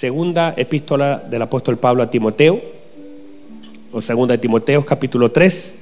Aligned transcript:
segunda 0.00 0.54
epístola 0.56 1.22
del 1.28 1.42
apóstol 1.42 1.76
Pablo 1.76 2.02
a 2.02 2.10
Timoteo, 2.10 2.58
o 3.92 4.00
segunda 4.00 4.32
de 4.32 4.38
Timoteo, 4.38 4.82
capítulo 4.82 5.30
3. 5.30 5.76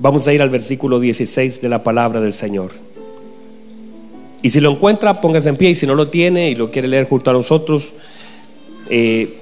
Vamos 0.00 0.26
a 0.26 0.32
ir 0.32 0.42
al 0.42 0.50
versículo 0.50 0.98
16 0.98 1.60
de 1.60 1.68
la 1.68 1.84
palabra 1.84 2.20
del 2.20 2.34
Señor. 2.34 2.72
Y 4.42 4.50
si 4.50 4.60
lo 4.60 4.72
encuentra, 4.72 5.20
póngase 5.20 5.48
en 5.48 5.56
pie, 5.56 5.70
y 5.70 5.74
si 5.76 5.86
no 5.86 5.94
lo 5.94 6.10
tiene 6.10 6.50
y 6.50 6.56
lo 6.56 6.72
quiere 6.72 6.88
leer 6.88 7.08
junto 7.08 7.30
a 7.30 7.34
nosotros, 7.34 7.94
eh, 8.90 9.38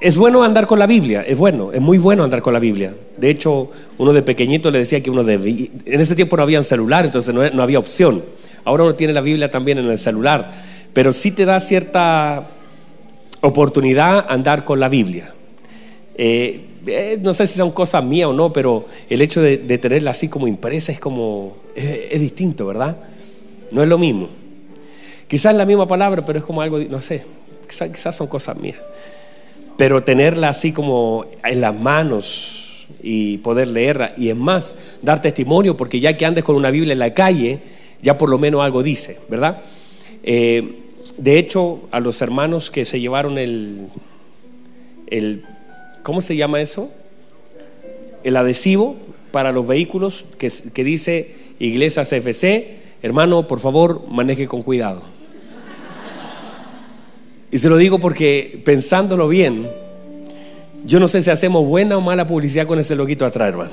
es 0.00 0.16
bueno 0.16 0.42
andar 0.42 0.66
con 0.66 0.80
la 0.80 0.88
Biblia, 0.88 1.22
es 1.22 1.38
bueno, 1.38 1.70
es 1.72 1.80
muy 1.80 1.98
bueno 1.98 2.24
andar 2.24 2.42
con 2.42 2.52
la 2.52 2.58
Biblia. 2.58 2.96
De 3.16 3.30
hecho, 3.30 3.70
uno 3.96 4.12
de 4.12 4.22
pequeñito 4.22 4.72
le 4.72 4.80
decía 4.80 5.00
que 5.00 5.10
uno 5.10 5.22
debía, 5.22 5.68
en 5.86 6.00
ese 6.00 6.16
tiempo 6.16 6.36
no 6.36 6.42
había 6.42 6.60
celular, 6.64 7.04
entonces 7.04 7.32
no, 7.32 7.48
no 7.48 7.62
había 7.62 7.78
opción. 7.78 8.24
Ahora 8.64 8.82
uno 8.82 8.96
tiene 8.96 9.12
la 9.12 9.20
Biblia 9.20 9.52
también 9.52 9.78
en 9.78 9.84
el 9.84 9.96
celular, 9.96 10.69
pero 10.92 11.12
sí 11.12 11.30
te 11.30 11.44
da 11.44 11.60
cierta 11.60 12.48
oportunidad 13.40 14.26
andar 14.28 14.64
con 14.64 14.80
la 14.80 14.88
Biblia. 14.88 15.32
Eh, 16.14 16.66
eh, 16.86 17.18
no 17.20 17.34
sé 17.34 17.46
si 17.46 17.56
son 17.56 17.72
cosas 17.72 18.02
mías 18.04 18.28
o 18.28 18.32
no, 18.32 18.52
pero 18.52 18.86
el 19.08 19.20
hecho 19.20 19.40
de, 19.42 19.56
tenerla 19.78 20.12
así 20.12 20.28
como 20.28 20.48
impresa 20.48 20.92
es 20.92 21.00
como, 21.00 21.56
es, 21.74 22.20
distinto, 22.20 22.66
¿verdad? 22.66 22.96
No 23.70 23.82
es 23.82 23.88
lo 23.88 23.98
mismo. 23.98 24.28
Quizás 25.28 25.52
es 25.52 25.58
la 25.58 25.66
misma 25.66 25.86
palabra, 25.86 26.24
pero 26.24 26.38
es 26.38 26.44
como 26.44 26.62
algo, 26.62 26.78
no 26.78 27.00
sé, 27.00 27.24
quizás 27.68 28.16
son 28.16 28.26
cosas 28.26 28.56
mías. 28.56 28.78
Pero 29.76 30.02
tenerla 30.02 30.48
así 30.48 30.72
como 30.72 31.26
en 31.44 31.60
las 31.60 31.74
manos 31.74 32.86
y 33.02 33.38
poder 33.38 33.68
leerla, 33.68 34.12
y 34.16 34.28
es 34.28 34.36
más, 34.36 34.74
dar 35.02 35.22
testimonio, 35.22 35.76
porque 35.76 36.00
ya 36.00 36.16
que 36.16 36.26
andes 36.26 36.44
con 36.44 36.56
una 36.56 36.70
Biblia 36.70 36.92
en 36.92 36.98
la 36.98 37.14
calle, 37.14 37.60
ya 38.02 38.18
por 38.18 38.28
lo 38.28 38.38
menos 38.38 38.62
algo 38.62 38.82
dice, 38.82 39.18
¿verdad? 39.28 39.62
Eh, 40.22 40.80
de 41.16 41.38
hecho, 41.38 41.80
a 41.90 42.00
los 42.00 42.20
hermanos 42.22 42.70
que 42.70 42.84
se 42.84 43.00
llevaron 43.00 43.38
el, 43.38 43.88
el, 45.06 45.44
¿cómo 46.02 46.20
se 46.20 46.36
llama 46.36 46.60
eso? 46.60 46.90
El 48.24 48.36
adhesivo 48.36 48.96
para 49.32 49.52
los 49.52 49.66
vehículos 49.66 50.26
que, 50.38 50.50
que 50.72 50.84
dice 50.84 51.34
Iglesia 51.58 52.04
CFC, 52.04 52.78
hermano, 53.02 53.46
por 53.46 53.60
favor, 53.60 54.06
maneje 54.08 54.46
con 54.46 54.62
cuidado. 54.62 55.02
Y 57.52 57.58
se 57.58 57.68
lo 57.68 57.76
digo 57.76 57.98
porque 57.98 58.62
pensándolo 58.64 59.28
bien, 59.28 59.68
yo 60.84 61.00
no 61.00 61.08
sé 61.08 61.22
si 61.22 61.30
hacemos 61.30 61.66
buena 61.66 61.96
o 61.96 62.00
mala 62.00 62.26
publicidad 62.26 62.66
con 62.66 62.78
ese 62.78 62.94
loquito 62.94 63.26
atrás, 63.26 63.48
hermano. 63.48 63.72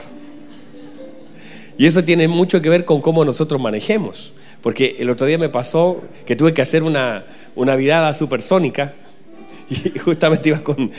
Y 1.78 1.86
eso 1.86 2.04
tiene 2.04 2.28
mucho 2.28 2.62
que 2.62 2.70
ver 2.70 2.86
con 2.86 3.02
cómo 3.02 3.24
nosotros 3.24 3.62
manejemos. 3.62 4.34
Porque 4.62 4.96
el 5.00 5.10
otro 5.10 5.28
día 5.28 5.38
me 5.38 5.50
pasó 5.50 6.04
que 6.26 6.36
tuve 6.36 6.54
que 6.54 6.62
hacer 6.62 6.84
una, 6.84 7.24
una 7.56 7.76
virada 7.76 8.14
supersónica 8.14 8.94
y 9.70 9.98
justamente 10.00 10.50
iba 10.50 10.60
con, 10.60 10.92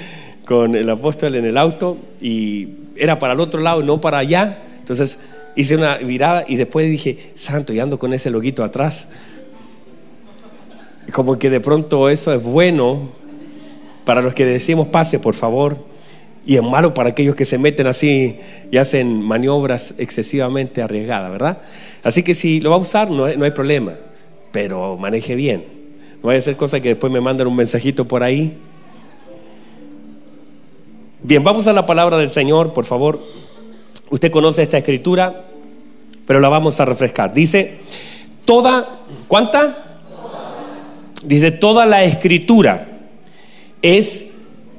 con 0.44 0.74
el 0.74 0.88
apóstol 0.88 1.34
en 1.34 1.44
el 1.44 1.58
auto 1.58 1.98
y 2.20 2.68
era 2.96 3.18
para 3.18 3.34
el 3.34 3.40
otro 3.40 3.60
lado, 3.60 3.82
no 3.82 4.00
para 4.00 4.18
allá. 4.18 4.58
Entonces 4.78 5.18
hice 5.54 5.76
una 5.76 5.96
virada 5.98 6.44
y 6.46 6.56
después 6.56 6.88
dije, 6.88 7.32
santo, 7.34 7.72
y 7.72 7.80
ando 7.80 7.98
con 7.98 8.12
ese 8.12 8.30
loquito 8.30 8.64
atrás. 8.64 9.08
Como 11.12 11.38
que 11.38 11.50
de 11.50 11.60
pronto 11.60 12.08
eso 12.08 12.32
es 12.32 12.42
bueno 12.42 13.08
para 14.04 14.22
los 14.22 14.34
que 14.34 14.44
decimos 14.44 14.88
pase, 14.88 15.18
por 15.18 15.34
favor. 15.34 15.76
Y 16.46 16.56
es 16.56 16.62
malo 16.62 16.94
para 16.94 17.10
aquellos 17.10 17.34
que 17.34 17.44
se 17.44 17.58
meten 17.58 17.86
así 17.86 18.38
y 18.70 18.78
hacen 18.78 19.20
maniobras 19.20 19.94
excesivamente 19.98 20.80
arriesgadas, 20.80 21.30
¿verdad? 21.30 21.58
Así 22.08 22.22
que 22.22 22.34
si 22.34 22.58
lo 22.58 22.70
va 22.70 22.76
a 22.76 22.78
usar, 22.78 23.10
no 23.10 23.28
no 23.28 23.44
hay 23.44 23.50
problema, 23.50 23.92
pero 24.50 24.96
maneje 24.96 25.34
bien. 25.34 25.62
No 26.22 26.28
vaya 26.28 26.38
a 26.38 26.42
ser 26.42 26.56
cosa 26.56 26.80
que 26.80 26.88
después 26.88 27.12
me 27.12 27.20
manden 27.20 27.46
un 27.46 27.54
mensajito 27.54 28.08
por 28.08 28.22
ahí. 28.22 28.56
Bien, 31.22 31.44
vamos 31.44 31.66
a 31.66 31.74
la 31.74 31.84
palabra 31.84 32.16
del 32.16 32.30
Señor, 32.30 32.72
por 32.72 32.86
favor. 32.86 33.20
Usted 34.08 34.30
conoce 34.30 34.62
esta 34.62 34.78
escritura, 34.78 35.44
pero 36.26 36.40
la 36.40 36.48
vamos 36.48 36.80
a 36.80 36.86
refrescar. 36.86 37.34
Dice, 37.34 37.76
toda, 38.46 38.88
¿cuánta? 39.28 40.00
Dice, 41.22 41.50
toda 41.50 41.84
la 41.84 42.04
escritura 42.04 42.88
es 43.82 44.24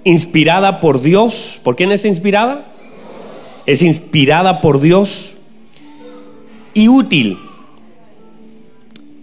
inspirada 0.03 0.79
por 0.79 0.99
Dios. 0.99 1.59
¿Por 1.63 1.75
quién 1.75 1.91
es 1.91 2.05
inspirada? 2.05 2.65
Es 3.67 3.83
inspirada 3.83 4.61
por 4.61 4.79
Dios 4.79 5.35
y 6.73 6.87
útil. 6.87 7.37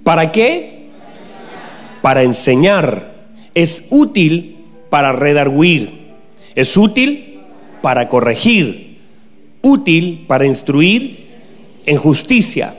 ¿Para 0.05 0.31
qué? 0.33 0.89
Para 2.03 2.23
enseñar. 2.23 3.15
Es 3.55 3.85
útil 3.91 4.57
para 4.91 5.13
redarguir. 5.13 5.91
Es 6.55 6.77
útil 6.77 7.41
para 7.83 8.09
corregir. 8.09 8.99
Útil 9.63 10.25
para 10.29 10.47
instruir 10.47 11.27
en 11.87 11.97
justicia. 11.97 12.75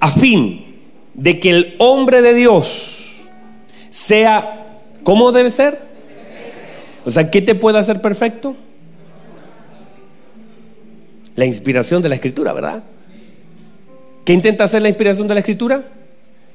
A 0.00 0.10
fin 0.10 0.64
de 1.14 1.40
que 1.40 1.50
el 1.50 1.74
hombre 1.78 2.22
de 2.22 2.34
Dios 2.34 3.22
sea, 3.90 4.80
¿cómo 5.02 5.32
debe 5.32 5.50
ser? 5.50 5.78
O 7.04 7.10
sea, 7.10 7.30
¿qué 7.30 7.42
te 7.42 7.54
puede 7.54 7.78
hacer 7.78 8.00
perfecto? 8.00 8.54
La 11.34 11.46
inspiración 11.46 12.02
de 12.02 12.08
la 12.08 12.14
escritura, 12.14 12.52
¿verdad? 12.52 12.82
¿Qué 14.28 14.34
intenta 14.34 14.64
hacer 14.64 14.82
la 14.82 14.90
inspiración 14.90 15.26
de 15.26 15.32
la 15.32 15.40
escritura? 15.40 15.84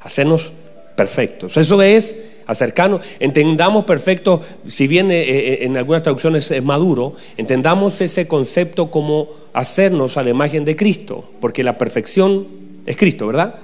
Hacernos 0.02 0.54
perfectos. 0.96 1.58
Eso 1.58 1.82
es 1.82 2.16
acercarnos, 2.46 3.04
entendamos 3.20 3.86
perfecto, 3.86 4.42
si 4.68 4.86
bien 4.86 5.10
eh, 5.10 5.24
eh, 5.24 5.66
en 5.66 5.76
algunas 5.76 6.04
traducciones 6.04 6.52
es 6.52 6.64
maduro, 6.64 7.16
entendamos 7.36 8.00
ese 8.00 8.28
concepto 8.28 8.92
como 8.92 9.28
hacernos 9.54 10.18
a 10.18 10.24
la 10.24 10.30
imagen 10.30 10.66
de 10.66 10.76
Cristo, 10.76 11.28
porque 11.40 11.64
la 11.64 11.80
perfección 11.80 12.46
es 12.86 12.96
Cristo, 12.96 13.26
¿verdad? 13.26 13.56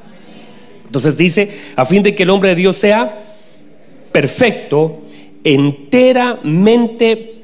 Entonces 0.87 1.15
dice, 1.15 1.51
a 1.75 1.85
fin 1.85 2.01
de 2.01 2.15
que 2.15 2.23
el 2.23 2.31
hombre 2.31 2.49
de 2.49 2.55
Dios 2.55 2.77
sea 2.77 3.15
perfecto, 4.11 5.03
enteramente 5.43 7.43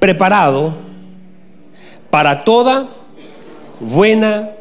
preparado 0.00 0.74
para 2.08 2.44
toda 2.44 2.96
buena 3.78 4.55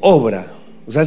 obra. 0.00 0.46
O 0.86 0.92
sea, 0.92 1.04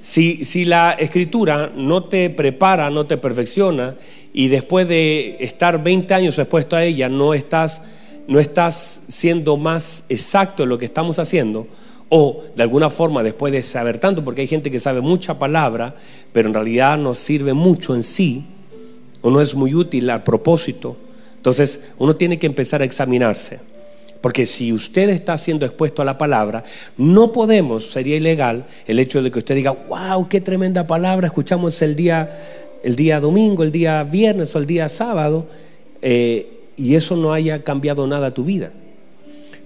si, 0.00 0.44
si 0.44 0.64
la 0.64 0.92
escritura 0.92 1.72
no 1.74 2.04
te 2.04 2.30
prepara, 2.30 2.90
no 2.90 3.06
te 3.06 3.16
perfecciona, 3.16 3.96
y 4.32 4.48
después 4.48 4.86
de 4.86 5.36
estar 5.40 5.82
20 5.82 6.14
años 6.14 6.38
expuesto 6.38 6.76
a 6.76 6.84
ella, 6.84 7.08
no 7.08 7.34
estás, 7.34 7.82
no 8.26 8.38
estás 8.38 9.02
siendo 9.08 9.56
más 9.56 10.04
exacto 10.08 10.62
en 10.62 10.68
lo 10.68 10.78
que 10.78 10.84
estamos 10.84 11.18
haciendo, 11.18 11.66
o 12.08 12.44
de 12.56 12.62
alguna 12.62 12.90
forma 12.90 13.22
después 13.22 13.52
de 13.52 13.62
saber 13.62 13.98
tanto, 13.98 14.24
porque 14.24 14.42
hay 14.42 14.46
gente 14.46 14.70
que 14.70 14.80
sabe 14.80 15.00
mucha 15.00 15.38
palabra, 15.38 15.96
pero 16.32 16.48
en 16.48 16.54
realidad 16.54 16.96
no 16.96 17.14
sirve 17.14 17.52
mucho 17.52 17.94
en 17.94 18.02
sí, 18.02 18.46
o 19.20 19.30
no 19.30 19.40
es 19.40 19.54
muy 19.54 19.74
útil 19.74 20.08
al 20.10 20.22
propósito. 20.22 20.96
Entonces 21.36 21.90
uno 21.98 22.16
tiene 22.16 22.38
que 22.38 22.46
empezar 22.46 22.82
a 22.82 22.84
examinarse. 22.84 23.60
Porque 24.20 24.46
si 24.46 24.72
usted 24.72 25.08
está 25.10 25.38
siendo 25.38 25.64
expuesto 25.64 26.02
a 26.02 26.04
la 26.04 26.18
palabra, 26.18 26.64
no 26.96 27.32
podemos, 27.32 27.90
sería 27.90 28.16
ilegal 28.16 28.66
el 28.86 28.98
hecho 28.98 29.22
de 29.22 29.30
que 29.30 29.38
usted 29.38 29.54
diga, 29.54 29.70
wow, 29.88 30.28
qué 30.28 30.40
tremenda 30.40 30.86
palabra, 30.86 31.28
escuchamos 31.28 31.80
el 31.82 31.94
día, 31.94 32.30
el 32.82 32.96
día 32.96 33.20
domingo, 33.20 33.62
el 33.62 33.70
día 33.70 34.02
viernes 34.02 34.54
o 34.56 34.58
el 34.58 34.66
día 34.66 34.88
sábado, 34.88 35.46
eh, 36.02 36.64
y 36.76 36.96
eso 36.96 37.16
no 37.16 37.32
haya 37.32 37.62
cambiado 37.62 38.06
nada 38.06 38.28
a 38.28 38.30
tu 38.32 38.44
vida. 38.44 38.72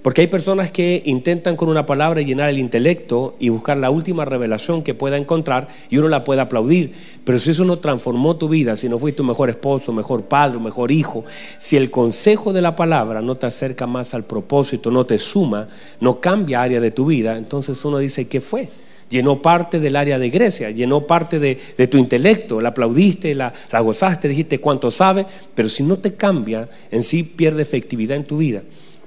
Porque 0.03 0.23
hay 0.23 0.27
personas 0.27 0.73
que 0.73 1.01
intentan 1.07 1.55
con 1.55 1.69
una 1.69 1.87
palabra 1.87 2.23
llenar 2.23 2.51
el 2.51 2.59
intelecto 2.59 3.37
y 3.39 3.51
buscar 3.51 3.77
la 3.77 3.91
última 3.91 4.25
revelación 4.25 4.83
que 4.83 4.95
pueda 4.95 5.17
encontrar 5.17 5.69
y 5.91 5.99
uno 5.99 6.09
la 6.09 6.25
puede 6.25 6.41
aplaudir. 6.41 6.93
Pero 7.25 7.39
si 7.39 7.53
eso 7.53 7.65
no 7.65 7.79
transformó 7.79 8.37
tu 8.37 8.49
vida, 8.49 8.77
si 8.77 8.89
no 8.89 8.99
fuiste 8.99 9.23
un 9.23 9.29
mejor 9.29 9.49
esposo, 9.49 9.93
mejor 9.93 10.25
padre, 10.25 10.59
mejor 10.59 10.91
hijo, 10.91 11.25
si 11.59 11.77
el 11.77 11.93
consejo 11.93 12.53
de 12.53 12.63
la 12.63 12.75
palabra 12.75 13.23
no 13.23 13.37
te 13.37 13.47
acerca 13.47 13.87
más 13.87 14.13
al 14.13 14.25
propósito, 14.25 14.91
no 14.91 15.07
te 15.07 15.21
suma, 15.21 15.69
no 16.01 16.21
cambia 16.21 16.63
área 16.63 16.81
de 16.81 16.91
tu 16.91 17.07
vida, 17.07 17.39
entonces 17.39 17.85
uno 17.85 17.99
dice, 17.99 18.27
¿qué 18.27 18.41
fue? 18.41 18.71
Llenó 19.09 19.41
parte 19.41 19.79
del 19.79 19.95
área 19.95 20.19
de 20.19 20.31
Grecia, 20.31 20.71
llenó 20.71 21.07
parte 21.07 21.39
de, 21.39 21.55
tu 21.87 21.99
intelecto, 21.99 22.61
la 22.61 22.71
aplaudiste, 22.71 23.37
la, 23.37 23.53
la 23.71 23.81
gozaste, 23.81 24.27
dijiste 24.27 24.59
cuánto 24.59 24.91
sabe, 24.91 25.27
pero 25.55 25.69
si 25.69 25.85
no 25.85 25.99
te 25.99 26.15
cambia, 26.15 26.69
en 26.91 27.05
sí 27.05 27.23
pierde 27.23 27.63
efectividad 27.63 28.17
en 28.17 28.25
tu 28.25 28.39
vida. 28.39 28.63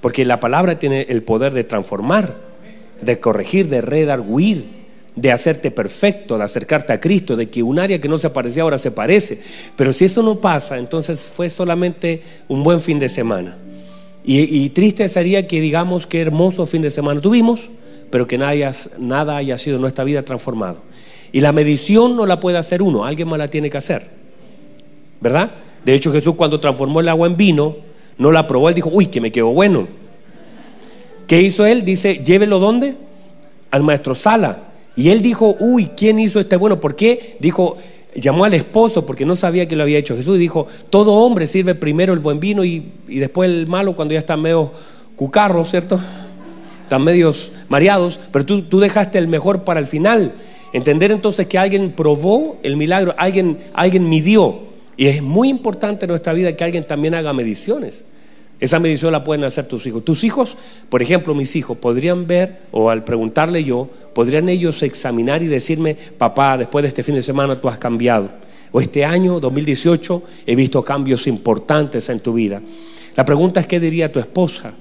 Porque 0.05 0.23
la 0.23 0.39
palabra 0.39 0.77
tiene 0.77 1.07
el 1.09 1.23
poder 1.23 1.51
de 1.51 1.63
transformar, 1.63 2.35
de 3.01 3.19
corregir, 3.19 3.69
de 3.69 3.81
redarguir, 3.81 4.67
de 5.15 5.31
hacerte 5.31 5.71
perfecto, 5.71 6.37
de 6.37 6.43
acercarte 6.43 6.93
a 6.93 7.01
Cristo, 7.01 7.35
de 7.35 7.49
que 7.49 7.63
un 7.63 7.79
área 7.79 7.99
que 7.99 8.07
no 8.07 8.19
se 8.19 8.29
parecía 8.29 8.61
ahora 8.61 8.77
se 8.77 8.91
parece. 8.91 9.39
Pero 9.75 9.93
si 9.93 10.05
eso 10.05 10.21
no 10.21 10.39
pasa, 10.39 10.77
entonces 10.77 11.31
fue 11.35 11.49
solamente 11.49 12.21
un 12.47 12.63
buen 12.63 12.81
fin 12.81 12.99
de 12.99 13.09
semana. 13.09 13.57
Y, 14.23 14.69
triste 14.69 15.09
sería 15.09 15.47
que 15.47 15.59
digamos 15.59 16.05
que 16.05 16.21
hermoso 16.21 16.67
fin 16.67 16.83
de 16.83 16.91
semana 16.91 17.19
tuvimos, 17.19 17.71
pero 18.11 18.27
que 18.27 18.37
nada, 18.37 18.71
nada 18.99 19.37
haya 19.37 19.57
sido 19.57 19.77
en 19.77 19.81
nuestra 19.81 20.03
vida 20.03 20.21
transformado. 20.21 20.83
Y 21.31 21.41
la 21.41 21.51
medición 21.51 22.15
no 22.15 22.27
la 22.27 22.39
puede 22.39 22.59
hacer 22.59 22.83
uno, 22.83 23.05
alguien 23.05 23.27
más 23.27 23.39
la 23.39 23.47
tiene 23.47 23.71
que 23.71 23.77
hacer. 23.79 24.05
¿Verdad? 25.19 25.49
De 25.83 25.95
hecho, 25.95 26.11
Jesús 26.11 26.35
cuando 26.35 26.59
transformó 26.59 26.99
el 26.99 27.09
agua 27.09 27.25
en 27.25 27.37
vino, 27.37 27.94
no 28.17 28.31
la 28.31 28.47
probó, 28.47 28.69
él 28.69 28.75
dijo, 28.75 28.89
uy, 28.91 29.07
que 29.07 29.21
me 29.21 29.31
quedó 29.31 29.49
bueno. 29.49 29.87
¿Qué 31.27 31.41
hizo 31.41 31.65
él? 31.65 31.83
Dice, 31.83 32.23
llévelo 32.23 32.59
dónde? 32.59 32.95
Al 33.71 33.83
maestro 33.83 34.15
Sala. 34.15 34.63
Y 34.95 35.09
él 35.09 35.21
dijo, 35.21 35.55
uy, 35.59 35.91
¿quién 35.97 36.19
hizo 36.19 36.39
este 36.39 36.55
bueno? 36.55 36.79
¿Por 36.79 36.95
qué? 36.95 37.37
Dijo, 37.39 37.77
llamó 38.15 38.45
al 38.45 38.53
esposo 38.53 39.05
porque 39.05 39.25
no 39.25 39.35
sabía 39.35 39.67
que 39.67 39.75
lo 39.75 39.83
había 39.83 39.97
hecho 39.97 40.15
Jesús 40.15 40.37
y 40.37 40.39
dijo, 40.39 40.67
todo 40.89 41.13
hombre 41.13 41.47
sirve 41.47 41.75
primero 41.75 42.13
el 42.13 42.19
buen 42.19 42.39
vino 42.39 42.63
y, 42.63 42.91
después 43.07 43.49
el 43.49 43.67
malo 43.67 43.95
cuando 43.95 44.13
ya 44.13 44.19
están 44.19 44.41
medio 44.41 44.71
cucarros, 45.15 45.69
¿cierto? 45.69 45.99
Están 46.83 47.03
medios 47.03 47.51
mareados, 47.67 48.19
pero 48.31 48.45
tú, 48.45 48.61
tú 48.61 48.79
dejaste 48.79 49.17
el 49.17 49.27
mejor 49.27 49.63
para 49.63 49.79
el 49.79 49.87
final. 49.87 50.33
Entender 50.71 51.11
entonces 51.11 51.47
que 51.47 51.57
alguien 51.57 51.91
probó 51.91 52.57
el 52.63 52.77
milagro, 52.77 53.13
alguien, 53.17 53.57
alguien 53.73 54.07
midió. 54.07 54.74
Y 54.97 55.07
es 55.07 55.21
muy 55.21 55.49
importante 55.49 56.05
en 56.05 56.09
nuestra 56.09 56.33
vida 56.33 56.55
que 56.55 56.63
alguien 56.63 56.85
también 56.85 57.15
haga 57.15 57.33
mediciones. 57.33 58.03
Esa 58.59 58.79
medición 58.79 59.11
la 59.11 59.23
pueden 59.23 59.43
hacer 59.43 59.67
tus 59.67 59.85
hijos. 59.85 60.05
Tus 60.05 60.23
hijos, 60.23 60.57
por 60.89 61.01
ejemplo, 61.01 61.35
mis 61.35 61.55
hijos, 61.55 61.77
podrían 61.77 62.25
ver, 62.25 62.61
o 62.71 62.89
al 62.89 63.03
preguntarle 63.03 63.63
yo, 63.63 63.89
podrían 64.13 64.47
ellos 64.47 64.81
examinar 64.83 65.43
y 65.43 65.47
decirme, 65.47 65.95
papá, 65.95 66.57
después 66.57 66.83
de 66.83 66.87
este 66.87 67.03
fin 67.03 67.15
de 67.15 67.21
semana 67.21 67.59
tú 67.59 67.67
has 67.67 67.77
cambiado. 67.77 68.29
O 68.71 68.79
este 68.79 69.03
año, 69.03 69.39
2018, 69.39 70.23
he 70.45 70.55
visto 70.55 70.83
cambios 70.83 71.27
importantes 71.27 72.07
en 72.09 72.21
tu 72.21 72.33
vida. 72.33 72.61
La 73.15 73.25
pregunta 73.25 73.59
es, 73.59 73.67
¿qué 73.67 73.79
diría 73.79 74.11
tu 74.11 74.19
esposa? 74.19 74.73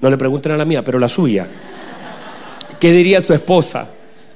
No 0.00 0.10
le 0.10 0.18
pregunten 0.18 0.52
a 0.52 0.56
la 0.56 0.64
mía, 0.64 0.82
pero 0.82 0.98
la 0.98 1.08
suya. 1.08 1.46
¿Qué 2.80 2.92
diría 2.92 3.20
su 3.20 3.32
esposa? 3.32 3.88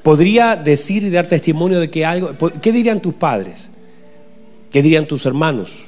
¿Podría 0.03 0.55
decir 0.55 1.03
y 1.03 1.11
dar 1.11 1.27
testimonio 1.27 1.81
de 1.81 1.91
que 1.91 2.05
algo... 2.05 2.31
¿Qué 2.63 2.71
dirían 2.71 3.01
tus 3.01 3.15
padres? 3.15 3.69
¿Qué 4.71 4.83
dirían 4.83 5.07
tus 5.07 5.27
hermanos? 5.27 5.87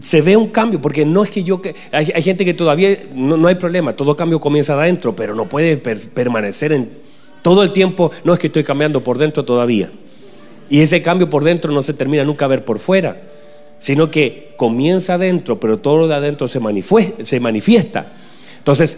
se 0.00 0.22
ve 0.22 0.36
un 0.36 0.48
cambio, 0.48 0.80
porque 0.80 1.04
no 1.04 1.24
es 1.24 1.30
que 1.30 1.44
yo, 1.44 1.60
hay, 1.92 2.22
gente 2.22 2.44
que 2.44 2.54
todavía 2.54 2.98
no, 3.14 3.46
hay 3.46 3.56
problema, 3.56 3.94
todo 3.94 4.16
cambio 4.16 4.40
comienza 4.40 4.74
adentro, 4.74 5.14
pero 5.14 5.34
no 5.34 5.46
puede 5.46 5.76
permanecer 5.76 6.72
en 6.72 6.88
todo 7.42 7.62
el 7.62 7.72
tiempo, 7.72 8.10
no 8.24 8.32
es 8.32 8.38
que 8.38 8.46
estoy 8.46 8.64
cambiando 8.64 9.04
por 9.04 9.18
dentro 9.18 9.44
todavía. 9.44 9.90
Y 10.70 10.80
ese 10.80 11.02
cambio 11.02 11.28
por 11.28 11.44
dentro 11.44 11.72
no 11.72 11.82
se 11.82 11.92
termina 11.92 12.24
nunca 12.24 12.46
a 12.46 12.48
ver 12.48 12.64
por 12.64 12.78
fuera, 12.78 13.20
sino 13.78 14.10
que 14.10 14.54
comienza 14.56 15.14
adentro, 15.14 15.60
pero 15.60 15.78
todo 15.78 15.98
lo 15.98 16.08
de 16.08 16.14
adentro 16.14 16.48
se. 16.48 16.60
Se 17.22 17.40
manifiesta. 17.40 18.12
Entonces, 18.58 18.96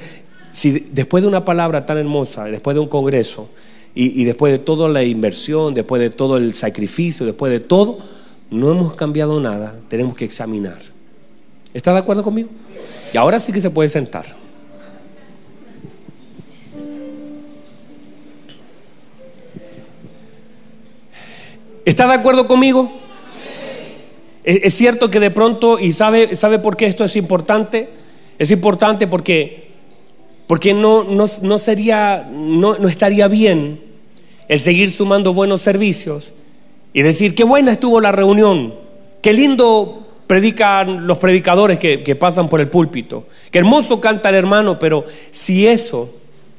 si 0.52 0.70
después 0.92 1.22
de 1.22 1.28
una 1.28 1.44
palabra 1.44 1.84
tan 1.84 1.98
hermosa, 1.98 2.44
después 2.44 2.74
de 2.74 2.80
un 2.80 2.88
congreso, 2.88 3.48
y, 3.96 4.20
y 4.20 4.24
después 4.24 4.52
de 4.52 4.58
toda 4.60 4.88
la 4.88 5.02
inversión, 5.02 5.74
después 5.74 6.00
de 6.00 6.10
todo 6.10 6.36
el 6.36 6.54
sacrificio, 6.54 7.26
después 7.26 7.50
de 7.50 7.58
todo, 7.58 7.98
no 8.50 8.70
hemos 8.70 8.94
cambiado 8.94 9.40
nada, 9.40 9.74
tenemos 9.88 10.14
que 10.14 10.24
examinar. 10.24 10.78
¿Está 11.74 11.92
de 11.92 11.98
acuerdo 11.98 12.22
conmigo? 12.22 12.48
Y 13.12 13.16
ahora 13.16 13.40
sí 13.40 13.52
que 13.52 13.60
se 13.60 13.70
puede 13.70 13.88
sentar. 13.88 14.24
¿Está 21.84 22.06
de 22.06 22.14
acuerdo 22.14 22.48
conmigo? 22.48 22.90
Es, 24.42 24.74
cierto 24.74 25.10
que 25.10 25.20
de 25.20 25.30
pronto, 25.30 25.78
y 25.78 25.92
sabe, 25.92 26.36
sabe 26.36 26.58
por 26.58 26.76
qué 26.76 26.86
esto 26.86 27.04
es 27.04 27.16
importante, 27.16 27.88
es 28.38 28.50
importante 28.50 29.06
porque, 29.06 29.70
porque 30.46 30.72
no, 30.72 31.04
no, 31.04 31.58
sería, 31.58 32.28
no, 32.30 32.78
no 32.78 32.88
estaría 32.88 33.26
bien 33.28 33.80
el 34.48 34.60
seguir 34.60 34.90
sumando 34.90 35.34
buenos 35.34 35.62
servicios 35.62 36.32
y 36.92 37.02
decir, 37.02 37.34
qué 37.34 37.44
buena 37.44 37.72
estuvo 37.72 38.00
la 38.00 38.12
reunión, 38.12 38.74
qué 39.22 39.32
lindo 39.32 40.06
predican 40.26 41.06
los 41.06 41.18
predicadores 41.18 41.78
que, 41.78 42.02
que 42.02 42.16
pasan 42.16 42.48
por 42.48 42.60
el 42.60 42.68
púlpito, 42.68 43.26
qué 43.50 43.58
hermoso 43.58 44.00
canta 44.00 44.28
el 44.28 44.34
hermano, 44.34 44.78
pero 44.78 45.04
si 45.30 45.66
eso, 45.66 46.10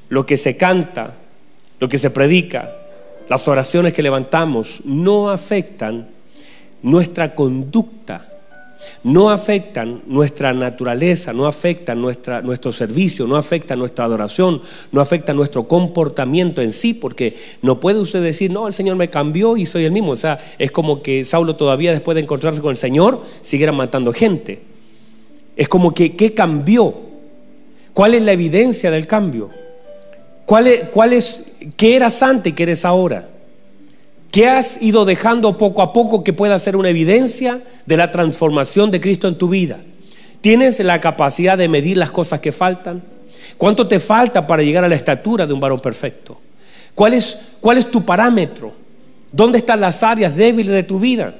lo 0.09 0.25
que 0.25 0.37
se 0.37 0.57
canta, 0.57 1.15
lo 1.79 1.89
que 1.89 1.97
se 1.97 2.09
predica, 2.09 2.73
las 3.29 3.47
oraciones 3.47 3.93
que 3.93 4.01
levantamos, 4.01 4.81
no 4.85 5.29
afectan 5.29 6.07
nuestra 6.81 7.35
conducta, 7.35 8.36
no 9.03 9.29
afectan 9.29 10.01
nuestra 10.07 10.53
naturaleza, 10.53 11.33
no 11.33 11.45
afectan 11.45 12.01
nuestra, 12.01 12.41
nuestro 12.41 12.71
servicio, 12.71 13.27
no 13.27 13.35
afectan 13.35 13.79
nuestra 13.79 14.05
adoración, 14.05 14.61
no 14.91 15.01
afectan 15.01 15.35
nuestro 15.35 15.67
comportamiento 15.67 16.61
en 16.61 16.73
sí, 16.73 16.93
porque 16.93 17.35
no 17.61 17.79
puede 17.79 17.99
usted 17.99 18.21
decir, 18.21 18.51
no, 18.51 18.67
el 18.67 18.73
Señor 18.73 18.95
me 18.95 19.09
cambió 19.09 19.57
y 19.57 19.65
soy 19.65 19.85
el 19.85 19.91
mismo. 19.91 20.11
O 20.11 20.17
sea, 20.17 20.39
es 20.57 20.71
como 20.71 21.01
que 21.01 21.25
Saulo 21.25 21.55
todavía 21.55 21.91
después 21.91 22.15
de 22.15 22.21
encontrarse 22.21 22.61
con 22.61 22.71
el 22.71 22.77
Señor 22.77 23.23
siguiera 23.41 23.71
matando 23.71 24.13
gente. 24.13 24.61
Es 25.55 25.67
como 25.67 25.93
que, 25.93 26.15
¿qué 26.15 26.33
cambió? 26.33 26.93
¿Cuál 27.93 28.13
es 28.13 28.21
la 28.21 28.31
evidencia 28.31 28.91
del 28.91 29.07
cambio? 29.07 29.49
¿Cuál 30.45 30.67
es, 30.67 30.83
cuál 30.89 31.13
es, 31.13 31.57
¿Qué 31.75 31.95
eras 31.95 32.21
antes 32.21 32.51
y 32.51 32.55
qué 32.55 32.63
eres 32.63 32.85
ahora? 32.85 33.27
¿Qué 34.31 34.47
has 34.47 34.81
ido 34.81 35.05
dejando 35.05 35.57
poco 35.57 35.81
a 35.81 35.93
poco 35.93 36.23
que 36.23 36.33
pueda 36.33 36.59
ser 36.59 36.75
una 36.75 36.89
evidencia 36.89 37.61
de 37.85 37.97
la 37.97 38.11
transformación 38.11 38.91
de 38.91 38.99
Cristo 38.99 39.27
en 39.27 39.37
tu 39.37 39.49
vida? 39.49 39.79
¿Tienes 40.41 40.79
la 40.79 41.01
capacidad 41.01 41.57
de 41.57 41.67
medir 41.67 41.97
las 41.97 42.11
cosas 42.11 42.39
que 42.39 42.51
faltan? 42.51 43.01
¿Cuánto 43.57 43.87
te 43.87 43.99
falta 43.99 44.45
para 44.45 44.63
llegar 44.63 44.83
a 44.83 44.89
la 44.89 44.95
estatura 44.95 45.47
de 45.47 45.53
un 45.53 45.59
varón 45.59 45.79
perfecto? 45.79 46.39
¿Cuál 46.93 47.13
es, 47.13 47.39
cuál 47.59 47.77
es 47.77 47.89
tu 47.89 48.05
parámetro? 48.05 48.73
¿Dónde 49.31 49.59
están 49.59 49.81
las 49.81 50.03
áreas 50.03 50.35
débiles 50.35 50.73
de 50.73 50.83
tu 50.83 50.99
vida? 50.99 51.33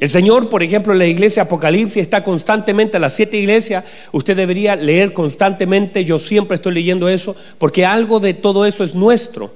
El 0.00 0.10
Señor, 0.10 0.48
por 0.48 0.62
ejemplo, 0.62 0.92
en 0.92 0.98
la 0.98 1.06
iglesia 1.06 1.44
Apocalipsis 1.44 2.02
está 2.02 2.24
constantemente, 2.24 2.96
a 2.96 3.00
las 3.00 3.14
siete 3.14 3.36
iglesias, 3.36 3.84
usted 4.12 4.36
debería 4.36 4.74
leer 4.74 5.12
constantemente, 5.12 6.04
yo 6.04 6.18
siempre 6.18 6.56
estoy 6.56 6.74
leyendo 6.74 7.08
eso, 7.08 7.36
porque 7.58 7.86
algo 7.86 8.18
de 8.18 8.34
todo 8.34 8.66
eso 8.66 8.82
es 8.82 8.94
nuestro. 8.94 9.52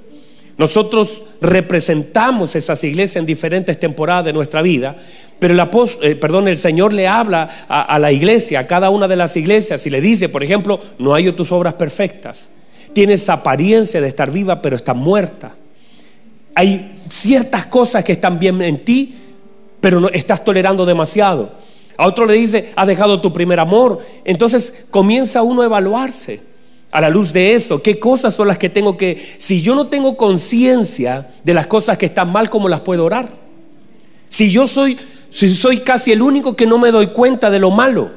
Nosotros 0.58 1.22
representamos 1.40 2.56
esas 2.56 2.82
iglesias 2.82 3.16
en 3.16 3.26
diferentes 3.26 3.78
temporadas 3.78 4.24
de 4.24 4.32
nuestra 4.32 4.60
vida, 4.60 4.96
pero 5.38 5.54
el, 5.54 5.60
eh, 6.02 6.18
el 6.50 6.58
Señor 6.58 6.92
le 6.92 7.06
habla 7.06 7.48
a, 7.68 7.96
la 8.00 8.10
iglesia, 8.10 8.58
a 8.58 8.66
cada 8.66 8.90
una 8.90 9.06
de 9.06 9.14
las 9.14 9.36
iglesias, 9.36 9.86
y 9.86 9.90
le 9.90 10.00
dice, 10.00 10.28
por 10.28 10.42
ejemplo, 10.42 10.80
no 10.98 11.14
hay 11.14 11.30
tus 11.30 11.52
obras 11.52 11.74
perfectas. 11.74 12.48
Tienes 12.92 13.28
apariencia 13.28 14.00
de 14.00 14.08
estar 14.08 14.32
viva, 14.32 14.60
pero 14.60 14.74
está 14.74 14.94
muerta. 14.94 15.54
Hay 16.56 16.98
ciertas 17.08 17.66
cosas 17.66 18.02
que 18.02 18.12
están 18.12 18.40
bien 18.40 18.60
en 18.60 18.84
ti, 18.84 19.14
pero 19.80 20.00
no, 20.00 20.08
estás 20.08 20.44
tolerando 20.44 20.84
demasiado. 20.84 21.52
A 21.96 22.04
otro 22.04 22.26
le 22.26 22.34
dice, 22.34 22.72
has 22.74 22.88
dejado 22.88 23.20
tu 23.20 23.32
primer 23.32 23.60
amor. 23.60 24.04
Entonces 24.24 24.86
comienza 24.90 25.42
uno 25.42 25.62
a 25.62 25.66
evaluarse 25.66 26.40
a 26.90 27.00
la 27.00 27.10
luz 27.10 27.32
de 27.32 27.52
eso, 27.54 27.82
qué 27.82 27.98
cosas 27.98 28.34
son 28.34 28.48
las 28.48 28.58
que 28.58 28.68
tengo 28.68 28.96
que, 28.96 29.16
si 29.36 29.60
yo 29.60 29.74
no 29.74 29.88
tengo 29.88 30.16
conciencia 30.16 31.28
de 31.44 31.54
las 31.54 31.66
cosas 31.66 31.98
que 31.98 32.06
están 32.06 32.32
mal, 32.32 32.48
¿cómo 32.48 32.68
las 32.68 32.80
puedo 32.80 33.04
orar? 33.04 33.28
Si 34.28 34.50
yo 34.50 34.66
soy, 34.66 34.98
si 35.28 35.50
soy 35.50 35.80
casi 35.80 36.12
el 36.12 36.22
único 36.22 36.56
que 36.56 36.66
no 36.66 36.78
me 36.78 36.90
doy 36.90 37.08
cuenta 37.08 37.50
de 37.50 37.58
lo 37.58 37.70
malo, 37.70 38.10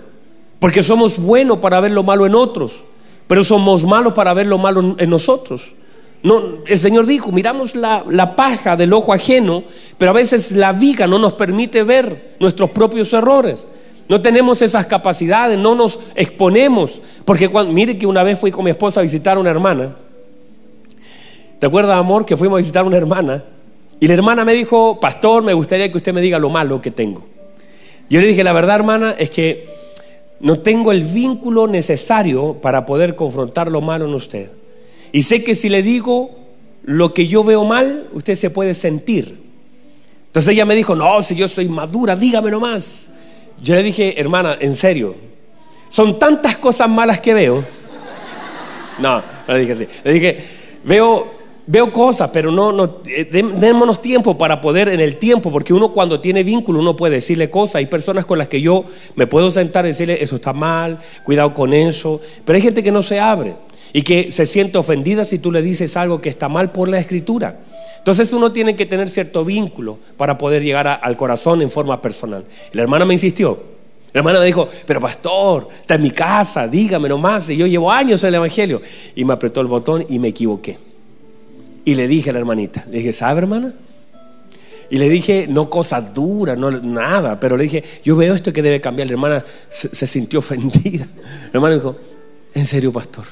porque 0.60 0.84
somos 0.84 1.18
buenos 1.18 1.58
para 1.58 1.80
ver 1.80 1.92
lo 1.92 2.04
malo 2.04 2.26
en 2.26 2.36
otros, 2.36 2.84
pero 3.28 3.44
somos 3.44 3.84
malos 3.84 4.14
para 4.14 4.34
ver 4.34 4.48
lo 4.48 4.58
malo 4.58 4.96
en 4.98 5.10
nosotros. 5.10 5.76
No, 6.24 6.60
el 6.68 6.80
Señor 6.80 7.08
dijo, 7.08 7.32
miramos 7.32 7.76
la, 7.76 8.06
la 8.08 8.36
paja 8.36 8.78
del 8.78 8.94
ojo 8.94 9.12
ajeno, 9.12 9.64
pero 9.98 10.12
a 10.12 10.14
veces 10.14 10.52
la 10.52 10.72
viga 10.72 11.08
no 11.08 11.18
nos 11.18 11.34
permite 11.34 11.84
ver 11.84 12.36
nuestros 12.40 12.70
propios 12.70 13.12
errores. 13.14 13.66
No 14.12 14.22
tenemos 14.22 14.62
esas 14.62 14.88
capacidades, 14.88 15.58
no 15.58 15.74
nos 15.74 15.98
exponemos. 16.16 17.02
Porque 17.24 17.48
cuando, 17.48 17.72
mire 17.72 17.98
que 17.98 18.06
una 18.06 18.24
vez 18.24 18.38
fui 18.38 18.52
con 18.52 18.66
mi 18.66 18.72
esposa 18.72 19.00
a 19.00 19.04
visitar 19.04 19.38
a 19.38 19.40
una 19.40 19.52
hermana. 19.52 19.96
¿Te 21.60 21.66
acuerdas, 21.66 21.98
amor, 21.98 22.26
que 22.26 22.36
fuimos 22.36 22.58
a 22.58 22.60
visitar 22.60 22.84
a 22.84 22.88
una 22.88 22.98
hermana? 22.98 23.46
Y 24.02 24.10
la 24.10 24.16
hermana 24.16 24.44
me 24.44 24.52
dijo, 24.52 25.00
pastor, 25.00 25.44
me 25.44 25.54
gustaría 25.54 25.90
que 25.90 25.96
usted 25.98 26.14
me 26.14 26.20
diga 26.20 26.40
lo 26.40 26.50
malo 26.50 26.82
que 26.82 26.92
tengo. 26.92 27.26
Yo 28.10 28.20
le 28.20 28.28
dije, 28.28 28.44
la 28.44 28.52
verdad, 28.52 28.76
hermana, 28.76 29.16
es 29.18 29.30
que 29.30 29.70
no 30.42 30.60
tengo 30.60 30.92
el 30.92 31.04
vínculo 31.04 31.68
necesario 31.68 32.56
para 32.56 32.86
poder 32.86 33.16
confrontar 33.16 33.72
lo 33.72 33.80
malo 33.80 34.04
en 34.04 34.14
usted. 34.14 34.52
Y 35.14 35.24
sé 35.24 35.42
que 35.42 35.56
si 35.56 35.70
le 35.70 35.84
digo 35.84 36.32
lo 36.84 37.14
que 37.14 37.30
yo 37.30 37.46
veo 37.46 37.64
mal, 37.64 38.10
usted 38.12 38.36
se 38.36 38.50
puede 38.50 38.74
sentir. 38.74 39.42
Entonces 40.26 40.52
ella 40.52 40.66
me 40.66 40.76
dijo, 40.76 40.98
no, 40.98 41.24
si 41.24 41.34
yo 41.34 41.48
soy 41.48 41.70
madura, 41.70 42.18
dígame 42.18 42.52
nomás. 42.52 43.11
Yo 43.62 43.76
le 43.76 43.84
dije, 43.84 44.20
hermana, 44.20 44.58
en 44.60 44.76
serio, 44.76 45.16
son 45.88 46.18
tantas 46.18 46.58
cosas 46.58 46.90
malas 46.90 47.20
que 47.20 47.34
veo. 47.34 47.64
No, 48.98 49.18
no 49.48 49.54
le 49.54 49.60
dije 49.60 49.74
así. 49.74 49.88
Le 50.04 50.14
dije, 50.14 50.38
veo, 50.84 51.32
veo 51.68 51.94
cosas, 51.94 52.32
pero 52.34 52.52
no, 52.52 52.72
no 52.72 53.02
eh, 53.06 53.26
démonos 53.26 54.02
tiempo 54.02 54.38
para 54.38 54.62
poder 54.62 54.90
en 54.90 55.00
el 55.00 55.18
tiempo, 55.18 55.52
porque 55.52 55.74
uno 55.74 55.92
cuando 55.92 56.20
tiene 56.20 56.44
vínculo 56.44 56.80
uno 56.80 56.96
puede 56.96 57.16
decirle 57.16 57.52
cosas. 57.52 57.76
Hay 57.76 57.86
personas 57.86 58.26
con 58.26 58.40
las 58.40 58.48
que 58.48 58.62
yo 58.62 58.84
me 59.16 59.28
puedo 59.28 59.52
sentar 59.52 59.86
y 59.86 59.90
decirle, 59.90 60.24
eso 60.24 60.38
está 60.38 60.54
mal, 60.54 61.00
cuidado 61.24 61.54
con 61.54 61.74
eso. 61.74 62.20
Pero 62.44 62.56
hay 62.56 62.64
gente 62.64 62.82
que 62.82 62.92
no 62.92 63.04
se 63.04 63.20
abre 63.20 63.56
y 63.94 64.02
que 64.02 64.32
se 64.32 64.48
siente 64.48 64.80
ofendida 64.80 65.24
si 65.24 65.38
tú 65.38 65.52
le 65.52 65.62
dices 65.62 65.96
algo 65.98 66.20
que 66.20 66.30
está 66.30 66.50
mal 66.50 66.72
por 66.72 66.90
la 66.90 67.00
escritura. 67.00 67.60
Entonces 68.02 68.34
uno 68.34 68.52
tiene 68.52 68.76
que 68.76 68.88
tener 68.88 69.12
cierto 69.12 69.46
vínculo 69.46 70.00
para 70.18 70.36
poder 70.36 70.64
llegar 70.64 70.88
al 70.88 71.16
corazón 71.16 71.62
en 71.62 71.70
forma 71.70 72.02
personal. 72.02 72.44
la 72.74 72.82
hermana 72.82 73.06
me 73.06 73.14
insistió. 73.14 73.62
La 74.12 74.22
hermana 74.22 74.40
me 74.40 74.48
dijo, 74.48 74.68
pero 74.88 75.00
pastor, 75.00 75.70
está 75.80 75.96
en 75.96 76.02
mi 76.02 76.10
casa, 76.10 76.68
dígame 76.68 77.08
nomás. 77.08 77.48
Y 77.52 77.58
yo 77.58 77.68
llevo 77.68 77.92
años 77.92 78.24
en 78.24 78.30
el 78.30 78.36
Evangelio. 78.36 78.82
Y 79.16 79.24
me 79.24 79.34
apretó 79.34 79.62
el 79.62 79.68
botón 79.68 80.04
y 80.10 80.18
me 80.18 80.30
equivoqué. 80.30 80.80
Y 81.86 81.94
le 81.94 82.08
dije 82.08 82.32
a 82.32 82.34
la 82.34 82.40
hermanita, 82.40 82.88
le 82.90 82.98
dije, 82.98 83.14
¿sabe 83.14 83.42
hermana? 83.42 83.72
Y 84.90 84.98
le 84.98 85.08
dije, 85.08 85.46
no 85.48 85.70
cosas 85.70 86.12
duras, 86.12 86.58
no 86.58 86.72
nada, 86.72 87.40
pero 87.40 87.56
le 87.56 87.66
dije, 87.66 87.84
yo 88.04 88.16
veo 88.16 88.34
esto 88.34 88.52
que 88.52 88.64
debe 88.64 88.82
cambiar. 88.82 89.08
La 89.10 89.14
hermana 89.14 89.46
se, 89.70 90.08
sintió 90.08 90.40
ofendida. 90.40 91.08
La 91.16 91.52
hermana 91.54 91.76
dijo, 91.76 91.96
¿en 92.56 92.66
serio, 92.66 92.92
pastor? 92.92 93.26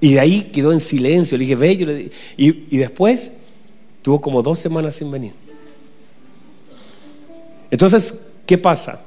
Y 0.00 0.14
de 0.14 0.20
ahí 0.20 0.44
quedó 0.44 0.72
en 0.72 0.80
silencio. 0.80 1.36
Le 1.36 1.44
dije, 1.44 1.56
ve, 1.56 1.76
le 1.76 1.94
dije. 1.94 2.10
Y 2.38 2.78
después 2.78 3.32
tuvo 4.02 4.20
como 4.20 4.42
dos 4.42 4.58
semanas 4.58 4.94
sin 4.94 5.10
venir. 5.10 5.32
Entonces, 7.70 8.14
¿qué 8.46 8.58
pasa? 8.58 9.02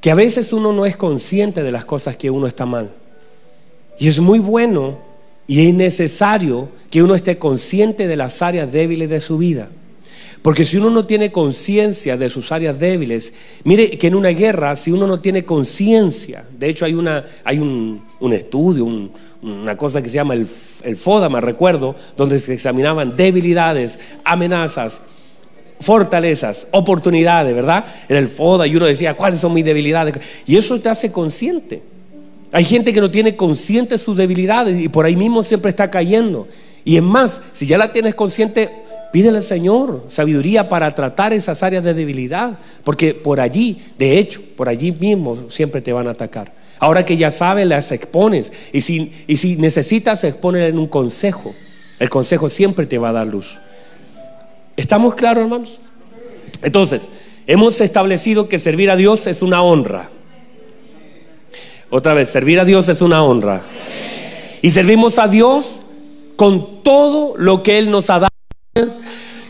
Que 0.00 0.10
a 0.10 0.14
veces 0.14 0.52
uno 0.52 0.72
no 0.72 0.86
es 0.86 0.96
consciente 0.96 1.62
de 1.62 1.72
las 1.72 1.84
cosas 1.84 2.16
que 2.16 2.30
uno 2.30 2.46
está 2.46 2.66
mal. 2.66 2.92
Y 3.98 4.08
es 4.08 4.20
muy 4.20 4.38
bueno 4.38 4.98
y 5.46 5.68
es 5.68 5.74
necesario 5.74 6.68
que 6.90 7.02
uno 7.02 7.14
esté 7.14 7.38
consciente 7.38 8.06
de 8.06 8.16
las 8.16 8.42
áreas 8.42 8.70
débiles 8.70 9.08
de 9.08 9.20
su 9.20 9.38
vida. 9.38 9.68
Porque 10.42 10.64
si 10.64 10.76
uno 10.76 10.90
no 10.90 11.06
tiene 11.06 11.32
conciencia 11.32 12.16
de 12.16 12.30
sus 12.30 12.52
áreas 12.52 12.78
débiles, 12.78 13.32
mire 13.64 13.90
que 13.98 14.06
en 14.06 14.14
una 14.14 14.28
guerra, 14.28 14.76
si 14.76 14.92
uno 14.92 15.04
no 15.06 15.18
tiene 15.20 15.44
conciencia, 15.44 16.44
de 16.56 16.68
hecho 16.68 16.84
hay, 16.84 16.94
una, 16.94 17.24
hay 17.42 17.58
un, 17.58 18.00
estudio, 18.32 18.84
una 19.46 19.76
cosa 19.76 20.02
que 20.02 20.08
se 20.08 20.16
llama 20.16 20.34
el, 20.34 20.46
el 20.82 20.96
FODA, 20.96 21.28
me 21.28 21.40
recuerdo, 21.40 21.94
donde 22.16 22.38
se 22.40 22.52
examinaban 22.52 23.16
debilidades, 23.16 23.98
amenazas, 24.24 25.00
fortalezas, 25.80 26.66
oportunidades, 26.72 27.54
¿verdad? 27.54 27.86
Era 28.08 28.18
el 28.18 28.28
FODA 28.28 28.66
y 28.66 28.76
uno 28.76 28.86
decía, 28.86 29.14
¿cuáles 29.14 29.40
son 29.40 29.54
mis 29.54 29.64
debilidades? 29.64 30.14
Y 30.46 30.56
eso 30.56 30.78
te 30.80 30.88
hace 30.88 31.12
consciente. 31.12 31.82
Hay 32.50 32.64
gente 32.64 32.92
que 32.92 33.00
no 33.00 33.10
tiene 33.10 33.36
consciente 33.36 33.98
sus 33.98 34.16
debilidades 34.16 34.80
y 34.80 34.88
por 34.88 35.04
ahí 35.04 35.16
mismo 35.16 35.42
siempre 35.42 35.70
está 35.70 35.90
cayendo. 35.90 36.48
Y 36.84 36.96
es 36.96 37.02
más, 37.02 37.42
si 37.52 37.66
ya 37.66 37.78
la 37.78 37.92
tienes 37.92 38.14
consciente, 38.14 38.70
pídele 39.12 39.38
al 39.38 39.44
Señor 39.44 40.04
sabiduría 40.08 40.68
para 40.68 40.92
tratar 40.94 41.32
esas 41.32 41.62
áreas 41.62 41.84
de 41.84 41.94
debilidad, 41.94 42.58
porque 42.82 43.14
por 43.14 43.40
allí, 43.40 43.80
de 43.98 44.18
hecho, 44.18 44.40
por 44.56 44.68
allí 44.68 44.92
mismo 44.92 45.50
siempre 45.50 45.80
te 45.80 45.92
van 45.92 46.08
a 46.08 46.12
atacar. 46.12 46.52
Ahora 46.78 47.06
que 47.06 47.16
ya 47.16 47.30
sabes, 47.30 47.66
las 47.66 47.92
expones. 47.92 48.52
Y 48.72 48.82
si, 48.82 49.12
y 49.26 49.36
si 49.36 49.56
necesitas, 49.56 50.24
exponer 50.24 50.64
en 50.64 50.78
un 50.78 50.86
consejo. 50.86 51.54
El 51.98 52.10
consejo 52.10 52.50
siempre 52.50 52.86
te 52.86 52.98
va 52.98 53.10
a 53.10 53.12
dar 53.12 53.26
luz. 53.26 53.58
¿Estamos 54.76 55.14
claros, 55.14 55.44
hermanos? 55.44 55.78
Entonces, 56.62 57.08
hemos 57.46 57.80
establecido 57.80 58.48
que 58.48 58.58
servir 58.58 58.90
a 58.90 58.96
Dios 58.96 59.26
es 59.26 59.40
una 59.40 59.62
honra. 59.62 60.10
Otra 61.88 62.14
vez, 62.14 62.30
servir 62.30 62.60
a 62.60 62.64
Dios 62.64 62.88
es 62.88 63.00
una 63.00 63.22
honra. 63.22 63.62
Y 64.60 64.70
servimos 64.70 65.18
a 65.18 65.28
Dios 65.28 65.80
con 66.36 66.82
todo 66.82 67.34
lo 67.36 67.62
que 67.62 67.78
Él 67.78 67.90
nos 67.90 68.10
ha 68.10 68.20
dado. 68.20 68.30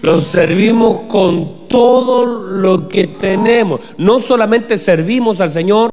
Lo 0.02 0.21
servimos 0.21 1.02
con 1.09 1.66
todo 1.68 2.25
lo 2.25 2.88
que 2.88 3.09
tenemos. 3.09 3.80
No 3.99 4.21
solamente 4.21 4.78
servimos 4.78 5.40
al 5.40 5.50
Señor, 5.50 5.90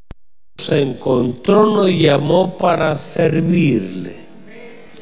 se 0.66 0.82
encontró, 0.82 1.66
nos 1.66 1.90
llamó 1.90 2.58
para 2.58 2.96
servirle. 2.96 4.16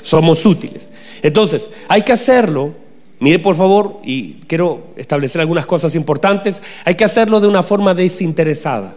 Somos 0.01 0.45
útiles. 0.45 0.89
Entonces, 1.21 1.69
hay 1.87 2.01
que 2.01 2.11
hacerlo. 2.11 2.71
Mire, 3.19 3.39
por 3.39 3.55
favor, 3.55 3.99
y 4.03 4.33
quiero 4.47 4.87
establecer 4.95 5.41
algunas 5.41 5.65
cosas 5.65 5.95
importantes. 5.95 6.61
Hay 6.85 6.95
que 6.95 7.03
hacerlo 7.03 7.39
de 7.39 7.47
una 7.47 7.63
forma 7.63 7.93
desinteresada. 7.93 8.95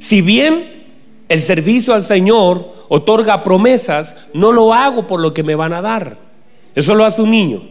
Si 0.00 0.20
bien 0.20 0.84
el 1.28 1.40
servicio 1.40 1.94
al 1.94 2.02
Señor 2.02 2.72
otorga 2.88 3.44
promesas, 3.44 4.16
no 4.34 4.52
lo 4.52 4.74
hago 4.74 5.06
por 5.06 5.20
lo 5.20 5.32
que 5.32 5.42
me 5.42 5.54
van 5.54 5.72
a 5.72 5.80
dar. 5.80 6.18
Eso 6.74 6.94
lo 6.94 7.04
hace 7.04 7.22
un 7.22 7.30
niño, 7.30 7.62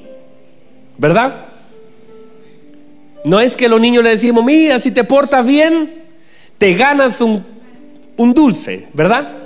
¿verdad? 0.97 1.47
No 3.23 3.39
es 3.39 3.57
que 3.57 3.69
los 3.69 3.79
niños 3.79 4.03
le 4.03 4.11
decimos, 4.11 4.43
mira, 4.43 4.79
si 4.79 4.91
te 4.91 5.03
portas 5.03 5.45
bien, 5.45 6.03
te 6.57 6.73
ganas 6.73 7.21
un, 7.21 7.43
un 8.17 8.33
dulce, 8.33 8.89
¿verdad? 8.93 9.37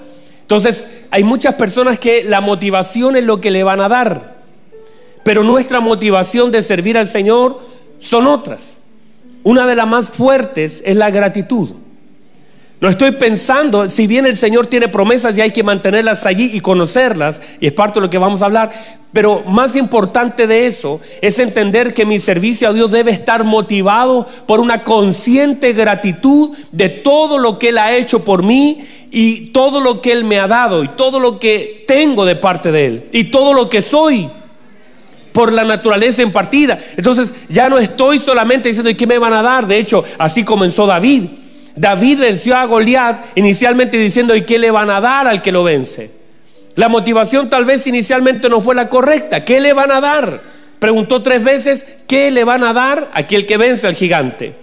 Entonces, 0.41 0.87
hay 1.09 1.23
muchas 1.23 1.55
personas 1.55 1.97
que 1.97 2.23
la 2.23 2.41
motivación 2.41 3.15
es 3.15 3.23
lo 3.23 3.41
que 3.41 3.51
le 3.51 3.63
van 3.63 3.81
a 3.81 3.89
dar, 3.89 4.35
pero 5.23 5.43
nuestra 5.43 5.79
motivación 5.79 6.51
de 6.51 6.61
servir 6.61 6.97
al 6.97 7.07
Señor 7.07 7.59
son 7.99 8.27
otras. 8.27 8.79
Una 9.43 9.65
de 9.65 9.75
las 9.75 9.87
más 9.87 10.11
fuertes 10.11 10.83
es 10.85 10.95
la 10.95 11.09
gratitud. 11.09 11.71
No 12.85 12.91
estoy 12.91 13.13
pensando, 13.13 13.89
si 13.89 14.05
bien 14.05 14.27
el 14.27 14.35
Señor 14.35 14.67
tiene 14.67 14.87
promesas 14.87 15.35
y 15.35 15.41
hay 15.41 15.49
que 15.49 15.63
mantenerlas 15.63 16.23
allí 16.27 16.51
y 16.53 16.59
conocerlas, 16.59 17.41
y 17.59 17.65
es 17.65 17.73
parte 17.73 17.99
de 17.99 18.05
lo 18.05 18.11
que 18.11 18.19
vamos 18.19 18.43
a 18.43 18.45
hablar, 18.45 18.71
pero 19.11 19.41
más 19.41 19.75
importante 19.75 20.45
de 20.45 20.67
eso 20.67 21.01
es 21.19 21.39
entender 21.39 21.95
que 21.95 22.05
mi 22.05 22.19
servicio 22.19 22.69
a 22.69 22.73
Dios 22.73 22.91
debe 22.91 23.09
estar 23.09 23.43
motivado 23.43 24.27
por 24.45 24.59
una 24.59 24.83
consciente 24.83 25.73
gratitud 25.73 26.55
de 26.71 26.89
todo 26.89 27.39
lo 27.39 27.57
que 27.57 27.69
Él 27.69 27.79
ha 27.79 27.95
hecho 27.95 28.23
por 28.23 28.43
mí 28.43 28.85
y 29.09 29.47
todo 29.47 29.81
lo 29.81 29.99
que 29.99 30.11
Él 30.11 30.23
me 30.23 30.37
ha 30.37 30.47
dado 30.47 30.83
y 30.83 30.89
todo 30.89 31.19
lo 31.19 31.39
que 31.39 31.85
tengo 31.87 32.23
de 32.23 32.35
parte 32.35 32.71
de 32.71 32.85
Él 32.85 33.09
y 33.11 33.23
todo 33.23 33.55
lo 33.55 33.67
que 33.67 33.81
soy 33.81 34.29
por 35.33 35.51
la 35.51 35.63
naturaleza 35.63 36.21
impartida. 36.21 36.77
Entonces 36.95 37.33
ya 37.49 37.67
no 37.67 37.79
estoy 37.79 38.19
solamente 38.19 38.69
diciendo, 38.69 38.91
¿y 38.91 38.95
qué 38.95 39.07
me 39.07 39.17
van 39.17 39.33
a 39.33 39.41
dar? 39.41 39.65
De 39.65 39.79
hecho, 39.79 40.03
así 40.19 40.43
comenzó 40.43 40.85
David. 40.85 41.44
David 41.75 42.19
venció 42.19 42.55
a 42.55 42.65
Goliat 42.65 43.37
inicialmente 43.37 43.97
diciendo, 43.97 44.35
¿y 44.35 44.43
qué 44.43 44.57
le 44.57 44.71
van 44.71 44.89
a 44.89 45.01
dar 45.01 45.27
al 45.27 45.41
que 45.41 45.51
lo 45.51 45.63
vence? 45.63 46.09
La 46.75 46.89
motivación 46.89 47.49
tal 47.49 47.65
vez 47.65 47.85
inicialmente 47.87 48.49
no 48.49 48.61
fue 48.61 48.75
la 48.75 48.89
correcta. 48.89 49.43
¿Qué 49.43 49.59
le 49.59 49.73
van 49.73 49.91
a 49.91 50.01
dar? 50.01 50.41
Preguntó 50.79 51.21
tres 51.21 51.43
veces, 51.43 51.85
¿qué 52.07 52.31
le 52.31 52.43
van 52.43 52.63
a 52.63 52.73
dar 52.73 53.09
a 53.13 53.19
aquel 53.19 53.45
que 53.45 53.57
vence 53.57 53.87
al 53.87 53.95
gigante? 53.95 54.55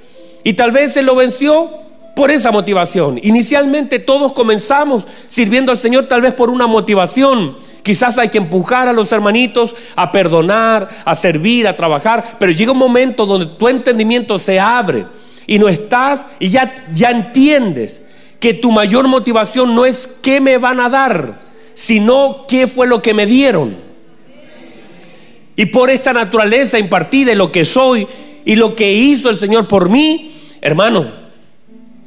Y 0.45 0.54
tal 0.54 0.73
vez 0.73 0.97
él 0.97 1.07
lo 1.07 1.14
venció 1.14 1.71
por 2.14 2.31
esa 2.31 2.50
motivación. 2.50 3.19
Inicialmente 3.23 3.99
todos 3.99 4.33
comenzamos 4.33 5.07
sirviendo 5.28 5.71
al 5.71 5.78
Señor 5.78 6.07
tal 6.07 6.21
vez 6.21 6.35
por 6.35 6.50
una 6.50 6.66
motivación. 6.66 7.57
Quizás 7.83 8.19
hay 8.19 8.28
que 8.28 8.38
empujar 8.38 8.88
a 8.88 8.92
los 8.92 9.11
hermanitos 9.12 9.75
a 9.97 10.12
perdonar, 10.12 10.88
a 11.04 11.14
servir, 11.14 11.66
a 11.66 11.76
trabajar, 11.76 12.37
pero 12.38 12.52
llega 12.52 12.73
un 12.73 12.78
momento 12.78 13.25
donde 13.25 13.47
tu 13.47 13.69
entendimiento 13.69 14.38
se 14.38 14.61
abre 14.61 15.07
y 15.46 15.58
no 15.58 15.68
estás 15.68 16.26
y 16.38 16.50
ya, 16.50 16.87
ya 16.92 17.11
entiendes 17.11 18.02
que 18.38 18.54
tu 18.54 18.72
mayor 18.72 19.06
motivación 19.06 19.75
no 19.75 19.84
es 19.84 20.08
qué 20.20 20.40
me 20.40 20.58
van 20.58 20.80
a 20.80 20.88
dar, 20.88 21.38
sino 21.75 22.44
qué 22.49 22.66
fue 22.66 22.87
lo 22.87 23.00
que 23.00 23.14
me 23.14 23.25
dieron. 23.25 23.76
Y 25.54 25.66
por 25.66 25.90
esta 25.90 26.12
naturaleza 26.12 26.78
impartida, 26.78 27.34
lo 27.34 27.52
que 27.52 27.64
soy 27.64 28.06
y 28.44 28.56
lo 28.56 28.75
que 28.75 28.92
hizo 28.92 29.30
el 29.30 29.37
Señor 29.37 29.68
por 29.68 29.88
mí, 29.88 30.34
hermano, 30.61 31.12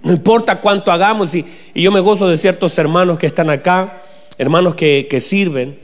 no 0.04 0.12
importa 0.12 0.60
cuánto 0.60 0.92
hagamos, 0.92 1.34
y, 1.36 1.46
yo 1.74 1.92
me 1.92 2.00
gozo 2.00 2.28
de 2.28 2.38
ciertos 2.38 2.78
hermanos 2.78 3.18
que 3.18 3.28
están 3.28 3.50
acá, 3.50 4.02
hermanos 4.38 4.76
que, 4.76 5.08
que 5.10 5.22
sirven, 5.22 5.80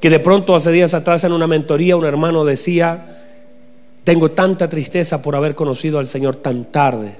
que 0.00 0.10
de 0.10 0.20
pronto 0.20 0.54
hace 0.54 0.70
días 0.70 0.92
atrás 0.92 1.24
en 1.24 1.32
una 1.32 1.46
mentoría 1.46 1.96
un 1.96 2.04
hermano 2.04 2.44
decía, 2.44 3.23
tengo 4.04 4.30
tanta 4.30 4.68
tristeza 4.68 5.22
por 5.22 5.34
haber 5.34 5.54
conocido 5.54 5.98
al 5.98 6.06
Señor 6.06 6.36
tan 6.36 6.70
tarde. 6.70 7.16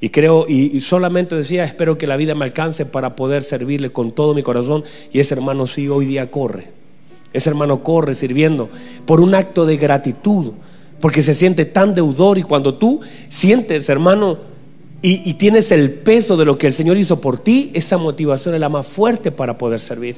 Y 0.00 0.10
creo, 0.10 0.46
y, 0.48 0.80
solamente 0.80 1.34
decía, 1.34 1.64
espero 1.64 1.98
que 1.98 2.06
la 2.06 2.16
vida 2.16 2.34
me 2.34 2.44
alcance 2.44 2.86
para 2.86 3.16
poder 3.16 3.42
servirle 3.42 3.90
con 3.90 4.12
todo 4.12 4.34
mi 4.34 4.42
corazón. 4.42 4.84
Y 5.12 5.18
ese 5.18 5.34
hermano 5.34 5.66
sí 5.66 5.88
hoy 5.88 6.04
día 6.04 6.30
corre. 6.30 6.68
Ese 7.32 7.50
hermano 7.50 7.82
corre 7.82 8.14
sirviendo 8.14 8.68
por 9.06 9.20
un 9.20 9.34
acto 9.34 9.66
de 9.66 9.76
gratitud, 9.76 10.52
porque 11.00 11.22
se 11.22 11.34
siente 11.34 11.64
tan 11.64 11.94
deudor. 11.94 12.38
Y 12.38 12.42
cuando 12.42 12.74
tú 12.74 13.00
sientes, 13.28 13.88
hermano, 13.88 14.38
y, 15.02 15.28
y 15.28 15.34
tienes 15.34 15.72
el 15.72 15.90
peso 15.90 16.36
de 16.36 16.44
lo 16.44 16.58
que 16.58 16.66
el 16.66 16.72
Señor 16.72 16.96
hizo 16.98 17.20
por 17.20 17.38
ti, 17.38 17.70
esa 17.74 17.98
motivación 17.98 18.54
es 18.54 18.60
la 18.60 18.68
más 18.68 18.86
fuerte 18.86 19.32
para 19.32 19.58
poder 19.58 19.80
servir. 19.80 20.16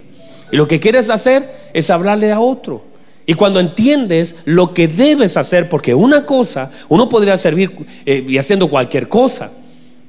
Y 0.50 0.56
lo 0.56 0.68
que 0.68 0.80
quieres 0.80 1.10
hacer 1.10 1.48
es 1.72 1.90
hablarle 1.90 2.32
a 2.32 2.40
otro. 2.40 2.95
Y 3.26 3.34
cuando 3.34 3.58
entiendes 3.58 4.36
lo 4.44 4.72
que 4.72 4.86
debes 4.86 5.36
hacer, 5.36 5.68
porque 5.68 5.94
una 5.94 6.24
cosa, 6.24 6.70
uno 6.88 7.08
podría 7.08 7.36
servir 7.36 7.72
eh, 8.06 8.24
y 8.26 8.38
haciendo 8.38 8.68
cualquier 8.68 9.08
cosa, 9.08 9.50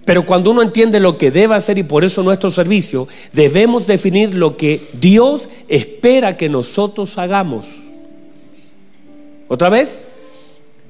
pero 0.05 0.25
cuando 0.25 0.51
uno 0.51 0.61
entiende 0.61 0.99
lo 0.99 1.17
que 1.17 1.31
debe 1.31 1.55
hacer 1.55 1.79
y 1.79 1.83
por 1.83 2.05
eso 2.05 2.21
nuestro 2.21 2.51
servicio, 2.51 3.07
debemos 3.33 3.87
definir 3.87 4.35
lo 4.35 4.55
que 4.55 4.87
Dios 5.01 5.49
espera 5.67 6.37
que 6.37 6.47
nosotros 6.47 7.17
hagamos. 7.17 7.65
Otra 9.47 9.69
vez, 9.69 9.97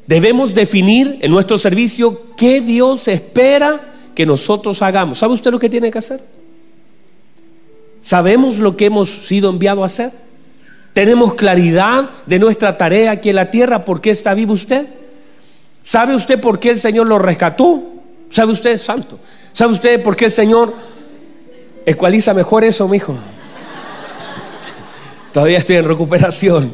debemos 0.06 0.54
definir 0.54 1.18
en 1.22 1.32
nuestro 1.32 1.58
servicio 1.58 2.36
qué 2.36 2.60
Dios 2.60 3.08
espera 3.08 3.94
que 4.14 4.26
nosotros 4.26 4.82
hagamos. 4.82 5.18
¿Sabe 5.18 5.34
usted 5.34 5.52
lo 5.52 5.60
que 5.60 5.70
tiene 5.70 5.90
que 5.90 5.98
hacer? 5.98 6.22
¿Sabemos 8.02 8.60
lo 8.60 8.76
que 8.76 8.86
hemos 8.86 9.10
sido 9.10 9.50
enviados 9.50 9.84
a 9.84 9.86
hacer? 9.86 10.27
¿Tenemos 10.98 11.36
claridad 11.36 12.10
de 12.26 12.40
nuestra 12.40 12.76
tarea 12.76 13.12
aquí 13.12 13.30
en 13.30 13.36
la 13.36 13.52
tierra? 13.52 13.86
¿Por 13.86 14.02
qué 14.02 14.10
está 14.10 14.34
vivo 14.34 14.54
usted? 14.54 14.88
¿Sabe 15.84 16.16
usted 16.16 16.42
por 16.42 16.60
qué 16.60 16.72
el 16.72 16.78
Señor 16.78 17.06
lo 17.06 17.20
rescató? 17.20 17.84
¿Sabe 18.32 18.54
usted, 18.54 18.80
santo? 18.80 19.20
¿Sabe 19.54 19.74
usted 19.74 20.02
por 20.02 20.16
qué 20.16 20.26
el 20.26 20.32
Señor 20.32 20.74
ecualiza 21.86 22.34
mejor 22.34 22.64
eso, 22.64 22.88
mijo? 22.88 23.16
Todavía 25.34 25.60
estoy 25.60 25.76
en 25.76 25.86
recuperación. 25.86 26.74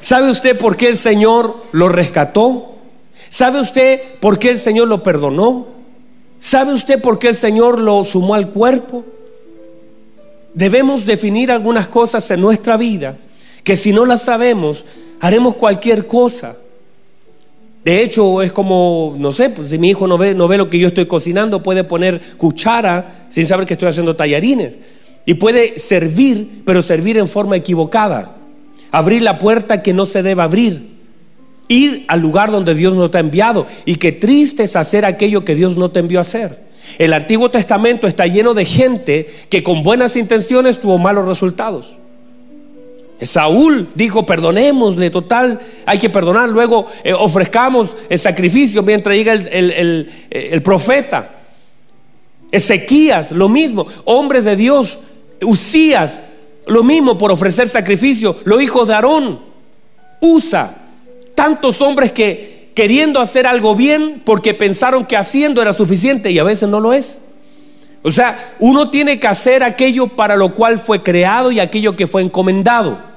¿Sabe 0.00 0.30
usted 0.30 0.58
por 0.58 0.76
qué 0.76 0.88
el 0.88 0.98
Señor 0.98 1.64
lo 1.72 1.88
rescató? 1.88 2.74
¿Sabe 3.30 3.58
usted 3.58 4.02
por 4.20 4.38
qué 4.38 4.50
el 4.50 4.58
Señor 4.58 4.86
lo 4.86 5.02
perdonó? 5.02 5.66
¿Sabe 6.38 6.74
usted 6.74 7.00
por 7.00 7.18
qué 7.18 7.28
el 7.28 7.34
Señor 7.34 7.78
lo 7.78 8.04
sumó 8.04 8.34
al 8.34 8.50
cuerpo? 8.50 9.02
Debemos 10.52 11.06
definir 11.06 11.50
algunas 11.50 11.88
cosas 11.88 12.30
en 12.30 12.42
nuestra 12.42 12.76
vida 12.76 13.16
que 13.64 13.76
si 13.76 13.92
no 13.92 14.06
las 14.06 14.22
sabemos, 14.22 14.84
haremos 15.20 15.56
cualquier 15.56 16.06
cosa. 16.06 16.56
De 17.84 18.02
hecho, 18.02 18.42
es 18.42 18.52
como, 18.52 19.14
no 19.18 19.32
sé, 19.32 19.50
pues 19.50 19.70
si 19.70 19.78
mi 19.78 19.90
hijo 19.90 20.06
no 20.06 20.18
ve, 20.18 20.34
no 20.34 20.48
ve 20.48 20.58
lo 20.58 20.68
que 20.68 20.78
yo 20.78 20.88
estoy 20.88 21.06
cocinando, 21.06 21.62
puede 21.62 21.84
poner 21.84 22.20
cuchara 22.36 23.26
sin 23.30 23.46
saber 23.46 23.66
que 23.66 23.74
estoy 23.74 23.88
haciendo 23.88 24.16
tallarines. 24.16 24.76
Y 25.24 25.34
puede 25.34 25.78
servir, 25.78 26.62
pero 26.66 26.82
servir 26.82 27.16
en 27.16 27.28
forma 27.28 27.56
equivocada. 27.56 28.36
Abrir 28.90 29.22
la 29.22 29.38
puerta 29.38 29.82
que 29.82 29.94
no 29.94 30.04
se 30.04 30.22
debe 30.22 30.42
abrir. 30.42 30.90
Ir 31.68 32.04
al 32.08 32.20
lugar 32.20 32.50
donde 32.50 32.74
Dios 32.74 32.94
no 32.94 33.10
te 33.10 33.18
ha 33.18 33.20
enviado. 33.20 33.66
Y 33.86 33.96
qué 33.96 34.12
triste 34.12 34.64
es 34.64 34.76
hacer 34.76 35.04
aquello 35.04 35.44
que 35.44 35.54
Dios 35.54 35.76
no 35.76 35.90
te 35.90 36.00
envió 36.00 36.18
a 36.18 36.22
hacer. 36.22 36.58
El 36.98 37.12
Antiguo 37.12 37.50
Testamento 37.50 38.06
está 38.06 38.26
lleno 38.26 38.52
de 38.52 38.64
gente 38.64 39.28
que 39.48 39.62
con 39.62 39.82
buenas 39.82 40.16
intenciones 40.16 40.80
tuvo 40.80 40.98
malos 40.98 41.26
resultados. 41.26 41.99
Saúl 43.22 43.90
dijo, 43.94 44.24
perdonémosle, 44.24 45.10
total, 45.10 45.60
hay 45.84 45.98
que 45.98 46.08
perdonar. 46.08 46.48
Luego 46.48 46.86
eh, 47.04 47.12
ofrezcamos 47.12 47.96
el 48.08 48.18
sacrificio 48.18 48.82
mientras 48.82 49.16
llega 49.16 49.32
el, 49.32 50.08
el, 50.30 50.62
profeta. 50.62 51.30
Ezequías, 52.50 53.32
lo 53.32 53.48
mismo. 53.48 53.86
Hombres 54.04 54.44
de 54.44 54.56
Dios, 54.56 55.00
Usías, 55.42 56.24
lo 56.66 56.82
mismo 56.82 57.18
por 57.18 57.30
ofrecer 57.30 57.68
sacrificio. 57.68 58.36
Los 58.44 58.62
hijos 58.62 58.88
de 58.88 58.94
Aarón, 58.94 59.40
Usa. 60.20 60.76
Tantos 61.34 61.80
hombres 61.80 62.12
que 62.12 62.70
queriendo 62.74 63.20
hacer 63.20 63.46
algo 63.46 63.74
bien 63.74 64.22
porque 64.24 64.54
pensaron 64.54 65.04
que 65.04 65.16
haciendo 65.16 65.60
era 65.60 65.72
suficiente 65.72 66.30
y 66.30 66.38
a 66.38 66.44
veces 66.44 66.68
no 66.68 66.80
lo 66.80 66.92
es. 66.92 67.18
O 68.02 68.12
sea, 68.12 68.54
uno 68.58 68.88
tiene 68.90 69.20
que 69.20 69.26
hacer 69.26 69.62
aquello 69.62 70.08
para 70.08 70.36
lo 70.36 70.54
cual 70.54 70.78
fue 70.78 71.02
creado 71.02 71.52
y 71.52 71.60
aquello 71.60 71.96
que 71.96 72.06
fue 72.06 72.22
encomendado. 72.22 73.09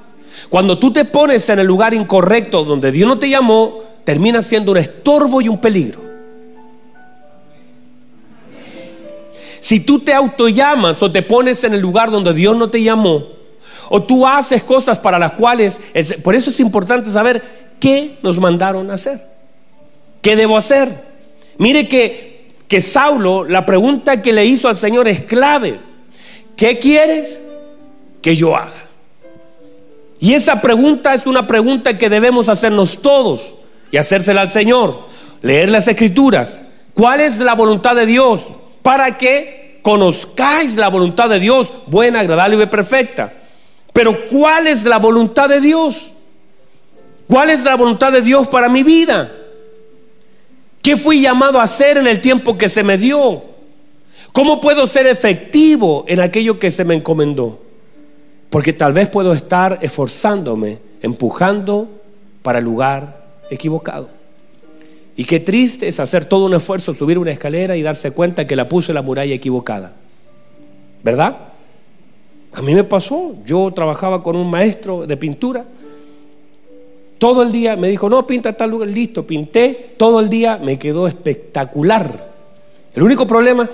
Cuando 0.48 0.78
tú 0.78 0.92
te 0.92 1.04
pones 1.04 1.48
en 1.48 1.58
el 1.58 1.66
lugar 1.66 1.94
incorrecto 1.94 2.64
donde 2.64 2.92
Dios 2.92 3.08
no 3.08 3.18
te 3.18 3.28
llamó, 3.28 3.82
termina 4.04 4.42
siendo 4.42 4.72
un 4.72 4.78
estorbo 4.78 5.40
y 5.40 5.48
un 5.48 5.60
peligro. 5.60 6.02
Si 9.60 9.80
tú 9.80 10.00
te 10.00 10.12
autollamas 10.12 11.02
o 11.02 11.10
te 11.10 11.22
pones 11.22 11.64
en 11.64 11.72
el 11.72 11.80
lugar 11.80 12.10
donde 12.10 12.34
Dios 12.34 12.54
no 12.56 12.68
te 12.68 12.82
llamó, 12.82 13.28
o 13.88 14.02
tú 14.02 14.26
haces 14.26 14.62
cosas 14.62 14.98
para 14.98 15.18
las 15.18 15.32
cuales, 15.32 15.80
por 16.22 16.34
eso 16.34 16.50
es 16.50 16.60
importante 16.60 17.10
saber 17.10 17.42
qué 17.80 18.18
nos 18.22 18.38
mandaron 18.38 18.90
a 18.90 18.94
hacer, 18.94 19.20
qué 20.20 20.36
debo 20.36 20.56
hacer. 20.56 20.90
Mire 21.56 21.88
que, 21.88 22.52
que 22.68 22.82
Saulo, 22.82 23.44
la 23.44 23.64
pregunta 23.64 24.20
que 24.20 24.32
le 24.32 24.44
hizo 24.44 24.68
al 24.68 24.76
Señor 24.76 25.08
es 25.08 25.22
clave. 25.22 25.80
¿Qué 26.56 26.78
quieres 26.78 27.40
que 28.20 28.36
yo 28.36 28.54
haga? 28.54 28.83
Y 30.24 30.32
esa 30.32 30.62
pregunta 30.62 31.12
es 31.12 31.26
una 31.26 31.46
pregunta 31.46 31.98
que 31.98 32.08
debemos 32.08 32.48
hacernos 32.48 33.02
todos 33.02 33.56
y 33.90 33.98
hacérsela 33.98 34.40
al 34.40 34.48
Señor. 34.48 35.06
Leer 35.42 35.68
las 35.68 35.86
escrituras. 35.86 36.62
¿Cuál 36.94 37.20
es 37.20 37.40
la 37.40 37.52
voluntad 37.52 37.94
de 37.94 38.06
Dios? 38.06 38.40
Para 38.82 39.18
que 39.18 39.80
conozcáis 39.82 40.76
la 40.76 40.88
voluntad 40.88 41.28
de 41.28 41.40
Dios, 41.40 41.70
buena, 41.88 42.20
agradable 42.20 42.56
y 42.56 42.66
perfecta. 42.68 43.34
Pero 43.92 44.24
¿cuál 44.24 44.66
es 44.66 44.84
la 44.84 44.96
voluntad 44.96 45.50
de 45.50 45.60
Dios? 45.60 46.12
¿Cuál 47.28 47.50
es 47.50 47.62
la 47.62 47.76
voluntad 47.76 48.10
de 48.10 48.22
Dios 48.22 48.48
para 48.48 48.70
mi 48.70 48.82
vida? 48.82 49.30
¿Qué 50.80 50.96
fui 50.96 51.20
llamado 51.20 51.60
a 51.60 51.64
hacer 51.64 51.98
en 51.98 52.06
el 52.06 52.22
tiempo 52.22 52.56
que 52.56 52.70
se 52.70 52.82
me 52.82 52.96
dio? 52.96 53.44
¿Cómo 54.32 54.58
puedo 54.58 54.86
ser 54.86 55.06
efectivo 55.06 56.06
en 56.08 56.20
aquello 56.20 56.58
que 56.58 56.70
se 56.70 56.86
me 56.86 56.94
encomendó? 56.94 57.63
Porque 58.54 58.72
tal 58.72 58.92
vez 58.92 59.08
puedo 59.08 59.32
estar 59.32 59.80
esforzándome, 59.82 60.78
empujando 61.02 61.88
para 62.40 62.60
el 62.60 62.64
lugar 62.64 63.24
equivocado. 63.50 64.08
Y 65.16 65.24
qué 65.24 65.40
triste 65.40 65.88
es 65.88 65.98
hacer 65.98 66.26
todo 66.26 66.46
un 66.46 66.54
esfuerzo, 66.54 66.94
subir 66.94 67.18
una 67.18 67.32
escalera 67.32 67.76
y 67.76 67.82
darse 67.82 68.12
cuenta 68.12 68.46
que 68.46 68.54
la 68.54 68.68
puse 68.68 68.92
la 68.92 69.02
muralla 69.02 69.34
equivocada. 69.34 69.96
¿Verdad? 71.02 71.36
A 72.52 72.62
mí 72.62 72.76
me 72.76 72.84
pasó. 72.84 73.34
Yo 73.44 73.72
trabajaba 73.74 74.22
con 74.22 74.36
un 74.36 74.48
maestro 74.48 75.04
de 75.04 75.16
pintura. 75.16 75.64
Todo 77.18 77.42
el 77.42 77.50
día 77.50 77.74
me 77.74 77.88
dijo, 77.88 78.08
no, 78.08 78.24
pinta 78.24 78.52
tal 78.52 78.70
lugar, 78.70 78.88
listo, 78.88 79.26
pinté. 79.26 79.94
Todo 79.96 80.20
el 80.20 80.28
día 80.28 80.60
me 80.62 80.78
quedó 80.78 81.08
espectacular. 81.08 82.32
El 82.94 83.02
único 83.02 83.26
problema 83.26 83.68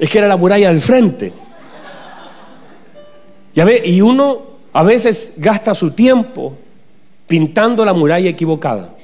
es 0.00 0.10
que 0.10 0.18
era 0.18 0.26
la 0.26 0.36
muralla 0.36 0.66
del 0.72 0.80
frente. 0.80 1.32
Y 3.54 4.00
uno 4.00 4.42
a 4.72 4.82
veces 4.82 5.34
gasta 5.36 5.74
su 5.74 5.90
tiempo 5.92 6.56
pintando 7.26 7.84
la 7.84 7.92
muralla 7.92 8.28
equivocada. 8.28 8.94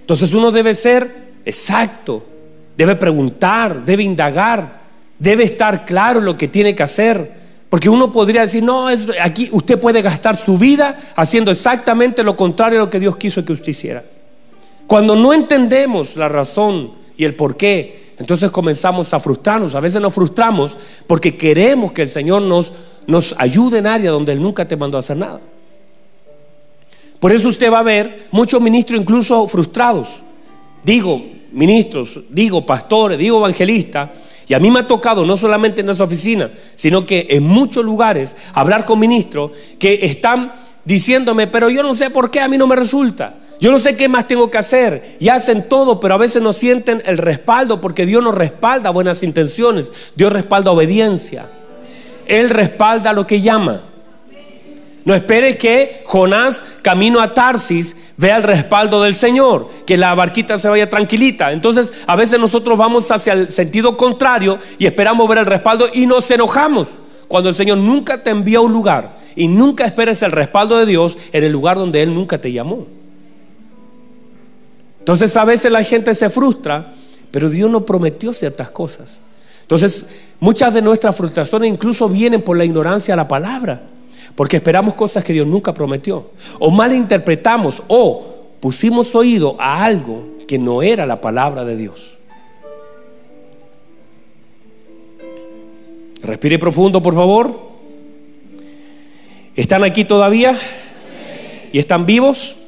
Entonces 0.00 0.32
uno 0.34 0.50
debe 0.50 0.74
ser 0.74 1.32
exacto, 1.44 2.24
debe 2.76 2.96
preguntar, 2.96 3.84
debe 3.84 4.02
indagar, 4.02 4.80
debe 5.18 5.44
estar 5.44 5.84
claro 5.84 6.20
lo 6.20 6.36
que 6.36 6.48
tiene 6.48 6.74
que 6.74 6.82
hacer. 6.82 7.42
Porque 7.70 7.88
uno 7.88 8.12
podría 8.12 8.42
decir, 8.42 8.62
no, 8.62 8.88
aquí 9.20 9.48
usted 9.52 9.80
puede 9.80 10.02
gastar 10.02 10.36
su 10.36 10.58
vida 10.58 11.00
haciendo 11.16 11.50
exactamente 11.50 12.22
lo 12.22 12.36
contrario 12.36 12.80
a 12.80 12.84
lo 12.84 12.90
que 12.90 13.00
Dios 13.00 13.16
quiso 13.16 13.44
que 13.44 13.52
usted 13.54 13.68
hiciera. 13.68 14.04
Cuando 14.86 15.16
no 15.16 15.32
entendemos 15.32 16.16
la 16.16 16.28
razón 16.28 16.92
y 17.16 17.24
el 17.24 17.34
por 17.34 17.56
qué, 17.56 18.12
entonces 18.18 18.50
comenzamos 18.50 19.14
a 19.14 19.20
frustrarnos. 19.20 19.74
A 19.74 19.80
veces 19.80 20.02
nos 20.02 20.12
frustramos 20.12 20.76
porque 21.06 21.36
queremos 21.36 21.92
que 21.92 22.02
el 22.02 22.08
Señor 22.08 22.42
nos 22.42 22.72
nos 23.06 23.34
ayude 23.38 23.78
en 23.78 23.86
área 23.86 24.10
donde 24.10 24.32
Él 24.32 24.42
nunca 24.42 24.66
te 24.66 24.76
mandó 24.76 24.96
a 24.96 25.00
hacer 25.00 25.16
nada. 25.16 25.40
Por 27.18 27.30
eso 27.30 27.48
usted 27.48 27.72
va 27.72 27.78
a 27.78 27.84
ver 27.84 28.28
muchos 28.32 28.60
ministros 28.60 29.00
incluso 29.00 29.46
frustrados. 29.46 30.08
Digo 30.82 31.22
ministros, 31.52 32.18
digo 32.30 32.66
pastores, 32.66 33.18
digo 33.18 33.38
evangelistas. 33.38 34.10
Y 34.48 34.54
a 34.54 34.58
mí 34.58 34.70
me 34.70 34.80
ha 34.80 34.88
tocado, 34.88 35.24
no 35.24 35.36
solamente 35.36 35.82
en 35.82 35.90
esa 35.90 36.04
oficina, 36.04 36.50
sino 36.74 37.06
que 37.06 37.26
en 37.30 37.44
muchos 37.44 37.84
lugares, 37.84 38.34
hablar 38.54 38.84
con 38.84 38.98
ministros 38.98 39.52
que 39.78 40.00
están 40.02 40.52
diciéndome, 40.84 41.46
pero 41.46 41.70
yo 41.70 41.82
no 41.82 41.94
sé 41.94 42.10
por 42.10 42.30
qué 42.30 42.40
a 42.40 42.48
mí 42.48 42.58
no 42.58 42.66
me 42.66 42.76
resulta. 42.76 43.36
Yo 43.60 43.70
no 43.70 43.78
sé 43.78 43.96
qué 43.96 44.08
más 44.08 44.26
tengo 44.26 44.50
que 44.50 44.58
hacer. 44.58 45.16
Y 45.20 45.28
hacen 45.28 45.68
todo, 45.68 46.00
pero 46.00 46.14
a 46.14 46.18
veces 46.18 46.42
no 46.42 46.52
sienten 46.52 47.00
el 47.06 47.18
respaldo, 47.18 47.80
porque 47.80 48.04
Dios 48.04 48.20
no 48.20 48.32
respalda 48.32 48.90
buenas 48.90 49.22
intenciones, 49.22 49.92
Dios 50.16 50.32
respalda 50.32 50.72
obediencia. 50.72 51.46
Él 52.26 52.50
respalda 52.50 53.12
lo 53.12 53.26
que 53.26 53.40
llama. 53.40 53.82
No 55.04 55.14
espere 55.14 55.58
que 55.58 56.02
Jonás, 56.06 56.62
camino 56.80 57.20
a 57.20 57.34
Tarsis, 57.34 57.96
vea 58.16 58.36
el 58.36 58.44
respaldo 58.44 59.02
del 59.02 59.16
Señor, 59.16 59.68
que 59.84 59.96
la 59.96 60.14
barquita 60.14 60.58
se 60.58 60.68
vaya 60.68 60.88
tranquilita. 60.88 61.50
Entonces, 61.50 61.92
a 62.06 62.14
veces 62.14 62.38
nosotros 62.38 62.78
vamos 62.78 63.10
hacia 63.10 63.32
el 63.32 63.50
sentido 63.50 63.96
contrario 63.96 64.58
y 64.78 64.86
esperamos 64.86 65.28
ver 65.28 65.38
el 65.38 65.46
respaldo 65.46 65.86
y 65.92 66.06
nos 66.06 66.30
enojamos. 66.30 66.88
Cuando 67.26 67.48
el 67.48 67.54
Señor 67.54 67.78
nunca 67.78 68.22
te 68.22 68.30
envía 68.30 68.58
a 68.58 68.60
un 68.60 68.72
lugar 68.72 69.16
y 69.34 69.48
nunca 69.48 69.84
esperes 69.84 70.22
el 70.22 70.30
respaldo 70.30 70.78
de 70.78 70.86
Dios 70.86 71.18
en 71.32 71.42
el 71.42 71.50
lugar 71.50 71.78
donde 71.78 72.02
Él 72.02 72.14
nunca 72.14 72.40
te 72.40 72.52
llamó. 72.52 72.86
Entonces, 75.00 75.36
a 75.36 75.44
veces 75.44 75.72
la 75.72 75.82
gente 75.82 76.14
se 76.14 76.30
frustra, 76.30 76.92
pero 77.32 77.50
Dios 77.50 77.68
no 77.68 77.84
prometió 77.84 78.32
ciertas 78.32 78.70
cosas. 78.70 79.18
Entonces, 79.72 80.04
muchas 80.38 80.74
de 80.74 80.82
nuestras 80.82 81.16
frustraciones 81.16 81.72
incluso 81.72 82.06
vienen 82.06 82.42
por 82.42 82.58
la 82.58 82.64
ignorancia 82.66 83.14
a 83.14 83.16
la 83.16 83.26
palabra, 83.26 83.80
porque 84.34 84.58
esperamos 84.58 84.94
cosas 84.94 85.24
que 85.24 85.32
Dios 85.32 85.46
nunca 85.46 85.72
prometió, 85.72 86.32
o 86.58 86.70
malinterpretamos 86.70 87.82
o 87.88 88.50
pusimos 88.60 89.14
oído 89.14 89.56
a 89.58 89.82
algo 89.82 90.24
que 90.46 90.58
no 90.58 90.82
era 90.82 91.06
la 91.06 91.22
palabra 91.22 91.64
de 91.64 91.78
Dios. 91.78 92.18
Respire 96.22 96.58
profundo, 96.58 97.02
por 97.02 97.14
favor. 97.14 97.58
¿Están 99.56 99.84
aquí 99.84 100.04
todavía? 100.04 100.54
¿Y 101.72 101.78
están 101.78 102.04
vivos? 102.04 102.58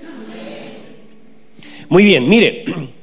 Muy 1.90 2.02
bien, 2.02 2.26
mire, 2.26 2.64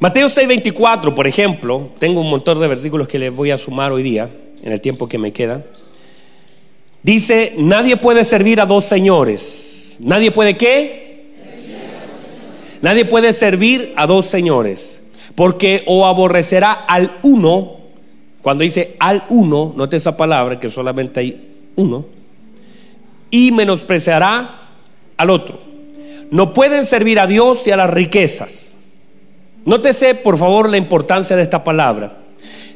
Mateo 0.00 0.28
6:24, 0.28 1.14
por 1.14 1.26
ejemplo, 1.26 1.90
tengo 1.98 2.22
un 2.22 2.30
montón 2.30 2.58
de 2.58 2.66
versículos 2.66 3.06
que 3.06 3.18
les 3.18 3.34
voy 3.34 3.50
a 3.50 3.58
sumar 3.58 3.92
hoy 3.92 4.02
día, 4.02 4.30
en 4.62 4.72
el 4.72 4.80
tiempo 4.80 5.06
que 5.06 5.18
me 5.18 5.30
queda. 5.30 5.62
Dice, 7.02 7.52
nadie 7.58 7.98
puede 7.98 8.24
servir 8.24 8.62
a 8.62 8.66
dos 8.66 8.86
señores. 8.86 9.98
¿Nadie 10.00 10.30
puede 10.30 10.56
qué? 10.56 11.26
Nadie 12.80 13.04
puede 13.04 13.34
servir 13.34 13.92
a 13.94 14.06
dos 14.06 14.24
señores. 14.24 15.02
Porque 15.34 15.82
o 15.86 16.06
aborrecerá 16.06 16.72
al 16.72 17.18
uno, 17.22 17.76
cuando 18.40 18.64
dice 18.64 18.96
al 19.00 19.24
uno, 19.28 19.74
note 19.76 19.98
esa 19.98 20.16
palabra 20.16 20.58
que 20.58 20.70
solamente 20.70 21.20
hay 21.20 21.48
uno, 21.76 22.06
y 23.30 23.52
menospreciará 23.52 24.68
al 25.18 25.28
otro. 25.28 25.60
No 26.30 26.54
pueden 26.54 26.86
servir 26.86 27.20
a 27.20 27.26
Dios 27.26 27.66
y 27.66 27.70
a 27.70 27.76
las 27.76 27.90
riquezas. 27.90 28.69
Nótese, 29.64 30.14
por 30.14 30.38
favor, 30.38 30.68
la 30.68 30.76
importancia 30.76 31.36
de 31.36 31.42
esta 31.42 31.62
palabra. 31.62 32.18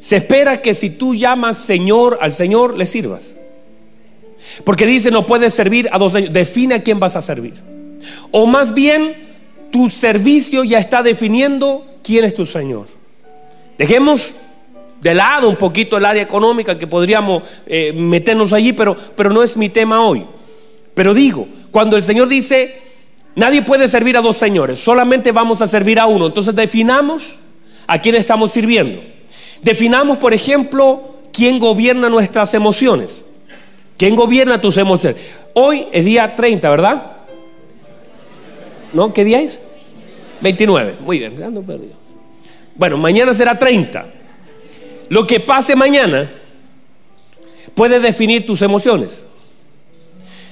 Se 0.00 0.16
espera 0.16 0.60
que 0.60 0.74
si 0.74 0.90
tú 0.90 1.14
llamas 1.14 1.56
Señor 1.56 2.18
al 2.20 2.32
Señor, 2.32 2.76
le 2.76 2.86
sirvas. 2.86 3.34
Porque 4.64 4.86
dice, 4.86 5.10
no 5.10 5.26
puedes 5.26 5.54
servir 5.54 5.88
a 5.90 5.98
dos 5.98 6.12
señores. 6.12 6.34
Define 6.34 6.74
a 6.74 6.82
quién 6.82 7.00
vas 7.00 7.16
a 7.16 7.22
servir. 7.22 7.54
O 8.30 8.46
más 8.46 8.74
bien, 8.74 9.14
tu 9.70 9.88
servicio 9.88 10.62
ya 10.62 10.78
está 10.78 11.02
definiendo 11.02 11.86
quién 12.02 12.24
es 12.24 12.34
tu 12.34 12.44
Señor. 12.44 12.86
Dejemos 13.78 14.34
de 15.00 15.14
lado 15.14 15.48
un 15.48 15.56
poquito 15.56 15.96
el 15.96 16.04
área 16.04 16.22
económica 16.22 16.78
que 16.78 16.86
podríamos 16.86 17.42
eh, 17.66 17.92
meternos 17.92 18.52
allí, 18.52 18.72
pero, 18.72 18.96
pero 19.16 19.30
no 19.30 19.42
es 19.42 19.56
mi 19.56 19.68
tema 19.68 20.06
hoy. 20.06 20.26
Pero 20.94 21.12
digo, 21.12 21.48
cuando 21.70 21.96
el 21.96 22.02
Señor 22.02 22.28
dice, 22.28 22.83
nadie 23.34 23.62
puede 23.62 23.88
servir 23.88 24.16
a 24.16 24.20
dos 24.20 24.36
señores, 24.36 24.80
solamente 24.80 25.32
vamos 25.32 25.62
a 25.62 25.66
servir 25.66 25.98
a 25.98 26.06
uno, 26.06 26.26
entonces 26.26 26.54
definamos 26.54 27.38
a 27.86 27.98
quién 27.98 28.14
estamos 28.14 28.52
sirviendo. 28.52 29.02
Definamos, 29.62 30.18
por 30.18 30.34
ejemplo, 30.34 31.14
quién 31.32 31.58
gobierna 31.58 32.08
nuestras 32.08 32.54
emociones. 32.54 33.24
¿Quién 33.96 34.16
gobierna 34.16 34.60
tus 34.60 34.76
emociones? 34.76 35.20
Hoy 35.54 35.86
es 35.92 36.04
día 36.04 36.34
30, 36.34 36.68
¿verdad? 36.68 37.12
¿No? 38.92 39.12
¿Qué 39.12 39.24
día 39.24 39.40
es? 39.40 39.62
29. 40.40 40.96
Muy 41.00 41.18
bien, 41.18 41.36
perdido. 41.36 41.94
Bueno, 42.74 42.98
mañana 42.98 43.32
será 43.34 43.58
30. 43.58 44.06
Lo 45.08 45.26
que 45.26 45.40
pase 45.40 45.76
mañana 45.76 46.30
puede 47.74 48.00
definir 48.00 48.44
tus 48.44 48.62
emociones. 48.62 49.24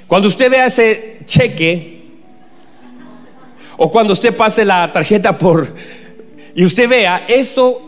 Cuando 0.07 0.29
usted 0.29 0.51
vea 0.51 0.67
ese 0.67 1.19
cheque, 1.25 2.02
o 3.77 3.91
cuando 3.91 4.13
usted 4.13 4.37
pase 4.37 4.65
la 4.65 4.93
tarjeta 4.93 5.39
por 5.39 5.69
y 6.55 6.65
usted 6.65 6.89
vea, 6.89 7.25
eso 7.29 7.81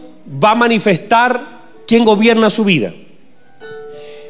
va 0.42 0.52
a 0.52 0.54
manifestar 0.54 1.62
quién 1.86 2.04
gobierna 2.04 2.50
su 2.50 2.64
vida. 2.64 2.92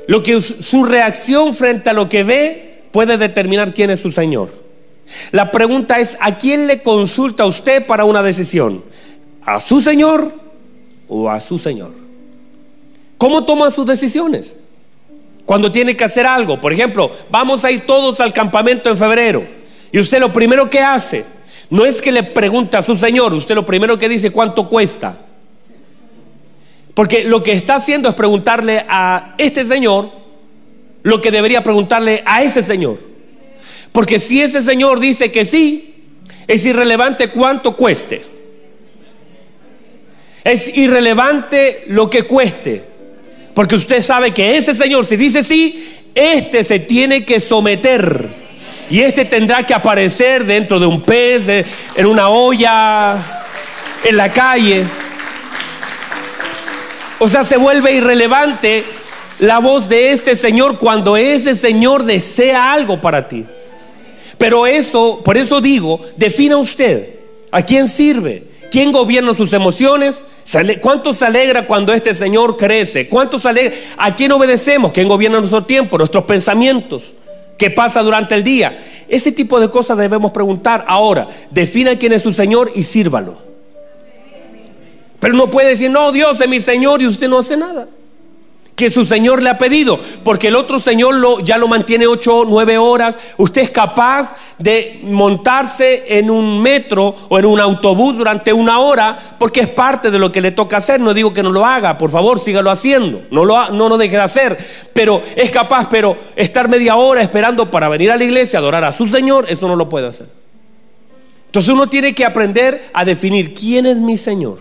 Lo 0.06 0.22
que 0.22 0.40
su 0.40 0.84
reacción 0.84 1.54
frente 1.54 1.90
a 1.90 1.92
lo 1.92 2.08
que 2.08 2.24
ve 2.24 2.82
puede 2.90 3.16
determinar 3.16 3.72
quién 3.72 3.90
es 3.90 4.00
su 4.00 4.10
Señor. 4.10 4.50
La 5.30 5.50
pregunta 5.50 5.98
es, 5.98 6.16
¿a 6.20 6.38
quién 6.38 6.66
le 6.66 6.82
consulta 6.82 7.46
usted 7.46 7.86
para 7.86 8.04
una 8.04 8.22
decisión? 8.22 8.84
¿A 9.42 9.60
su 9.60 9.80
Señor 9.80 10.32
o 11.08 11.30
a 11.30 11.40
su 11.40 11.58
Señor? 11.58 11.92
¿Cómo 13.18 13.44
toma 13.44 13.70
sus 13.70 13.86
decisiones? 13.86 14.56
Cuando 15.44 15.70
tiene 15.70 15.96
que 15.96 16.04
hacer 16.04 16.26
algo, 16.26 16.60
por 16.60 16.72
ejemplo, 16.72 17.10
vamos 17.30 17.64
a 17.64 17.70
ir 17.70 17.86
todos 17.86 18.20
al 18.20 18.32
campamento 18.32 18.90
en 18.90 18.96
febrero 18.96 19.46
y 19.92 19.98
usted 19.98 20.18
lo 20.18 20.32
primero 20.32 20.68
que 20.70 20.80
hace 20.80 21.24
no 21.74 21.84
es 21.84 22.00
que 22.00 22.12
le 22.12 22.22
pregunta 22.22 22.78
a 22.78 22.82
su 22.82 22.94
Señor, 22.94 23.34
usted 23.34 23.56
lo 23.56 23.66
primero 23.66 23.98
que 23.98 24.08
dice 24.08 24.30
cuánto 24.30 24.68
cuesta. 24.68 25.18
Porque 26.94 27.24
lo 27.24 27.42
que 27.42 27.50
está 27.50 27.74
haciendo 27.74 28.08
es 28.08 28.14
preguntarle 28.14 28.84
a 28.88 29.34
este 29.38 29.64
señor 29.64 30.12
lo 31.02 31.20
que 31.20 31.32
debería 31.32 31.64
preguntarle 31.64 32.22
a 32.24 32.44
ese 32.44 32.62
señor. 32.62 33.00
Porque 33.90 34.20
si 34.20 34.40
ese 34.40 34.62
señor 34.62 35.00
dice 35.00 35.32
que 35.32 35.44
sí, 35.44 35.96
es 36.46 36.64
irrelevante 36.64 37.30
cuánto 37.30 37.74
cueste. 37.74 38.24
Es 40.44 40.78
irrelevante 40.78 41.86
lo 41.88 42.08
que 42.08 42.22
cueste. 42.22 42.84
Porque 43.52 43.74
usted 43.74 44.00
sabe 44.00 44.32
que 44.32 44.56
ese 44.56 44.76
señor, 44.76 45.06
si 45.06 45.16
dice 45.16 45.42
sí, 45.42 45.88
este 46.14 46.62
se 46.62 46.78
tiene 46.78 47.24
que 47.24 47.40
someter. 47.40 48.43
Y 48.90 49.00
este 49.00 49.24
tendrá 49.24 49.64
que 49.64 49.74
aparecer 49.74 50.44
dentro 50.44 50.78
de 50.78 50.86
un 50.86 51.02
pez, 51.02 51.48
en 51.94 52.06
una 52.06 52.28
olla, 52.28 53.16
en 54.04 54.16
la 54.16 54.32
calle. 54.32 54.84
O 57.18 57.28
sea, 57.28 57.44
se 57.44 57.56
vuelve 57.56 57.92
irrelevante 57.92 58.84
la 59.38 59.58
voz 59.58 59.88
de 59.88 60.12
este 60.12 60.36
Señor 60.36 60.78
cuando 60.78 61.16
ese 61.16 61.56
Señor 61.56 62.04
desea 62.04 62.72
algo 62.72 63.00
para 63.00 63.28
ti. 63.28 63.46
Pero 64.38 64.66
eso, 64.66 65.22
por 65.24 65.36
eso 65.36 65.60
digo, 65.60 66.00
defina 66.16 66.56
usted 66.56 67.14
a 67.50 67.62
quién 67.62 67.88
sirve, 67.88 68.44
quién 68.70 68.92
gobierna 68.92 69.34
sus 69.34 69.52
emociones, 69.52 70.24
cuánto 70.80 71.14
se 71.14 71.24
alegra 71.24 71.66
cuando 71.66 71.92
este 71.92 72.12
Señor 72.12 72.56
crece, 72.56 73.08
cuánto 73.08 73.38
se 73.38 73.48
alegra, 73.48 73.74
a 73.96 74.14
quién 74.14 74.32
obedecemos, 74.32 74.92
quién 74.92 75.08
gobierna 75.08 75.38
nuestro 75.38 75.64
tiempo, 75.64 75.96
nuestros 75.96 76.24
pensamientos, 76.24 77.14
qué 77.58 77.70
pasa 77.70 78.02
durante 78.02 78.34
el 78.34 78.44
día. 78.44 78.78
Ese 79.08 79.32
tipo 79.32 79.60
de 79.60 79.70
cosas 79.70 79.98
debemos 79.98 80.32
preguntar. 80.32 80.84
Ahora, 80.88 81.28
defina 81.50 81.96
quién 81.98 82.12
es 82.12 82.22
su 82.22 82.32
Señor 82.32 82.70
y 82.74 82.84
sírvalo. 82.84 83.38
Pero 85.20 85.34
no 85.34 85.50
puede 85.50 85.70
decir, 85.70 85.90
no, 85.90 86.12
Dios 86.12 86.40
es 86.40 86.48
mi 86.48 86.60
Señor 86.60 87.00
y 87.02 87.06
usted 87.06 87.28
no 87.28 87.38
hace 87.38 87.56
nada. 87.56 87.88
Que 88.74 88.90
su 88.90 89.04
Señor 89.04 89.40
le 89.40 89.50
ha 89.50 89.56
pedido, 89.56 90.00
porque 90.24 90.48
el 90.48 90.56
otro 90.56 90.80
Señor 90.80 91.14
lo, 91.14 91.38
ya 91.38 91.58
lo 91.58 91.68
mantiene 91.68 92.08
ocho, 92.08 92.44
nueve 92.44 92.76
horas. 92.76 93.16
Usted 93.36 93.62
es 93.62 93.70
capaz 93.70 94.34
de 94.58 95.00
montarse 95.04 96.18
en 96.18 96.28
un 96.28 96.60
metro 96.60 97.14
o 97.28 97.38
en 97.38 97.46
un 97.46 97.60
autobús 97.60 98.16
durante 98.16 98.52
una 98.52 98.80
hora, 98.80 99.36
porque 99.38 99.60
es 99.60 99.68
parte 99.68 100.10
de 100.10 100.18
lo 100.18 100.32
que 100.32 100.40
le 100.40 100.50
toca 100.50 100.78
hacer. 100.78 101.00
No 101.00 101.14
digo 101.14 101.32
que 101.32 101.44
no 101.44 101.52
lo 101.52 101.64
haga, 101.64 101.96
por 101.98 102.10
favor, 102.10 102.40
sígalo 102.40 102.68
haciendo. 102.68 103.22
No 103.30 103.44
lo, 103.44 103.70
no 103.70 103.88
lo 103.88 103.96
deje 103.96 104.16
de 104.16 104.22
hacer. 104.22 104.58
Pero 104.92 105.22
es 105.36 105.52
capaz, 105.52 105.88
pero 105.88 106.16
estar 106.34 106.68
media 106.68 106.96
hora 106.96 107.22
esperando 107.22 107.70
para 107.70 107.88
venir 107.88 108.10
a 108.10 108.16
la 108.16 108.24
iglesia, 108.24 108.58
adorar 108.58 108.82
a 108.82 108.90
su 108.90 109.06
Señor, 109.06 109.46
eso 109.48 109.68
no 109.68 109.76
lo 109.76 109.88
puede 109.88 110.08
hacer. 110.08 110.26
Entonces 111.46 111.72
uno 111.72 111.86
tiene 111.86 112.12
que 112.12 112.24
aprender 112.24 112.90
a 112.92 113.04
definir 113.04 113.54
quién 113.54 113.86
es 113.86 113.98
mi 113.98 114.16
Señor. 114.16 114.58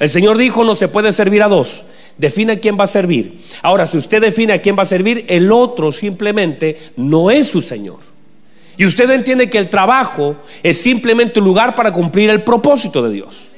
El 0.00 0.10
Señor 0.10 0.36
dijo, 0.36 0.64
no 0.64 0.74
se 0.74 0.88
puede 0.88 1.12
servir 1.12 1.44
a 1.44 1.48
dos. 1.48 1.84
Define 2.18 2.54
a 2.54 2.58
quién 2.58 2.78
va 2.78 2.84
a 2.84 2.88
servir. 2.88 3.38
Ahora, 3.62 3.86
si 3.86 3.98
usted 3.98 4.22
define 4.22 4.54
a 4.54 4.62
quién 4.62 4.76
va 4.78 4.82
a 4.82 4.86
servir, 4.86 5.26
el 5.28 5.52
otro 5.52 5.92
simplemente 5.92 6.78
no 6.96 7.30
es 7.30 7.48
su 7.48 7.60
Señor. 7.60 7.98
Y 8.78 8.84
usted 8.84 9.10
entiende 9.10 9.50
que 9.50 9.58
el 9.58 9.68
trabajo 9.68 10.36
es 10.62 10.80
simplemente 10.80 11.40
un 11.40 11.46
lugar 11.46 11.74
para 11.74 11.92
cumplir 11.92 12.30
el 12.30 12.42
propósito 12.42 13.02
de 13.02 13.12
Dios. 13.12 13.48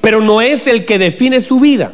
Pero 0.00 0.20
no 0.20 0.40
es 0.40 0.66
el 0.66 0.84
que 0.84 0.98
define 0.98 1.40
su 1.40 1.60
vida. 1.60 1.92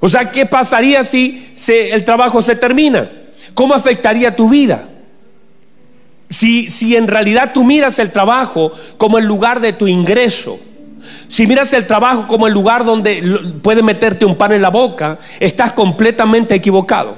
O 0.00 0.10
sea, 0.10 0.30
¿qué 0.30 0.44
pasaría 0.46 1.04
si 1.04 1.46
el 1.68 2.04
trabajo 2.04 2.42
se 2.42 2.56
termina? 2.56 3.10
¿Cómo 3.54 3.74
afectaría 3.74 4.36
tu 4.36 4.48
vida? 4.48 4.88
Si, 6.28 6.70
si 6.70 6.96
en 6.96 7.06
realidad 7.06 7.52
tú 7.54 7.64
miras 7.64 7.98
el 7.98 8.10
trabajo 8.10 8.72
como 8.96 9.18
el 9.18 9.24
lugar 9.24 9.60
de 9.60 9.72
tu 9.72 9.86
ingreso, 9.86 10.58
si 11.28 11.46
miras 11.46 11.72
el 11.72 11.86
trabajo 11.86 12.26
como 12.26 12.46
el 12.46 12.52
lugar 12.52 12.84
donde 12.84 13.22
puedes 13.62 13.82
meterte 13.82 14.24
un 14.24 14.36
pan 14.36 14.52
en 14.52 14.62
la 14.62 14.70
boca, 14.70 15.18
estás 15.40 15.72
completamente 15.72 16.54
equivocado. 16.54 17.16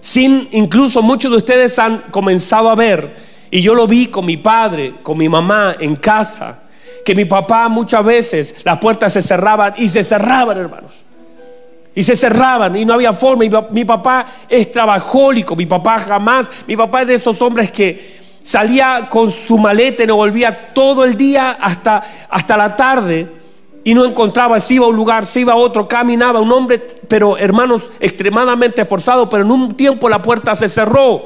Sin, 0.00 0.48
incluso 0.52 1.02
muchos 1.02 1.30
de 1.30 1.36
ustedes 1.38 1.78
han 1.78 1.98
comenzado 2.10 2.70
a 2.70 2.74
ver, 2.74 3.16
y 3.50 3.62
yo 3.62 3.74
lo 3.74 3.86
vi 3.86 4.06
con 4.06 4.24
mi 4.24 4.36
padre, 4.36 4.94
con 5.02 5.18
mi 5.18 5.28
mamá 5.28 5.76
en 5.80 5.96
casa, 5.96 6.60
que 7.04 7.14
mi 7.14 7.24
papá 7.24 7.68
muchas 7.68 8.04
veces 8.04 8.54
las 8.64 8.78
puertas 8.78 9.12
se 9.12 9.22
cerraban 9.22 9.74
y 9.76 9.88
se 9.88 10.02
cerraban, 10.02 10.58
hermanos. 10.58 10.92
Y 11.94 12.02
se 12.02 12.14
cerraban 12.14 12.76
y 12.76 12.84
no 12.84 12.94
había 12.94 13.12
forma. 13.12 13.44
Y 13.44 13.50
mi 13.70 13.84
papá 13.84 14.26
es 14.48 14.70
trabajólico, 14.70 15.56
mi 15.56 15.66
papá 15.66 16.00
jamás, 16.00 16.50
mi 16.66 16.76
papá 16.76 17.02
es 17.02 17.08
de 17.08 17.14
esos 17.14 17.40
hombres 17.40 17.70
que 17.70 18.15
salía 18.46 19.08
con 19.10 19.32
su 19.32 19.58
maleta 19.58 20.04
y 20.04 20.06
no 20.06 20.14
volvía 20.14 20.72
todo 20.72 21.04
el 21.04 21.16
día 21.16 21.50
hasta, 21.60 22.00
hasta 22.30 22.56
la 22.56 22.76
tarde 22.76 23.28
y 23.82 23.92
no 23.92 24.04
encontraba, 24.04 24.60
si 24.60 24.74
iba 24.74 24.86
a 24.86 24.88
un 24.88 24.94
lugar, 24.94 25.26
si 25.26 25.40
iba 25.40 25.54
a 25.54 25.56
otro, 25.56 25.88
caminaba, 25.88 26.40
un 26.40 26.52
hombre, 26.52 26.78
pero 26.78 27.36
hermanos, 27.36 27.90
extremadamente 27.98 28.82
esforzado, 28.82 29.28
pero 29.28 29.42
en 29.42 29.50
un 29.50 29.74
tiempo 29.74 30.08
la 30.08 30.22
puerta 30.22 30.54
se 30.54 30.68
cerró. 30.68 31.22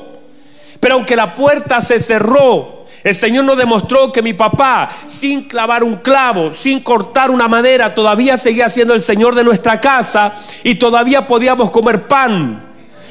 Pero 0.80 0.94
aunque 0.94 1.14
la 1.14 1.35
puerta 1.35 1.83
se 1.83 2.00
cerró, 2.00 2.87
el 3.04 3.14
Señor 3.14 3.44
nos 3.44 3.59
demostró 3.59 4.11
que 4.11 4.22
mi 4.22 4.33
papá, 4.33 4.88
sin 5.06 5.46
clavar 5.46 5.85
un 5.85 5.96
clavo, 5.96 6.54
sin 6.54 6.80
cortar 6.80 7.30
una 7.30 7.48
madera, 7.48 7.94
todavía 7.94 8.38
seguía 8.38 8.70
siendo 8.70 8.94
el 8.94 9.02
Señor 9.02 9.35
de 9.35 9.44
nuestra 9.44 9.78
casa 9.78 10.37
y 10.64 10.76
todavía 10.76 11.26
podíamos 11.26 11.70
comer 11.70 12.09
pan 12.09 12.69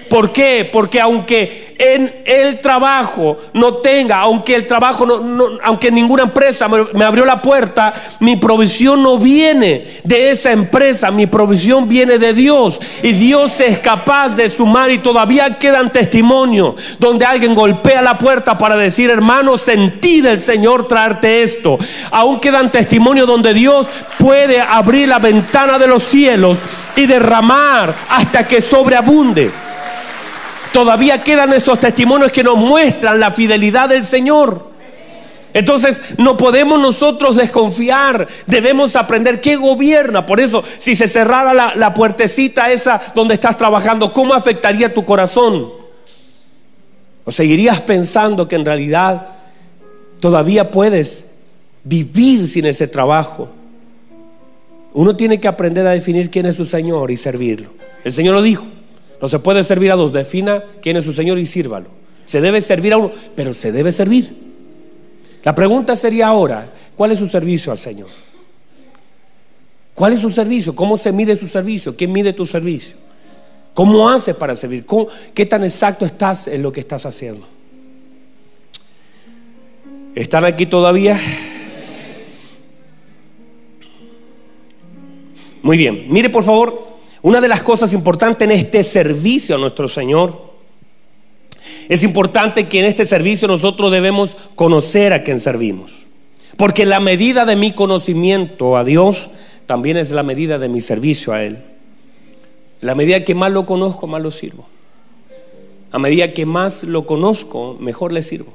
¿Por 0.10 0.32
qué? 0.32 0.67
Porque 0.72 1.00
aunque 1.00 1.76
en 1.78 2.24
el 2.26 2.60
trabajo 2.60 3.38
no 3.54 3.76
tenga, 3.76 4.17
aunque 4.17 4.56
el 4.56 4.67
trabajo 4.67 5.06
no, 5.06 5.45
aunque 5.63 5.91
ninguna 5.91 6.24
empresa 6.24 6.67
me, 6.67 6.84
me, 6.93 7.06
abrió 7.06 7.26
la 7.26 7.41
puerta, 7.41 7.93
mi 8.19 8.36
provisión 8.36 9.04
no 9.04 9.17
viene 9.17 9.86
de 10.04 10.32
esa 10.32 10.52
empresa, 10.52 11.12
mi 11.12 11.28
provisión 11.28 11.88
viene 11.88 12.17
de 12.17 12.34
Dios. 12.34 12.82
Y 13.04 13.13
Dios 13.13 13.60
es 13.62 13.80
capaz 13.80 14.30
de 14.36 14.50
sumar 14.50 14.91
y 14.91 14.98
todavía 14.98 15.58
quedan 15.58 15.91
testimonios 15.91 16.76
donde 17.00 17.26
alguien 17.26 17.54
golpea 17.54 18.02
la 18.02 18.17
puerta 18.17 18.58
para 18.58 18.76
decir, 18.76 19.10
hermano, 19.10 19.58
sentí 19.58 20.22
del 20.22 20.39
Señor 20.39 20.88
traerte 20.88 21.43
esto. 21.43 21.78
Aún 22.12 22.39
quedan 22.39 22.72
testimonios 22.72 23.28
donde 23.28 23.54
Dios 23.54 23.88
puede 24.17 24.60
abrir 24.60 25.08
la 25.08 25.19
ventana 25.19 25.78
de 25.78 25.88
los 25.88 26.04
cielos 26.04 26.58
y 26.95 27.06
derramar 27.06 27.93
hasta 28.10 28.48
que 28.48 28.62
sobreabunde. 28.62 29.69
Todavía 30.74 31.24
quedan 31.24 31.54
esos 31.54 31.80
testimonios 31.80 32.32
que 32.32 32.44
nos 32.44 32.58
muestran 32.58 33.20
la 33.20 33.32
fidelidad 33.32 33.90
del 33.90 34.04
Señor. 34.04 34.70
Entonces 35.54 36.02
no 36.18 36.38
podemos 36.38 36.80
nosotros 36.80 37.36
desconfiar, 37.36 38.28
debemos 38.46 38.96
aprender 38.96 39.42
qué 39.42 39.56
gobierna. 39.56 40.26
Por 40.26 40.40
eso, 40.40 40.64
si 40.78 40.96
se 40.96 41.08
cerrara 41.08 41.54
la, 41.54 41.74
la, 41.76 41.94
puertecita 41.94 42.72
esa 42.72 43.02
donde 43.16 43.34
estás 43.34 43.58
trabajando, 43.58 44.14
¿cómo 44.14 44.36
afectaría 44.36 44.94
tu 44.94 45.04
corazón? 45.04 45.70
¿O 47.26 47.32
seguirías 47.32 47.82
pensando 47.82 48.48
que 48.48 48.56
en 48.56 48.66
realidad 48.66 49.28
todavía 50.20 50.70
puedes 50.70 51.26
vivir 51.84 52.48
sin 52.48 52.68
ese 52.68 52.88
trabajo? 52.88 53.50
Uno 54.94 55.16
tiene 55.16 55.40
que 55.40 55.48
aprender 55.48 55.86
a 55.88 55.92
definir 55.92 56.30
quién 56.30 56.46
es 56.46 56.56
su 56.56 56.66
Señor 56.66 57.10
y 57.10 57.18
servirlo. 57.18 57.70
El 58.04 58.14
Señor 58.14 58.36
lo 58.36 58.42
dijo. 58.44 58.66
No 59.22 59.30
se 59.30 59.40
puede 59.40 59.64
servir 59.64 59.92
a 59.92 59.96
dos. 59.96 60.12
Defina 60.12 60.64
quién 60.82 60.98
es 60.98 61.04
su 61.04 61.14
Señor 61.14 61.40
y 61.40 61.46
sírvalo. 61.46 61.88
Se 62.26 62.42
debe 62.42 62.62
servir 62.62 62.94
a 62.94 62.98
uno, 62.98 63.12
pero 63.36 63.54
se 63.54 63.72
debe 63.72 63.92
servir. 63.92 64.34
La 65.44 65.56
pregunta 65.56 65.96
sería 65.96 66.28
ahora, 66.28 66.72
¿cuál 66.96 67.12
es 67.12 67.20
su 67.20 67.28
servicio 67.28 67.72
al 67.72 67.78
Señor? 67.78 68.10
¿Cuál 69.94 70.14
es 70.14 70.20
su 70.20 70.32
servicio? 70.32 70.76
¿Cómo 70.76 70.98
se 70.98 71.12
mide 71.12 71.36
su 71.36 71.48
servicio? 71.48 71.96
¿Quién 71.96 72.12
mide 72.12 72.34
tu 72.34 72.46
servicio? 72.46 72.96
¿Cómo 73.74 74.10
haces 74.10 74.36
para 74.36 74.56
servir? 74.56 74.86
¿Qué 75.34 75.46
tan 75.46 75.64
exacto 75.64 76.06
estás 76.06 76.48
en 76.48 76.62
lo 76.62 76.72
que 76.72 76.82
estás 76.82 77.06
haciendo? 77.06 77.46
¿Están 80.16 80.46
aquí 80.46 80.66
todavía? 80.66 81.20
Muy 85.62 85.78
bien, 85.78 86.06
mire 86.10 86.30
por 86.30 86.44
favor, 86.44 86.99
una 87.22 87.42
de 87.42 87.48
las 87.48 87.64
cosas 87.64 87.94
importantes 87.94 88.48
en 88.48 88.52
este 88.52 88.84
servicio 88.84 89.56
a 89.56 89.60
nuestro 89.60 89.88
Señor, 89.88 90.50
es 91.90 92.04
importante 92.04 92.68
que 92.68 92.80
en 92.80 92.86
este 92.86 93.06
servicio 93.06 93.48
nosotros 93.48 93.92
debemos 93.92 94.36
conocer 94.56 95.14
a 95.14 95.24
quien 95.24 95.40
servimos. 95.40 96.08
Porque 96.56 96.86
la 96.86 97.00
medida 97.00 97.46
de 97.46 97.56
mi 97.56 97.72
conocimiento 97.72 98.78
a 98.78 98.84
Dios 98.84 99.30
también 99.66 99.98
es 99.98 100.12
la 100.12 100.24
medida 100.24 100.60
de 100.60 100.70
mi 100.70 100.82
servicio 100.82 101.34
a 101.34 101.44
Él. 101.44 101.64
La 102.82 102.96
medida 102.96 103.24
que 103.26 103.36
más 103.36 103.52
lo 103.52 103.66
conozco, 103.66 104.08
más 104.08 104.22
lo 104.22 104.32
sirvo. 104.32 104.68
A 105.92 106.00
medida 106.00 106.34
que 106.34 106.46
más 106.46 106.84
lo 106.84 107.06
conozco, 107.06 107.78
mejor 107.80 108.12
le 108.12 108.24
sirvo. 108.24 108.54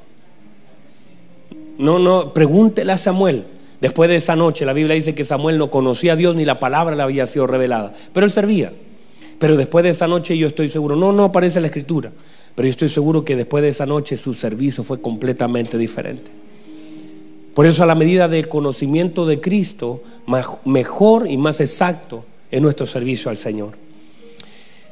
No, 1.79 1.99
no, 1.99 2.33
pregúntele 2.33 2.93
a 2.93 2.99
Samuel. 2.99 3.45
Después 3.85 4.09
de 4.09 4.17
esa 4.17 4.35
noche, 4.35 4.65
la 4.65 4.73
Biblia 4.73 4.95
dice 4.95 5.15
que 5.15 5.27
Samuel 5.27 5.59
no 5.59 5.69
conocía 5.69 6.15
a 6.15 6.17
Dios 6.17 6.35
ni 6.35 6.47
la 6.47 6.59
palabra 6.59 6.97
le 6.97 7.03
había 7.03 7.27
sido 7.27 7.47
revelada, 7.47 7.93
pero 8.15 8.25
él 8.25 8.33
servía. 8.33 8.73
Pero 9.39 9.59
después 9.59 9.83
de 9.83 9.91
esa 9.91 10.07
noche 10.07 10.39
yo 10.39 10.47
estoy 10.47 10.71
seguro, 10.71 10.97
no, 10.97 11.13
no 11.13 11.25
aparece 11.25 11.61
la 11.61 11.67
escritura, 11.67 12.11
pero 12.55 12.67
yo 12.67 12.71
estoy 12.71 12.89
seguro 12.89 13.27
que 13.27 13.37
después 13.37 13.61
de 13.61 13.69
esa 13.69 13.85
noche 13.85 14.17
su 14.17 14.33
servicio 14.33 14.85
fue 14.85 15.03
completamente 15.03 15.77
diferente. 15.77 16.31
Por 17.53 17.67
eso 17.67 17.83
a 17.83 17.87
la 17.87 17.95
medida 17.95 18.27
del 18.27 18.49
conocimiento 18.49 19.27
de 19.27 19.43
Cristo, 19.43 20.03
mejor 20.65 21.31
y 21.31 21.37
más 21.37 21.61
exacto 21.61 22.25
es 22.51 22.63
nuestro 22.63 22.87
servicio 22.87 23.29
al 23.31 23.37
Señor. 23.37 23.73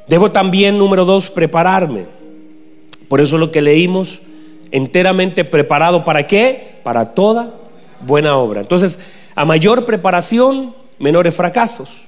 Debo 0.07 0.31
también, 0.31 0.77
número 0.77 1.03
dos, 1.03 1.31
prepararme. 1.31 2.05
Por 3.07 3.21
eso 3.21 3.39
lo 3.39 3.49
que 3.49 3.63
leímos, 3.63 4.21
enteramente 4.69 5.45
preparado 5.45 6.05
para 6.05 6.27
qué? 6.27 6.75
Para 6.83 7.15
toda 7.15 7.62
buena 8.05 8.37
obra. 8.37 8.61
Entonces, 8.61 8.99
a 9.35 9.45
mayor 9.45 9.85
preparación, 9.85 10.75
menores 10.99 11.35
fracasos. 11.35 12.05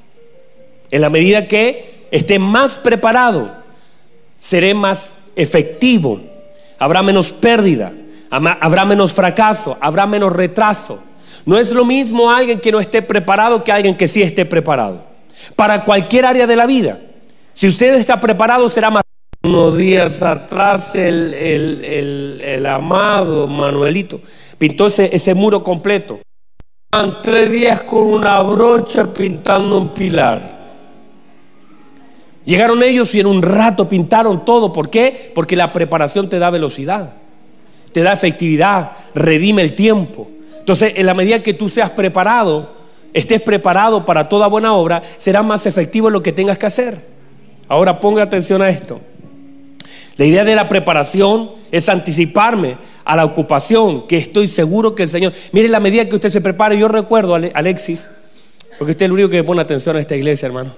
En 0.92 1.02
la 1.02 1.10
medida 1.10 1.48
que 1.48 2.08
esté 2.12 2.40
más 2.40 2.78
preparado, 2.78 3.52
seré 4.38 4.74
más 4.74 5.16
efectivo. 5.36 6.22
Habrá 6.78 7.02
menos 7.02 7.32
pérdida, 7.32 7.94
habrá 8.30 8.86
menos 8.86 9.14
fracaso, 9.14 9.78
habrá 9.82 10.06
menos 10.06 10.34
retraso. 10.34 11.00
No 11.46 11.58
es 11.58 11.72
lo 11.72 11.86
mismo 11.86 12.30
alguien 12.30 12.60
que 12.60 12.72
no 12.72 12.80
esté 12.80 13.02
preparado 13.02 13.64
que 13.64 13.72
alguien 13.72 13.96
que 13.96 14.08
sí 14.08 14.22
esté 14.22 14.46
preparado. 14.46 15.04
Para 15.56 15.84
cualquier 15.84 16.26
área 16.26 16.48
de 16.48 16.56
la 16.56 16.66
vida. 16.66 17.00
Si 17.54 17.68
usted 17.68 17.96
está 17.96 18.20
preparado, 18.20 18.68
será 18.70 18.90
más. 18.90 19.04
Unos 19.44 19.78
días 19.78 20.24
atrás 20.24 20.96
el, 20.96 21.34
el 21.36 22.66
amado 22.66 23.48
Manuelito 23.48 24.20
Pintó 24.58 24.88
ese, 24.88 25.34
muro 25.36 25.64
completo. 25.64 26.20
Tres 27.22 27.52
días 27.52 27.82
con 27.82 28.04
una 28.04 28.40
brocha 28.42 29.06
pintando 29.14 29.78
un 29.78 29.90
pilar. 29.90 30.56
Llegaron 32.46 32.84
ellos 32.84 33.14
y 33.16 33.20
en 33.20 33.26
un 33.26 33.42
rato 33.42 33.90
pintaron 33.90 34.46
todo. 34.46 34.72
¿Por 34.72 34.90
qué? 34.90 35.32
Porque 35.36 35.56
la 35.56 35.74
preparación 35.74 36.30
te 36.30 36.40
da 36.40 36.50
velocidad, 36.50 37.16
te 37.92 38.04
da 38.04 38.14
efectividad, 38.14 38.92
redime 39.14 39.62
el 39.62 39.76
tiempo. 39.76 40.30
Entonces, 40.60 40.94
en 40.96 41.06
la 41.06 41.14
medida 41.14 41.44
que 41.44 41.54
tú 41.54 41.68
seas 41.68 41.90
preparado, 41.90 42.76
estés 43.14 43.42
preparado 43.42 44.06
para 44.06 44.30
toda 44.30 44.48
buena 44.48 44.74
obra, 44.74 45.02
será 45.18 45.44
más 45.44 45.66
efectivo 45.66 46.10
lo 46.10 46.24
que 46.24 46.32
tengas 46.32 46.58
que 46.58 46.66
hacer. 46.68 47.00
Ahora 47.68 48.00
ponga 48.00 48.24
atención 48.24 48.62
a 48.62 48.70
esto. 48.70 49.02
La 50.18 50.26
idea 50.26 50.46
de 50.46 50.56
la 50.56 50.70
preparación 50.70 51.52
es 51.72 51.90
anticiparme 51.90 52.78
a 53.06 53.16
la 53.16 53.24
ocupación 53.24 54.08
que 54.08 54.18
estoy 54.18 54.48
seguro 54.48 54.96
que 54.96 55.04
el 55.04 55.10
Señor... 55.10 55.32
Mire 55.52 55.70
la 55.70 55.80
medida 55.80 56.10
que 56.10 56.16
usted 56.16 56.30
se 56.30 56.42
prepare, 56.42 56.78
yo 56.78 56.88
recuerdo, 56.88 57.36
Alexis, 57.36 58.08
porque 58.78 58.92
usted 58.92 59.06
es 59.06 59.08
el 59.08 59.14
único 59.14 59.30
que 59.30 59.44
pone 59.44 59.62
atención 59.62 59.96
a 59.96 60.00
esta 60.00 60.16
iglesia, 60.16 60.48
hermano. 60.48 60.74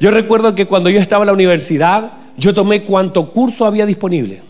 Yo 0.00 0.10
recuerdo 0.10 0.54
que 0.54 0.66
cuando 0.66 0.88
yo 0.88 0.98
estaba 0.98 1.24
en 1.24 1.26
la 1.26 1.32
universidad, 1.32 2.12
yo 2.36 2.54
tomé 2.54 2.82
cuanto 2.84 3.30
curso 3.30 3.66
había 3.66 3.86
disponible. 3.86 4.42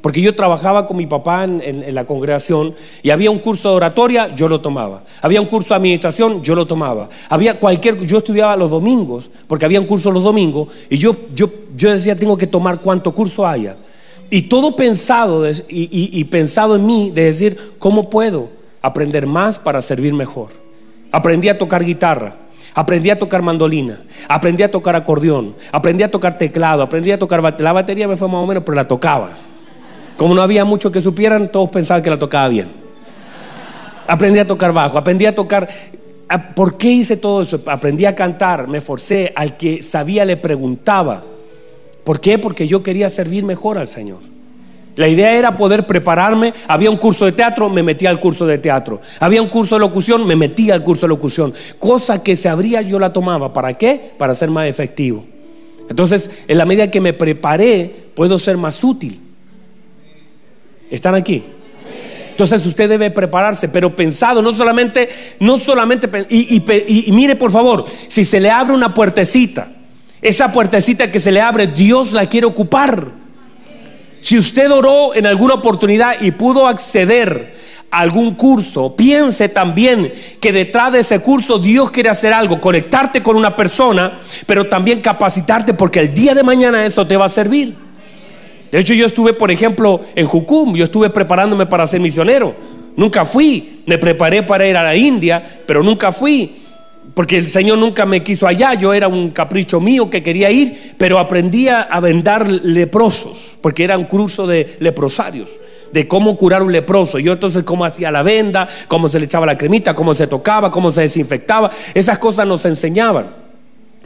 Porque 0.00 0.22
yo 0.22 0.34
trabajaba 0.34 0.86
con 0.86 0.96
mi 0.96 1.06
papá 1.06 1.44
en, 1.44 1.94
la 1.94 2.06
congregación 2.06 2.74
y 3.02 3.10
había 3.10 3.30
un 3.30 3.38
curso 3.38 3.70
de 3.70 3.76
oratoria, 3.76 4.34
yo 4.34 4.48
lo 4.48 4.60
tomaba. 4.60 5.04
Había 5.20 5.40
un 5.40 5.46
curso 5.46 5.74
de 5.74 5.76
administración, 5.76 6.42
yo 6.42 6.54
lo 6.54 6.66
tomaba. 6.66 7.08
Había 7.28 7.58
cualquier, 7.58 7.98
yo 8.06 8.18
estudiaba 8.18 8.56
los 8.56 8.70
domingos, 8.70 9.30
porque 9.46 9.66
había 9.66 9.80
un 9.80 9.86
curso 9.86 10.10
los 10.10 10.22
domingos, 10.22 10.68
y 10.88 10.96
yo, 10.96 11.14
yo, 11.34 11.50
yo 11.76 11.90
decía, 11.92 12.16
tengo 12.16 12.36
que 12.38 12.46
tomar 12.46 12.80
cuánto 12.80 13.12
curso 13.12 13.46
haya. 13.46 13.76
Y 14.30 14.42
todo 14.42 14.76
pensado 14.76 15.48
y, 15.48 15.58
y 15.68 16.24
pensado 16.24 16.76
en 16.76 16.86
mí 16.86 17.10
de 17.10 17.24
decir, 17.24 17.74
¿cómo 17.78 18.08
puedo 18.08 18.48
aprender 18.80 19.26
más 19.26 19.58
para 19.58 19.82
servir 19.82 20.14
mejor? 20.14 20.50
Aprendí 21.12 21.48
a 21.48 21.58
tocar 21.58 21.84
guitarra. 21.84 22.36
Aprendí 22.72 23.10
a 23.10 23.18
tocar 23.18 23.42
mandolina, 23.42 24.00
aprendí 24.28 24.62
a 24.62 24.70
tocar 24.70 24.94
acordeón, 24.94 25.56
aprendí 25.72 26.04
a 26.04 26.10
tocar 26.10 26.38
teclado, 26.38 26.82
aprendí 26.82 27.10
a 27.10 27.18
tocar 27.18 27.42
la 27.60 27.72
batería, 27.72 28.06
me 28.06 28.16
fue 28.16 28.28
más 28.28 28.36
o 28.36 28.46
menos, 28.46 28.62
pero 28.64 28.76
la 28.76 28.86
tocaba. 28.86 29.30
Como 30.16 30.34
no 30.34 30.42
había 30.42 30.64
muchos 30.64 30.92
que 30.92 31.00
supieran, 31.00 31.50
todos 31.50 31.68
pensaban 31.70 32.02
que 32.02 32.10
la 32.10 32.18
tocaba 32.18 32.46
bien. 32.48 32.68
Aprendí 34.06 34.38
a 34.38 34.46
tocar 34.46 34.72
bajo, 34.72 34.98
aprendí 34.98 35.26
a 35.26 35.34
tocar... 35.34 35.68
¿Por 36.54 36.76
qué 36.76 36.92
hice 36.92 37.16
todo 37.16 37.42
eso? 37.42 37.60
Aprendí 37.66 38.04
a 38.04 38.14
cantar, 38.14 38.68
me 38.68 38.80
forcé, 38.80 39.32
al 39.34 39.56
que 39.56 39.82
sabía 39.82 40.24
le 40.24 40.36
preguntaba. 40.36 41.22
¿Por 42.04 42.20
qué? 42.20 42.38
Porque 42.38 42.66
yo 42.66 42.82
quería 42.82 43.10
servir 43.10 43.44
mejor 43.44 43.78
al 43.78 43.86
Señor. 43.86 44.18
La 44.96 45.08
idea 45.08 45.34
era 45.36 45.56
poder 45.56 45.86
prepararme. 45.86 46.52
Había 46.66 46.90
un 46.90 46.96
curso 46.96 47.24
de 47.24 47.32
teatro, 47.32 47.68
me 47.70 47.82
metía 47.82 48.10
al 48.10 48.20
curso 48.20 48.46
de 48.46 48.58
teatro. 48.58 49.00
Había 49.18 49.40
un 49.40 49.48
curso 49.48 49.76
de 49.76 49.80
locución, 49.80 50.26
me 50.26 50.36
metía 50.36 50.74
al 50.74 50.84
curso 50.84 51.06
de 51.06 51.08
locución. 51.08 51.54
Cosa 51.78 52.22
que 52.22 52.36
se 52.36 52.48
abría, 52.48 52.82
yo 52.82 52.98
la 52.98 53.12
tomaba. 53.12 53.52
¿Para 53.52 53.74
qué? 53.74 54.12
Para 54.18 54.34
ser 54.34 54.50
más 54.50 54.66
efectivo. 54.66 55.24
Entonces, 55.88 56.30
en 56.46 56.58
la 56.58 56.64
medida 56.64 56.90
que 56.90 57.00
me 57.00 57.12
preparé, 57.12 57.92
puedo 58.14 58.38
ser 58.38 58.56
más 58.56 58.82
útil. 58.84 59.20
¿Están 60.90 61.14
aquí? 61.14 61.44
Entonces 62.30 62.64
usted 62.64 62.88
debe 62.88 63.10
prepararse, 63.10 63.68
pero 63.68 63.94
pensado, 63.94 64.40
no 64.40 64.54
solamente, 64.54 65.10
no 65.40 65.58
solamente, 65.58 66.08
y, 66.30 67.10
mire 67.12 67.36
por 67.36 67.52
favor, 67.52 67.84
si 68.08 68.24
se 68.24 68.40
le 68.40 68.50
abre 68.50 68.72
una 68.72 68.94
puertecita, 68.94 69.70
esa 70.22 70.52
puertecita 70.52 71.10
que 71.10 71.20
se 71.20 71.32
le 71.32 71.40
abre, 71.40 71.66
Dios 71.66 72.12
la 72.12 72.26
quiere 72.26 72.46
ocupar. 72.46 73.06
Si 74.20 74.36
usted 74.36 74.70
oró 74.70 75.14
en 75.14 75.26
alguna 75.26 75.54
oportunidad 75.54 76.20
y 76.20 76.30
pudo 76.30 76.66
acceder 76.66 77.54
algún 77.90 78.34
curso, 78.34 78.94
piense 78.94 79.48
también 79.48 80.12
que 80.40 80.52
detrás 80.52 80.92
de 80.92 81.00
ese 81.00 81.20
curso 81.20 81.58
Dios 81.58 81.90
quiere 81.90 82.10
hacer 82.10 82.32
algo, 82.32 82.60
conectarte 82.60 83.22
con 83.22 83.34
una 83.34 83.56
persona, 83.56 84.20
pero 84.46 84.66
también 84.66 85.00
capacitarte 85.00 85.74
porque 85.74 86.00
el 86.00 86.14
día 86.14 86.34
de 86.34 86.42
mañana 86.42 86.84
eso 86.84 87.06
te 87.06 87.16
va 87.16 87.24
a 87.24 87.30
servir. 87.30 87.74
De 88.70 88.78
hecho, 88.78 88.94
yo 88.94 89.06
estuve, 89.06 89.32
por 89.32 89.50
ejemplo, 89.50 90.00
en 90.14 90.26
Jucum, 90.26 90.76
yo 90.76 90.84
estuve 90.84 91.10
preparándome 91.10 91.66
para 91.66 91.86
ser 91.86 92.00
misionero. 92.00 92.54
Nunca 92.94 93.24
fui, 93.24 93.82
me 93.86 93.98
preparé 93.98 94.42
para 94.42 94.66
ir 94.68 94.76
a 94.76 94.82
la 94.82 94.94
India, 94.94 95.62
pero 95.66 95.82
nunca 95.82 96.12
fui, 96.12 96.54
porque 97.14 97.38
el 97.38 97.48
Señor 97.48 97.78
nunca 97.78 98.06
me 98.06 98.22
quiso 98.22 98.46
allá, 98.46 98.74
yo 98.74 98.94
era 98.94 99.08
un 99.08 99.30
capricho 99.30 99.80
mío 99.80 100.08
que 100.10 100.22
quería 100.22 100.50
ir, 100.50 100.94
pero 100.98 101.18
aprendí 101.18 101.68
a 101.68 102.00
vendar 102.00 102.48
leprosos, 102.48 103.56
porque 103.60 103.84
era 103.84 103.96
un 103.98 104.04
curso 104.04 104.46
de 104.46 104.76
leprosarios 104.80 105.50
de 105.92 106.08
cómo 106.08 106.36
curar 106.36 106.62
un 106.62 106.72
leproso. 106.72 107.18
Yo 107.18 107.32
entonces 107.32 107.64
cómo 107.64 107.84
hacía 107.84 108.10
la 108.10 108.22
venda, 108.22 108.68
cómo 108.88 109.08
se 109.08 109.18
le 109.18 109.26
echaba 109.26 109.46
la 109.46 109.58
cremita, 109.58 109.94
cómo 109.94 110.14
se 110.14 110.26
tocaba, 110.26 110.70
cómo 110.70 110.92
se 110.92 111.02
desinfectaba. 111.02 111.70
Esas 111.94 112.18
cosas 112.18 112.46
nos 112.46 112.64
enseñaban. 112.64 113.34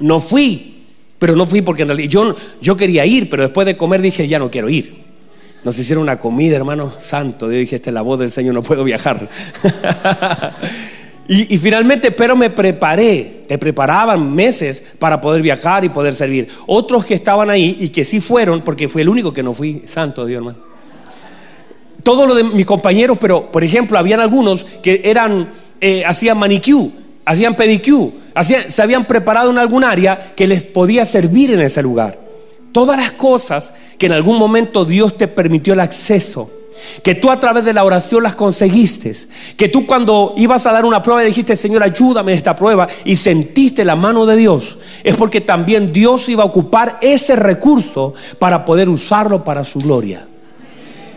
No 0.01 0.21
fui, 0.21 0.85
pero 1.19 1.37
no 1.37 1.47
fui 1.47 1.63
porque 1.63 1.83
en 1.83 1.89
realidad 1.89 2.11
yo, 2.11 2.35
yo 2.61 2.77
quería 2.77 3.07
ir, 3.07 3.31
pero 3.31 3.45
después 3.45 3.67
de 3.67 3.77
comer 3.77 4.01
dije, 4.01 4.27
ya 4.27 4.39
no 4.39 4.51
quiero 4.51 4.69
ir. 4.69 5.05
Nos 5.63 5.79
hicieron 5.79 6.03
una 6.03 6.19
comida, 6.19 6.57
hermano 6.57 6.93
santo. 7.01 7.51
Yo 7.51 7.59
dije, 7.59 7.77
esta 7.77 7.91
es 7.91 7.95
la 7.95 8.03
voz 8.03 8.19
del 8.19 8.31
Señor, 8.31 8.55
no 8.55 8.63
puedo 8.63 8.85
viajar. 8.85 9.29
y, 11.27 11.57
finalmente, 11.59 12.11
pero 12.11 12.37
me 12.37 12.51
preparé. 12.51 13.45
Te 13.49 13.59
preparaban 13.59 14.35
meses 14.35 14.83
para 14.99 15.21
poder 15.21 15.43
viajar 15.43 15.85
y 15.85 15.89
poder 15.89 16.15
servir. 16.15 16.49
Otros 16.67 17.05
que 17.05 17.15
estaban 17.15 17.51
ahí 17.51 17.77
y 17.79 17.89
que 17.89 18.05
sí 18.05 18.21
fueron, 18.21 18.63
porque 18.63 18.89
fue 18.89 19.03
el 19.03 19.09
único 19.09 19.33
que 19.33 19.43
no 19.43 19.55
fui, 19.55 19.83
santo 19.87 20.27
Dios, 20.27 20.39
hermano 20.39 20.75
todo 22.05 22.27
lo 22.27 22.35
de 22.35 22.45
mis 22.45 22.67
compañeros, 22.67 23.19
pero 23.21 23.51
por 23.51 23.65
ejemplo, 23.65 23.99
habían 23.99 24.21
algunos 24.21 24.65
que 24.65 25.01
eran, 25.05 25.51
eh, 25.81 26.05
hacían 26.05 26.39
manicure, 26.39 26.91
hacían 27.25 27.57
pedicure, 27.57 28.13
hacían, 28.35 28.71
se 28.71 28.83
habían 28.83 29.07
preparado 29.07 29.51
en 29.51 29.59
algún 29.59 29.83
área 29.83 30.35
que 30.37 30.47
les 30.47 30.63
podía 30.63 31.07
servir 31.07 31.51
en 31.51 31.63
ese 31.63 31.83
lugar. 31.83 32.21
Todas 32.73 32.99
las 32.99 33.13
cosas 33.13 33.73
que 33.99 34.07
en 34.07 34.13
algún 34.13 34.39
momento 34.39 34.85
Dios 34.85 35.17
te 35.17 35.29
permitió 35.29 35.73
el 35.73 35.81
acceso, 35.81 36.51
que 37.03 37.15
tú 37.15 37.31
a 37.31 37.41
través 37.41 37.65
de 37.65 37.73
la 37.73 37.85
oración 37.85 38.23
las 38.23 38.35
conseguiste, 38.35 39.15
que 39.57 39.69
tú 39.69 39.87
cuando 39.87 40.35
ibas 40.37 40.67
a 40.67 40.73
dar 40.73 40.85
una 40.85 41.03
prueba 41.03 41.23
dijiste, 41.23 41.57
Señor, 41.57 41.83
ayúdame 41.83 42.33
en 42.33 42.39
esta 42.39 42.57
prueba 42.57 42.87
y 43.05 43.17
sentiste 43.17 43.85
la 43.85 43.97
mano 43.97 44.27
de 44.27 44.37
Dios, 44.37 44.79
es 45.03 45.17
porque 45.17 45.41
también 45.41 45.93
Dios 45.93 46.29
iba 46.29 46.43
a 46.43 46.47
ocupar 46.47 46.99
ese 47.03 47.37
recurso 47.37 48.15
para 48.39 48.65
poder 48.65 48.89
usarlo 48.89 49.45
para 49.45 49.65
su 49.65 49.81
gloria. 49.81 50.27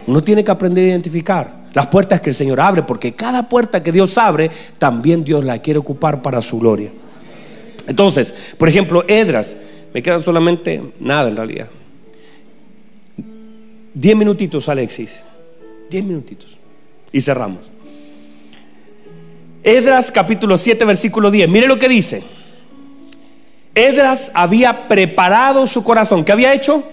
Uno 0.07 0.23
tiene 0.23 0.43
que 0.43 0.51
aprender 0.51 0.85
a 0.85 0.89
identificar 0.89 1.67
las 1.73 1.87
puertas 1.87 2.21
que 2.21 2.29
el 2.29 2.35
Señor 2.35 2.59
abre, 2.59 2.83
porque 2.83 3.13
cada 3.13 3.49
puerta 3.49 3.83
que 3.83 3.91
Dios 3.91 4.17
abre, 4.17 4.49
también 4.77 5.23
Dios 5.23 5.43
la 5.43 5.59
quiere 5.59 5.79
ocupar 5.79 6.21
para 6.21 6.41
su 6.41 6.59
gloria. 6.59 6.89
Entonces, 7.87 8.33
por 8.57 8.67
ejemplo, 8.67 9.03
Edras, 9.07 9.57
me 9.93 10.01
quedan 10.01 10.21
solamente 10.21 10.81
nada 10.99 11.29
en 11.29 11.35
realidad. 11.37 11.67
Diez 13.93 14.15
minutitos, 14.15 14.69
Alexis. 14.69 15.23
Diez 15.89 16.03
minutitos. 16.03 16.57
Y 17.11 17.21
cerramos. 17.21 17.61
Edras 19.63 20.11
capítulo 20.11 20.57
7, 20.57 20.85
versículo 20.85 21.31
10. 21.31 21.49
Mire 21.49 21.67
lo 21.67 21.79
que 21.79 21.89
dice. 21.89 22.23
Edras 23.75 24.31
había 24.33 24.87
preparado 24.87 25.67
su 25.67 25.83
corazón. 25.83 26.23
¿Qué 26.23 26.31
había 26.31 26.53
hecho? 26.53 26.83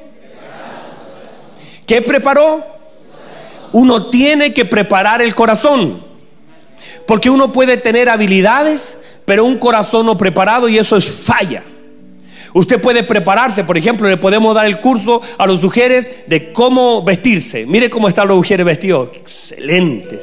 ¿Qué 1.87 2.03
preparó? 2.03 2.75
uno 3.75 4.07
tiene 4.07 4.55
que 4.55 4.65
preparar 4.65 5.21
el 5.21 5.35
corazón. 5.35 6.05
Porque 7.09 7.29
uno 7.29 7.53
puede 7.53 7.77
tener 7.77 8.09
habilidades, 8.09 8.99
pero 9.25 9.45
un 9.45 9.59
corazón 9.59 10.07
no 10.07 10.17
preparado 10.17 10.69
y 10.69 10.79
eso 10.79 10.97
es 10.97 11.11
falla. 11.11 11.65
Usted 12.55 12.81
puede 12.81 13.03
prepararse, 13.03 13.65
por 13.65 13.77
ejemplo, 13.77 14.09
le 14.09 14.17
podemos 14.17 14.55
dar 14.55 14.65
el 14.65 14.79
curso 14.79 15.21
a 15.39 15.47
las 15.47 15.61
mujeres 15.61 16.09
de 16.29 16.53
cómo 16.53 17.03
vestirse. 17.03 17.67
Mire 17.67 17.91
cómo 17.91 18.07
están 18.07 18.29
las 18.29 18.37
mujeres 18.37 18.65
vestidos, 18.65 19.11
excelentes, 19.13 20.21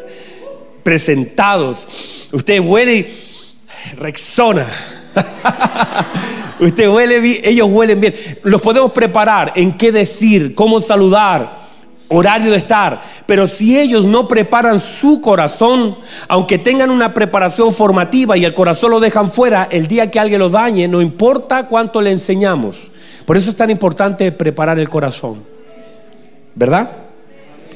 presentados. 0.81 2.29
Usted 2.31 2.59
huele 2.61 3.11
Rexona. 3.97 4.65
Usted 6.61 6.87
huele 6.87 7.19
bien, 7.19 7.41
ellos 7.43 7.67
huelen 7.69 7.99
bien. 7.99 8.13
Los 8.43 8.61
podemos 8.61 8.91
preparar 8.91 9.51
en 9.57 9.75
qué 9.77 9.91
decir, 9.91 10.55
cómo 10.55 10.79
saludar, 10.79 11.60
horario 12.11 12.51
de 12.51 12.57
estar. 12.57 13.01
Pero 13.25 13.47
si 13.47 13.79
ellos 13.79 14.05
no 14.05 14.27
preparan 14.27 14.79
su 14.79 15.21
corazón, 15.21 15.97
aunque 16.27 16.59
tengan 16.59 16.91
una 16.91 17.13
preparación 17.13 17.73
formativa 17.73 18.37
y 18.37 18.45
el 18.45 18.53
corazón 18.53 18.91
lo 18.91 18.99
dejan 18.99 19.31
fuera, 19.31 19.67
el 19.71 19.87
día 19.87 20.11
que 20.11 20.19
alguien 20.19 20.39
lo 20.39 20.49
dañe, 20.49 20.87
no 20.87 21.01
importa 21.01 21.67
cuánto 21.67 22.01
le 22.01 22.11
enseñamos. 22.11 22.91
Por 23.25 23.37
eso 23.37 23.49
es 23.51 23.55
tan 23.55 23.69
importante 23.69 24.31
preparar 24.31 24.77
el 24.77 24.89
corazón. 24.89 25.43
¿Verdad? 26.53 26.91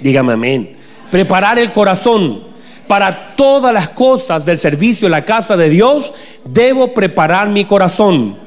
Dígame 0.01 0.33
amén. 0.33 0.75
Preparar 1.09 1.57
el 1.57 1.71
corazón. 1.71 2.55
Para 2.87 3.35
todas 3.35 3.73
las 3.73 3.89
cosas 3.89 4.45
del 4.45 4.59
servicio 4.59 5.07
en 5.07 5.11
la 5.11 5.25
casa 5.25 5.57
de 5.57 5.69
Dios, 5.69 6.13
debo 6.43 6.93
preparar 6.93 7.49
mi 7.49 7.65
corazón. 7.65 8.37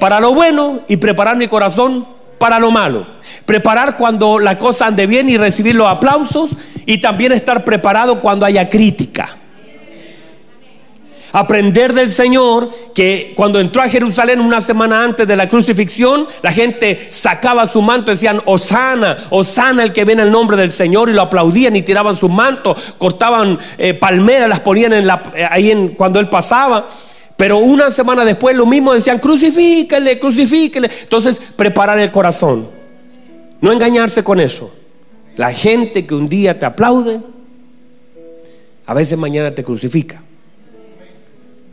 Para 0.00 0.18
lo 0.18 0.34
bueno 0.34 0.80
y 0.88 0.96
preparar 0.96 1.36
mi 1.36 1.46
corazón 1.46 2.13
para 2.44 2.58
lo 2.58 2.70
malo. 2.70 3.06
Preparar 3.46 3.96
cuando 3.96 4.38
la 4.38 4.58
cosa 4.58 4.86
ande 4.86 5.06
bien 5.06 5.30
y 5.30 5.38
recibir 5.38 5.74
los 5.74 5.88
aplausos 5.88 6.50
y 6.84 6.98
también 6.98 7.32
estar 7.32 7.64
preparado 7.64 8.20
cuando 8.20 8.44
haya 8.44 8.68
crítica. 8.68 9.38
Aprender 11.32 11.94
del 11.94 12.10
Señor 12.10 12.68
que 12.94 13.32
cuando 13.34 13.58
entró 13.58 13.80
a 13.80 13.88
Jerusalén 13.88 14.42
una 14.42 14.60
semana 14.60 15.02
antes 15.02 15.26
de 15.26 15.36
la 15.36 15.48
crucifixión, 15.48 16.28
la 16.42 16.52
gente 16.52 16.98
sacaba 17.10 17.64
su 17.64 17.80
manto, 17.80 18.10
decían, 18.10 18.42
Osana, 18.44 19.16
Osana 19.30 19.82
el 19.82 19.94
que 19.94 20.04
viene 20.04 20.22
el 20.22 20.30
nombre 20.30 20.58
del 20.58 20.70
Señor 20.70 21.08
y 21.08 21.14
lo 21.14 21.22
aplaudían 21.22 21.74
y 21.76 21.80
tiraban 21.80 22.14
su 22.14 22.28
manto, 22.28 22.76
cortaban 22.98 23.58
eh, 23.78 23.94
palmeras, 23.94 24.50
las 24.50 24.60
ponían 24.60 24.92
en 24.92 25.06
la, 25.06 25.32
eh, 25.34 25.48
ahí 25.50 25.70
en, 25.70 25.88
cuando 25.88 26.20
él 26.20 26.28
pasaba. 26.28 26.88
Pero 27.36 27.58
una 27.58 27.90
semana 27.90 28.24
después 28.24 28.56
lo 28.56 28.66
mismo 28.66 28.94
decían, 28.94 29.18
crucifíquele, 29.18 30.18
crucifíquele. 30.18 30.88
Entonces, 31.02 31.40
preparar 31.56 31.98
el 31.98 32.10
corazón. 32.10 32.68
No 33.60 33.72
engañarse 33.72 34.22
con 34.22 34.40
eso. 34.40 34.72
La 35.36 35.52
gente 35.52 36.06
que 36.06 36.14
un 36.14 36.28
día 36.28 36.58
te 36.58 36.66
aplaude, 36.66 37.20
a 38.86 38.94
veces 38.94 39.18
mañana 39.18 39.52
te 39.52 39.64
crucifica. 39.64 40.22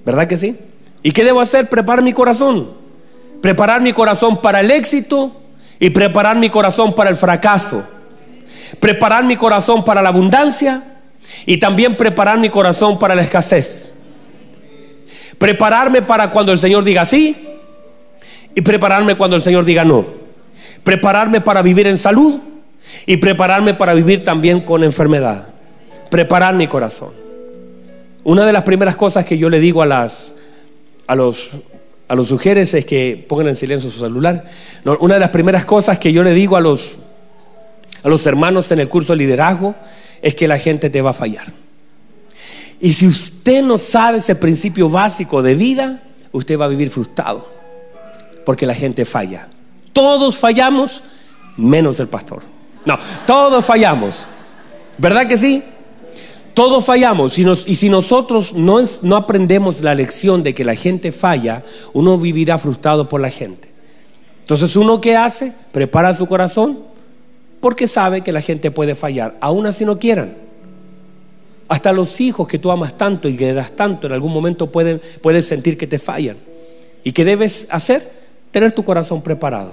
¿Verdad 0.05 0.27
que 0.27 0.37
sí? 0.37 0.57
¿Y 1.03 1.11
qué 1.11 1.23
debo 1.23 1.41
hacer? 1.41 1.69
Preparar 1.69 2.03
mi 2.03 2.13
corazón. 2.13 2.71
Preparar 3.41 3.81
mi 3.81 3.93
corazón 3.93 4.41
para 4.41 4.61
el 4.61 4.71
éxito 4.71 5.41
y 5.79 5.89
preparar 5.91 6.37
mi 6.37 6.49
corazón 6.49 6.95
para 6.95 7.09
el 7.09 7.15
fracaso. 7.15 7.83
Preparar 8.79 9.25
mi 9.25 9.35
corazón 9.35 9.83
para 9.83 10.01
la 10.01 10.09
abundancia 10.09 10.83
y 11.45 11.59
también 11.59 11.97
preparar 11.97 12.39
mi 12.39 12.49
corazón 12.49 12.97
para 12.97 13.15
la 13.15 13.21
escasez. 13.21 13.90
Prepararme 15.41 16.03
para 16.03 16.29
cuando 16.29 16.51
el 16.51 16.59
Señor 16.59 16.83
diga 16.83 17.03
sí 17.03 17.35
y 18.53 18.61
prepararme 18.61 19.15
cuando 19.15 19.35
el 19.35 19.41
Señor 19.41 19.65
diga 19.65 19.83
no. 19.83 20.05
Prepararme 20.83 21.41
para 21.41 21.63
vivir 21.63 21.87
en 21.87 21.97
salud 21.97 22.39
y 23.07 23.17
prepararme 23.17 23.73
para 23.73 23.95
vivir 23.95 24.23
también 24.23 24.61
con 24.61 24.83
enfermedad. 24.83 25.47
Preparar 26.11 26.53
mi 26.53 26.67
corazón. 26.67 27.09
Una 28.23 28.45
de 28.45 28.53
las 28.53 28.61
primeras 28.61 28.95
cosas 28.95 29.25
que 29.25 29.39
yo 29.39 29.49
le 29.49 29.59
digo 29.59 29.81
a 29.81 29.87
las 29.87 30.35
a 31.07 31.15
los 31.15 31.49
a 32.07 32.13
los 32.13 32.31
mujeres 32.31 32.75
es 32.75 32.85
que 32.85 33.25
pongan 33.27 33.47
en 33.47 33.55
silencio 33.55 33.89
su 33.89 33.97
celular. 33.97 34.45
una 34.99 35.15
de 35.15 35.19
las 35.19 35.29
primeras 35.29 35.65
cosas 35.65 35.97
que 35.97 36.13
yo 36.13 36.21
le 36.21 36.35
digo 36.35 36.55
a 36.55 36.61
los 36.61 36.99
a 38.03 38.09
los 38.09 38.27
hermanos 38.27 38.71
en 38.71 38.79
el 38.79 38.89
curso 38.89 39.13
de 39.13 39.17
liderazgo 39.17 39.73
es 40.21 40.35
que 40.35 40.47
la 40.47 40.59
gente 40.59 40.91
te 40.91 41.01
va 41.01 41.09
a 41.09 41.13
fallar. 41.13 41.60
Y 42.81 42.93
si 42.93 43.07
usted 43.07 43.63
no 43.63 43.77
sabe 43.77 44.17
ese 44.17 44.35
principio 44.35 44.89
básico 44.89 45.43
de 45.43 45.53
vida, 45.53 46.01
usted 46.31 46.59
va 46.59 46.65
a 46.65 46.67
vivir 46.67 46.89
frustrado. 46.89 47.47
Porque 48.43 48.65
la 48.65 48.73
gente 48.73 49.05
falla. 49.05 49.47
Todos 49.93 50.35
fallamos, 50.37 51.03
menos 51.57 51.99
el 51.99 52.07
pastor. 52.07 52.41
No, 52.85 52.97
todos 53.27 53.63
fallamos. 53.63 54.25
¿Verdad 54.97 55.27
que 55.27 55.37
sí? 55.37 55.63
Todos 56.55 56.83
fallamos. 56.83 57.37
Y, 57.37 57.75
si 57.75 57.89
nosotros 57.89 58.53
no, 58.53 59.15
aprendemos 59.15 59.81
la 59.81 59.93
lección 59.93 60.41
de 60.41 60.55
que 60.55 60.65
la 60.65 60.75
gente 60.75 61.11
falla, 61.11 61.63
uno 61.93 62.17
vivirá 62.17 62.57
frustrado 62.57 63.07
por 63.07 63.21
la 63.21 63.29
gente. 63.29 63.69
Entonces, 64.41 64.75
¿uno 64.75 64.99
qué 64.99 65.15
hace? 65.15 65.53
Prepara 65.71 66.13
su 66.15 66.25
corazón 66.25 66.79
porque 67.59 67.87
sabe 67.87 68.21
que 68.21 68.31
la 68.31 68.41
gente 68.41 68.71
puede 68.71 68.95
fallar, 68.95 69.37
aún 69.39 69.67
así 69.67 69.85
no 69.85 69.99
quieran. 69.99 70.35
Hasta 71.71 71.93
los 71.93 72.19
hijos 72.19 72.49
que 72.49 72.59
tú 72.59 72.69
amas 72.69 72.97
tanto 72.97 73.29
y 73.29 73.37
que 73.37 73.53
das 73.53 73.71
tanto, 73.71 74.05
en 74.05 74.11
algún 74.11 74.33
momento 74.33 74.69
pueden, 74.69 75.01
puedes 75.21 75.45
sentir 75.47 75.77
que 75.77 75.87
te 75.87 75.99
fallan. 75.99 76.35
¿Y 77.01 77.13
qué 77.13 77.23
debes 77.23 77.65
hacer? 77.69 78.11
Tener 78.51 78.73
tu 78.73 78.83
corazón 78.83 79.21
preparado. 79.21 79.71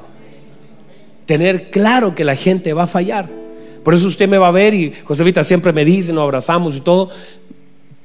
Tener 1.27 1.73
claro 1.73 2.15
que 2.15 2.23
la 2.23 2.37
gente 2.37 2.73
va 2.73 2.85
a 2.85 2.87
fallar. 2.87 3.29
Por 3.83 3.95
eso 3.95 4.07
usted 4.07 4.29
me 4.29 4.39
va 4.39 4.47
a 4.47 4.53
ver 4.53 4.75
y 4.75 4.93
Josefita 5.03 5.43
siempre 5.43 5.73
me 5.73 5.85
dice, 5.85 6.13
nos 6.13 6.23
abrazamos 6.23 6.77
y 6.77 6.83
todo. 6.83 7.11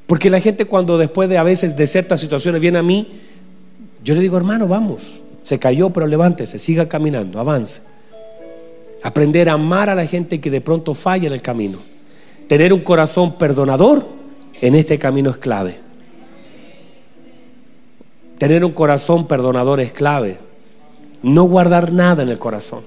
Porque 0.08 0.32
la 0.32 0.40
gente 0.40 0.66
cuando 0.66 0.98
después 0.98 1.30
de 1.30 1.38
a 1.38 1.44
veces 1.44 1.78
de 1.78 1.86
ciertas 1.86 2.20
situaciones 2.20 2.60
viene 2.60 2.80
a 2.80 2.84
mí, 2.84 3.22
yo 4.04 4.16
le 4.16 4.22
digo, 4.22 4.38
hermano, 4.38 4.68
vamos. 4.68 5.22
Se 5.44 5.60
cayó, 5.60 5.92
pero 5.92 6.08
levántese, 6.08 6.58
siga 6.58 6.90
caminando, 6.90 7.40
avance. 7.40 7.84
Aprender 9.04 9.50
a 9.50 9.54
amar 9.54 9.92
a 9.92 9.94
la 9.94 10.08
gente 10.08 10.42
que 10.42 10.50
de 10.50 10.62
pronto 10.62 10.96
falla 10.96 11.28
en 11.28 11.34
el 11.34 11.44
camino. 11.44 11.93
Tener 12.48 12.74
un 12.74 12.82
corazón 12.82 13.38
perdonador 13.38 14.06
en 14.62 14.76
este 14.76 15.00
camino 15.00 15.30
es 15.30 15.38
clave. 15.38 15.78
Tener 18.38 18.66
un 18.66 18.72
corazón 18.72 19.28
perdonador 19.28 19.80
es 19.80 19.92
clave. 19.92 20.38
No 21.22 21.44
guardar 21.46 21.92
nada 21.94 22.24
en 22.24 22.30
el 22.30 22.40
corazón. 22.40 22.84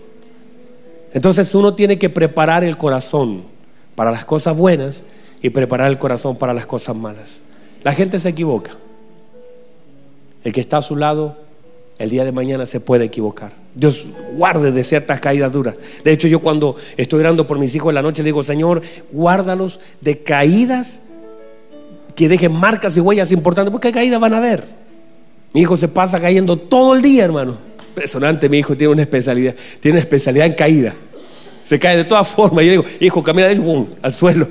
Entonces 1.15 1.55
uno 1.55 1.75
tiene 1.75 1.99
que 1.99 2.11
preparar 2.11 2.65
el 2.65 2.77
corazón 2.77 3.45
para 3.95 4.11
las 4.11 4.25
cosas 4.25 4.57
buenas 4.57 5.03
y 5.41 5.51
preparar 5.51 5.91
el 5.91 5.99
corazón 5.99 6.37
para 6.37 6.53
las 6.53 6.67
cosas 6.67 6.95
malas. 6.95 7.41
La 7.83 7.93
gente 7.93 8.21
se 8.21 8.29
equivoca. 8.29 8.73
El 10.45 10.53
que 10.53 10.61
está 10.61 10.79
a 10.79 10.83
su 10.83 10.97
lado 10.97 11.46
el 11.99 12.11
día 12.11 12.25
de 12.25 12.33
mañana 12.33 12.67
se 12.67 12.81
puede 12.81 13.05
equivocar. 13.05 13.53
Dios 13.75 14.07
guarde 14.35 14.73
de 14.73 14.85
ciertas 14.85 15.21
caídas 15.21 15.53
duras. 15.53 15.77
De 16.05 16.13
hecho, 16.13 16.29
yo 16.29 16.41
cuando 16.41 16.77
estoy 16.97 17.21
orando 17.21 17.47
por 17.47 17.59
mis 17.59 17.75
hijos 17.75 17.91
en 17.91 17.95
la 17.95 18.03
noche, 18.03 18.23
le 18.23 18.29
digo, 18.29 18.43
Señor, 18.43 18.83
guárdalos 19.13 19.81
de 20.01 20.19
caídas 20.19 21.03
que 22.15 22.29
dejen 22.29 22.53
marcas 22.53 22.97
y 22.97 23.01
huellas 23.01 23.33
importantes, 23.33 23.73
porque 23.73 23.93
caídas 23.93 24.21
van 24.21 24.35
a 24.35 24.39
haber. 24.39 24.65
Mi 25.53 25.63
hijo 25.63 25.77
se 25.77 25.89
pasa 25.89 26.21
cayendo 26.21 26.57
todo 26.57 26.95
el 26.95 27.03
día, 27.03 27.25
hermano. 27.25 27.57
Impresionante, 27.89 28.49
mi 28.49 28.59
hijo 28.59 28.77
tiene 28.77 28.93
una 28.93 29.03
especialidad, 29.03 29.55
tiene 29.81 29.97
una 29.97 30.01
especialidad 30.01 30.47
en 30.47 30.53
caída. 30.53 30.95
Se 31.65 31.79
cae 31.79 31.97
de 31.97 32.05
todas 32.05 32.29
formas. 32.29 32.65
Yo 32.65 32.71
digo, 32.73 32.85
hijo, 33.01 33.23
camina 33.23 33.49
de 33.49 33.55
boom, 33.57 33.89
al 34.03 34.13
suelo. 34.13 34.49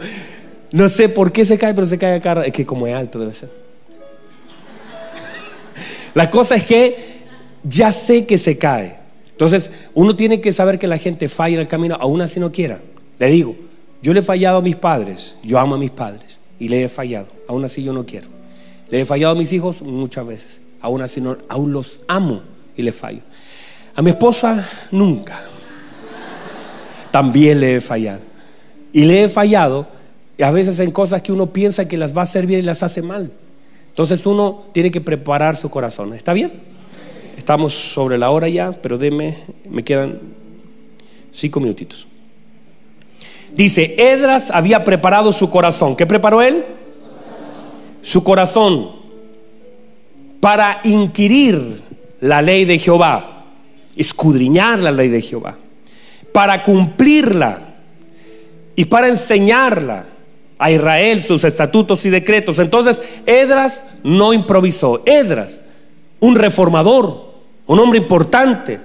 No 0.71 0.89
sé 0.89 1.09
por 1.09 1.31
qué 1.31 1.45
se 1.45 1.57
cae, 1.57 1.73
pero 1.73 1.85
se 1.87 1.97
cae 1.97 2.15
acá. 2.15 2.41
Es 2.43 2.51
que 2.51 2.65
como 2.65 2.87
es 2.87 2.95
alto 2.95 3.19
debe 3.19 3.33
ser. 3.33 3.49
La 6.15 6.29
cosa 6.31 6.55
es 6.55 6.65
que 6.65 7.14
ya 7.67 7.91
sé 7.91 8.25
que 8.25 8.37
se 8.37 8.57
cae. 8.57 8.97
Entonces, 9.31 9.71
uno 9.93 10.15
tiene 10.15 10.39
que 10.39 10.53
saber 10.53 10.79
que 10.79 10.87
la 10.87 10.97
gente 10.97 11.27
falla 11.27 11.55
en 11.55 11.61
el 11.61 11.67
camino, 11.67 11.97
aún 11.99 12.21
así 12.21 12.39
no 12.39 12.51
quiera. 12.51 12.79
Le 13.19 13.27
digo, 13.29 13.55
yo 14.01 14.13
le 14.13 14.21
he 14.21 14.23
fallado 14.23 14.59
a 14.59 14.61
mis 14.61 14.75
padres, 14.75 15.35
yo 15.43 15.59
amo 15.59 15.75
a 15.75 15.77
mis 15.77 15.91
padres 15.91 16.37
y 16.59 16.69
le 16.69 16.83
he 16.83 16.87
fallado, 16.87 17.27
aún 17.47 17.65
así 17.65 17.83
yo 17.83 17.91
no 17.91 18.05
quiero. 18.05 18.27
Le 18.89 19.01
he 19.01 19.05
fallado 19.05 19.33
a 19.33 19.35
mis 19.35 19.51
hijos 19.51 19.81
muchas 19.81 20.25
veces, 20.25 20.61
aún 20.79 21.01
así 21.01 21.19
no, 21.19 21.37
aún 21.49 21.73
los 21.73 22.01
amo 22.07 22.43
y 22.77 22.81
le 22.81 22.91
fallo. 22.91 23.21
A 23.95 24.01
mi 24.01 24.11
esposa 24.11 24.65
nunca. 24.91 25.41
También 27.11 27.59
le 27.59 27.77
he 27.77 27.81
fallado. 27.81 28.19
Y 28.93 29.05
le 29.05 29.23
he 29.23 29.29
fallado 29.29 29.87
a 30.39 30.51
veces 30.51 30.79
en 30.79 30.91
cosas 30.91 31.21
que 31.21 31.31
uno 31.31 31.51
piensa 31.51 31.87
que 31.87 31.97
las 31.97 32.15
va 32.15 32.21
a 32.21 32.23
hacer 32.23 32.45
bien 32.45 32.59
y 32.59 32.63
las 32.63 32.83
hace 32.83 33.01
mal. 33.01 33.31
Entonces 33.87 34.25
uno 34.25 34.65
tiene 34.73 34.91
que 34.91 35.01
preparar 35.01 35.55
su 35.55 35.69
corazón. 35.69 36.13
¿Está 36.13 36.33
bien? 36.33 36.74
Estamos 37.37 37.73
sobre 37.73 38.17
la 38.17 38.29
hora 38.31 38.47
ya, 38.47 38.71
pero 38.71 38.97
deme, 38.97 39.37
me 39.69 39.83
quedan 39.83 40.19
cinco 41.31 41.59
minutitos. 41.59 42.07
Dice, 43.53 43.95
Edras 43.97 44.51
había 44.51 44.83
preparado 44.83 45.31
su 45.31 45.49
corazón. 45.49 45.95
¿Qué 45.95 46.05
preparó 46.05 46.41
él? 46.41 46.65
Su 48.01 48.23
corazón 48.23 48.91
para 50.39 50.79
inquirir 50.83 51.81
la 52.19 52.41
ley 52.41 52.65
de 52.65 52.77
Jehová, 52.77 53.45
escudriñar 53.95 54.79
la 54.79 54.91
ley 54.91 55.09
de 55.09 55.21
Jehová, 55.21 55.57
para 56.31 56.63
cumplirla 56.63 57.75
y 58.75 58.85
para 58.85 59.07
enseñarla 59.07 60.05
a 60.57 60.71
Israel 60.71 61.21
sus 61.21 61.43
estatutos 61.43 62.05
y 62.05 62.09
decretos. 62.09 62.59
Entonces, 62.59 63.01
Edras 63.25 63.83
no 64.03 64.33
improvisó. 64.33 65.01
Edras, 65.05 65.61
un 66.19 66.35
reformador, 66.35 67.33
un 67.67 67.79
hombre 67.79 67.99
importante, 67.99 68.79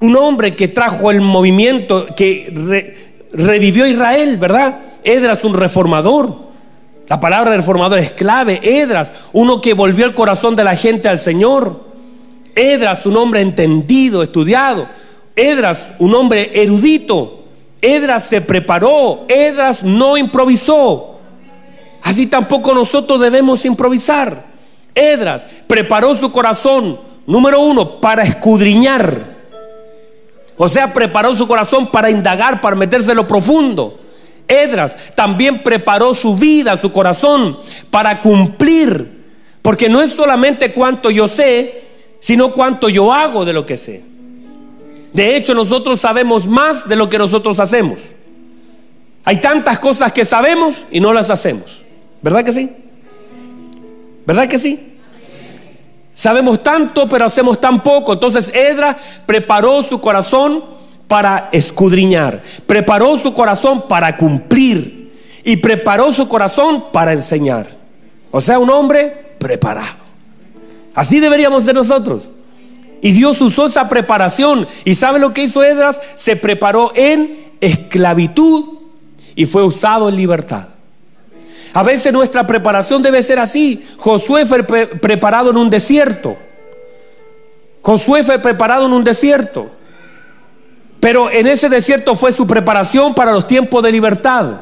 un 0.00 0.16
hombre 0.16 0.54
que 0.54 0.68
trajo 0.68 1.10
el 1.10 1.20
movimiento, 1.20 2.06
que 2.16 2.94
revivió 3.32 3.86
Israel, 3.86 4.36
¿verdad? 4.36 4.80
Edras, 5.04 5.44
un 5.44 5.54
reformador. 5.54 6.36
La 7.08 7.20
palabra 7.20 7.56
reformador 7.56 7.98
es 7.98 8.12
clave. 8.12 8.60
Edras, 8.62 9.12
uno 9.32 9.60
que 9.60 9.74
volvió 9.74 10.04
el 10.06 10.14
corazón 10.14 10.56
de 10.56 10.64
la 10.64 10.76
gente 10.76 11.08
al 11.08 11.18
Señor. 11.18 11.84
Edras, 12.54 13.06
un 13.06 13.16
hombre 13.16 13.40
entendido, 13.40 14.22
estudiado. 14.22 14.86
Edras, 15.36 15.92
un 15.98 16.14
hombre 16.14 16.50
erudito. 16.54 17.44
Edras 17.80 18.24
se 18.24 18.40
preparó. 18.40 19.24
Edras 19.28 19.82
no 19.82 20.16
improvisó. 20.16 21.18
Así 22.02 22.26
tampoco 22.26 22.74
nosotros 22.74 23.20
debemos 23.20 23.64
improvisar. 23.64 24.51
Edras 24.94 25.46
preparó 25.66 26.16
su 26.16 26.30
corazón 26.32 26.98
Número 27.26 27.60
uno, 27.60 28.00
para 28.00 28.22
escudriñar. 28.22 29.32
O 30.56 30.68
sea, 30.68 30.92
preparó 30.92 31.34
su 31.34 31.46
corazón 31.46 31.90
para 31.90 32.10
indagar, 32.10 32.60
para 32.60 32.76
meterse 32.76 33.10
en 33.10 33.16
lo 33.16 33.28
profundo. 33.28 33.98
Edras 34.48 34.96
también 35.14 35.62
preparó 35.62 36.14
su 36.14 36.36
vida, 36.36 36.76
su 36.78 36.92
corazón, 36.92 37.58
para 37.90 38.20
cumplir. 38.20 39.22
Porque 39.62 39.88
no 39.88 40.02
es 40.02 40.10
solamente 40.10 40.72
cuánto 40.72 41.10
yo 41.10 41.28
sé, 41.28 41.84
sino 42.18 42.52
cuánto 42.52 42.88
yo 42.88 43.12
hago 43.12 43.44
de 43.44 43.52
lo 43.52 43.64
que 43.64 43.76
sé. 43.76 44.02
De 45.12 45.36
hecho, 45.36 45.54
nosotros 45.54 46.00
sabemos 46.00 46.46
más 46.46 46.88
de 46.88 46.96
lo 46.96 47.08
que 47.08 47.18
nosotros 47.18 47.60
hacemos. 47.60 48.00
Hay 49.24 49.40
tantas 49.40 49.78
cosas 49.78 50.12
que 50.12 50.24
sabemos 50.24 50.84
y 50.90 50.98
no 51.00 51.12
las 51.12 51.30
hacemos. 51.30 51.82
¿Verdad 52.20 52.44
que 52.44 52.52
sí? 52.52 52.70
¿Verdad 54.26 54.48
que 54.48 54.58
sí? 54.58 54.98
Sabemos 56.12 56.62
tanto, 56.62 57.08
pero 57.08 57.24
hacemos 57.24 57.60
tan 57.60 57.82
poco. 57.82 58.12
Entonces 58.12 58.52
Edra 58.54 58.96
preparó 59.26 59.82
su 59.82 60.00
corazón 60.00 60.62
para 61.08 61.48
escudriñar, 61.52 62.42
preparó 62.66 63.18
su 63.18 63.34
corazón 63.34 63.86
para 63.88 64.16
cumplir 64.16 65.12
y 65.44 65.56
preparó 65.56 66.12
su 66.12 66.28
corazón 66.28 66.84
para 66.92 67.12
enseñar. 67.12 67.66
O 68.30 68.40
sea, 68.40 68.58
un 68.58 68.70
hombre 68.70 69.34
preparado. 69.38 70.02
Así 70.94 71.20
deberíamos 71.20 71.64
de 71.64 71.72
nosotros. 71.72 72.32
Y 73.00 73.12
Dios 73.12 73.40
usó 73.40 73.66
esa 73.66 73.88
preparación. 73.88 74.66
¿Y 74.84 74.94
sabe 74.94 75.18
lo 75.18 75.34
que 75.34 75.42
hizo 75.42 75.62
Edras? 75.62 76.00
Se 76.14 76.36
preparó 76.36 76.92
en 76.94 77.52
esclavitud 77.60 78.78
y 79.34 79.46
fue 79.46 79.64
usado 79.64 80.08
en 80.08 80.16
libertad. 80.16 80.68
A 81.74 81.82
veces 81.82 82.12
nuestra 82.12 82.46
preparación 82.46 83.02
debe 83.02 83.22
ser 83.22 83.38
así. 83.38 83.86
Josué 83.96 84.44
fue 84.44 84.62
preparado 84.62 85.50
en 85.50 85.56
un 85.56 85.70
desierto. 85.70 86.36
Josué 87.80 88.24
fue 88.24 88.38
preparado 88.38 88.86
en 88.86 88.92
un 88.92 89.04
desierto. 89.04 89.70
Pero 91.00 91.30
en 91.30 91.46
ese 91.46 91.68
desierto 91.68 92.14
fue 92.14 92.30
su 92.30 92.46
preparación 92.46 93.14
para 93.14 93.32
los 93.32 93.46
tiempos 93.46 93.82
de 93.82 93.90
libertad. 93.90 94.60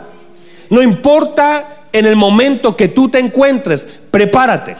No 0.71 0.83
importa 0.83 1.83
en 1.93 2.07
el 2.07 2.17
momento 2.17 2.77
que 2.77 2.89
tú 2.89 3.09
te 3.09 3.19
encuentres, 3.19 3.87
prepárate. 4.11 4.77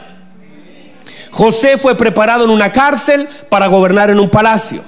José 1.31 1.77
fue 1.77 1.95
preparado 1.95 2.45
en 2.45 2.49
una 2.49 2.71
cárcel 2.71 3.27
para 3.49 3.67
gobernar 3.67 4.09
en 4.09 4.19
un 4.19 4.29
palacio. 4.29 4.83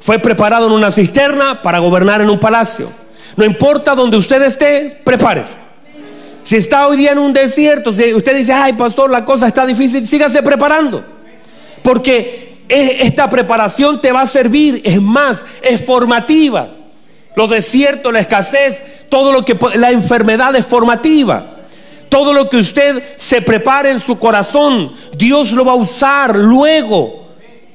Fue 0.00 0.18
preparado 0.18 0.66
en 0.66 0.72
una 0.72 0.90
cisterna 0.90 1.62
para 1.62 1.78
gobernar 1.78 2.20
en 2.20 2.28
un 2.28 2.38
palacio. 2.38 2.90
No 3.36 3.44
importa 3.44 3.94
donde 3.94 4.16
usted 4.16 4.42
esté, 4.42 5.00
prepárese. 5.04 5.63
Si 6.44 6.56
está 6.56 6.86
hoy 6.86 6.98
día 6.98 7.12
en 7.12 7.18
un 7.18 7.32
desierto, 7.32 7.92
si 7.92 8.12
usted 8.12 8.36
dice, 8.36 8.52
ay 8.52 8.74
pastor, 8.74 9.10
la 9.10 9.24
cosa 9.24 9.48
está 9.48 9.64
difícil, 9.64 10.06
sígase 10.06 10.42
preparando. 10.42 11.02
Porque 11.82 12.58
esta 12.68 13.28
preparación 13.28 14.00
te 14.00 14.12
va 14.12 14.22
a 14.22 14.26
servir, 14.26 14.82
es 14.84 15.00
más, 15.00 15.44
es 15.62 15.84
formativa. 15.84 16.68
Los 17.34 17.50
desiertos, 17.50 18.12
la 18.12 18.20
escasez, 18.20 18.82
todo 19.08 19.32
lo 19.32 19.44
que 19.44 19.58
la 19.76 19.90
enfermedad 19.90 20.54
es 20.54 20.66
formativa. 20.66 21.50
Todo 22.10 22.32
lo 22.32 22.48
que 22.48 22.58
usted 22.58 23.02
se 23.16 23.42
prepare 23.42 23.90
en 23.90 23.98
su 23.98 24.18
corazón, 24.18 24.92
Dios 25.16 25.50
lo 25.52 25.64
va 25.64 25.72
a 25.72 25.76
usar 25.76 26.36
luego, 26.36 27.26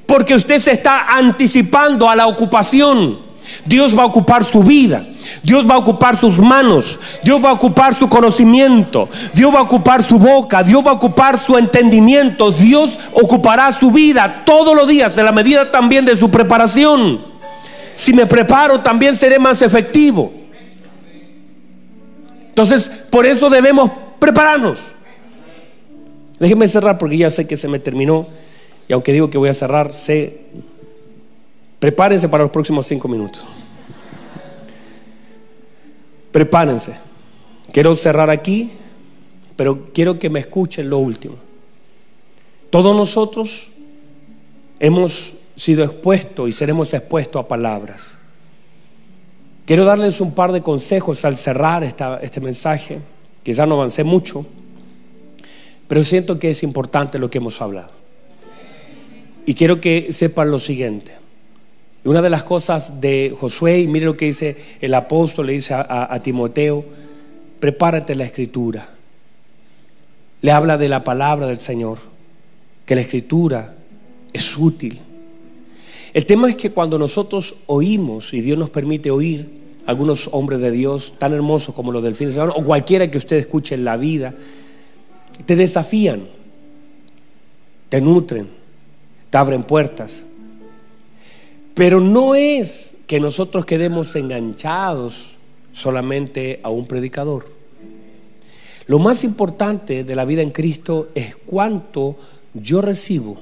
porque 0.05 0.35
usted 0.35 0.59
se 0.59 0.71
está 0.71 1.07
anticipando 1.07 2.07
a 2.07 2.15
la 2.15 2.27
ocupación. 2.27 3.19
Dios 3.65 3.97
va 3.97 4.03
a 4.03 4.05
ocupar 4.05 4.43
su 4.43 4.63
vida. 4.63 5.05
Dios 5.43 5.69
va 5.69 5.75
a 5.75 5.77
ocupar 5.77 6.17
sus 6.17 6.39
manos, 6.39 6.99
Dios 7.23 7.43
va 7.43 7.49
a 7.49 7.53
ocupar 7.53 7.93
su 7.93 8.07
conocimiento, 8.09 9.09
Dios 9.33 9.53
va 9.53 9.59
a 9.59 9.63
ocupar 9.63 10.03
su 10.03 10.17
boca, 10.17 10.63
Dios 10.63 10.85
va 10.85 10.91
a 10.91 10.95
ocupar 10.95 11.39
su 11.39 11.57
entendimiento, 11.57 12.51
Dios 12.51 12.99
ocupará 13.13 13.71
su 13.71 13.91
vida 13.91 14.43
todos 14.45 14.75
los 14.75 14.87
días 14.87 15.17
en 15.17 15.25
la 15.25 15.31
medida 15.31 15.71
también 15.71 16.05
de 16.05 16.15
su 16.15 16.29
preparación. 16.29 17.25
Si 17.95 18.13
me 18.13 18.25
preparo 18.25 18.79
también 18.79 19.15
seré 19.15 19.39
más 19.39 19.61
efectivo. 19.61 20.31
Entonces, 22.47 22.89
por 23.09 23.25
eso 23.25 23.49
debemos 23.49 23.89
prepararnos. 24.19 24.79
Déjenme 26.39 26.67
cerrar 26.67 26.97
porque 26.97 27.17
ya 27.17 27.29
sé 27.31 27.47
que 27.47 27.57
se 27.57 27.67
me 27.67 27.79
terminó 27.79 28.27
y 28.87 28.93
aunque 28.93 29.13
digo 29.13 29.29
que 29.29 29.37
voy 29.37 29.49
a 29.49 29.53
cerrar, 29.53 29.93
sé, 29.93 30.41
prepárense 31.79 32.27
para 32.27 32.43
los 32.43 32.51
próximos 32.51 32.87
cinco 32.87 33.07
minutos. 33.07 33.45
Prepárense. 36.31 36.95
Quiero 37.71 37.95
cerrar 37.95 38.29
aquí, 38.29 38.71
pero 39.55 39.89
quiero 39.93 40.17
que 40.19 40.29
me 40.29 40.39
escuchen 40.39 40.89
lo 40.89 40.99
último. 40.99 41.35
Todos 42.69 42.95
nosotros 42.95 43.69
hemos 44.79 45.33
sido 45.55 45.83
expuestos 45.83 46.49
y 46.49 46.51
seremos 46.51 46.93
expuestos 46.93 47.43
a 47.43 47.47
palabras. 47.47 48.13
Quiero 49.65 49.85
darles 49.85 50.21
un 50.21 50.33
par 50.33 50.51
de 50.51 50.63
consejos 50.63 51.25
al 51.25 51.37
cerrar 51.37 51.83
este 51.83 52.41
mensaje. 52.41 52.99
Quizás 53.43 53.67
no 53.67 53.75
avancé 53.75 54.03
mucho, 54.03 54.45
pero 55.87 56.03
siento 56.03 56.39
que 56.39 56.51
es 56.51 56.63
importante 56.63 57.19
lo 57.19 57.29
que 57.29 57.37
hemos 57.37 57.61
hablado. 57.61 57.91
Y 59.45 59.53
quiero 59.53 59.81
que 59.81 60.13
sepan 60.13 60.51
lo 60.51 60.59
siguiente. 60.59 61.13
Una 62.05 62.21
de 62.21 62.29
las 62.29 62.43
cosas 62.43 63.01
de 63.01 63.35
Josué, 63.37 63.81
y 63.81 63.87
mire 63.87 64.05
lo 64.05 64.15
que 64.15 64.25
dice 64.25 64.55
el 64.79 64.93
apóstol, 64.93 65.47
le 65.47 65.53
dice 65.53 65.73
a, 65.73 66.19
Timoteo, 66.23 66.85
prepárate 67.59 68.15
la 68.15 68.23
escritura. 68.23 68.87
Le 70.41 70.51
habla 70.51 70.77
de 70.77 70.87
la 70.87 71.03
palabra 71.03 71.47
del 71.47 71.59
Señor, 71.59 71.97
que 72.85 72.95
la 72.95 73.01
escritura 73.01 73.75
es 74.31 74.57
útil. 74.57 74.99
El 76.13 76.25
tema 76.25 76.49
es 76.49 76.55
que 76.55 76.71
cuando 76.71 76.97
nosotros 76.97 77.55
oímos, 77.65 78.33
y 78.33 78.39
Dios 78.39 78.57
nos 78.57 78.69
permite 78.69 79.11
oír, 79.11 79.59
algunos 79.85 80.29
hombres 80.31 80.61
de 80.61 80.71
Dios 80.71 81.15
tan 81.17 81.33
hermosos 81.33 81.75
como 81.75 81.91
los 81.91 82.03
del 82.03 82.15
fin 82.15 82.33
de 82.33 82.39
o 82.39 82.63
cualquiera 82.63 83.09
que 83.09 83.17
usted 83.17 83.37
escuche 83.37 83.75
en 83.75 83.83
la 83.83 83.97
vida, 83.97 84.33
te 85.45 85.55
desafían, 85.55 86.27
te 87.89 87.99
nutren, 87.99 88.47
te 89.29 89.37
abren 89.37 89.63
puertas. 89.63 90.23
Pero 91.79 92.01
no 92.01 92.35
es 92.35 92.97
que 93.07 93.21
nosotros 93.21 93.65
quedemos 93.65 94.13
enganchados 94.17 95.35
solamente 95.71 96.59
a 96.61 96.69
un 96.69 96.85
predicador. 96.85 97.45
Lo 98.85 98.99
más 98.99 99.23
importante 99.23 100.03
de 100.03 100.13
la 100.13 100.25
vida 100.25 100.41
en 100.41 100.51
Cristo 100.51 101.07
es 101.15 101.37
cuánto 101.37 102.17
yo 102.53 102.81
recibo 102.81 103.37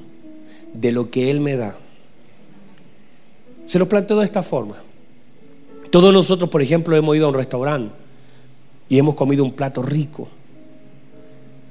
de 0.72 0.92
lo 0.92 1.10
que 1.10 1.32
Él 1.32 1.40
me 1.40 1.56
da. 1.56 1.80
Se 3.66 3.80
lo 3.80 3.90
planteo 3.90 4.20
de 4.20 4.26
esta 4.26 4.44
forma. 4.44 4.76
Todos 5.90 6.14
nosotros, 6.14 6.48
por 6.52 6.62
ejemplo, 6.62 6.96
hemos 6.96 7.16
ido 7.16 7.26
a 7.26 7.30
un 7.30 7.36
restaurante 7.36 7.96
y 8.88 9.00
hemos 9.00 9.16
comido 9.16 9.44
un 9.44 9.54
plato 9.54 9.82
rico, 9.82 10.28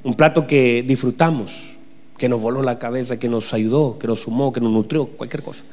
un 0.02 0.16
plato 0.16 0.48
que 0.48 0.82
disfrutamos, 0.82 1.76
que 2.18 2.28
nos 2.28 2.40
voló 2.40 2.60
la 2.60 2.80
cabeza, 2.80 3.20
que 3.20 3.28
nos 3.28 3.54
ayudó, 3.54 4.00
que 4.00 4.08
nos 4.08 4.22
sumó, 4.22 4.52
que 4.52 4.60
nos 4.60 4.72
nutrió, 4.72 5.06
cualquier 5.06 5.44
cosa. 5.44 5.64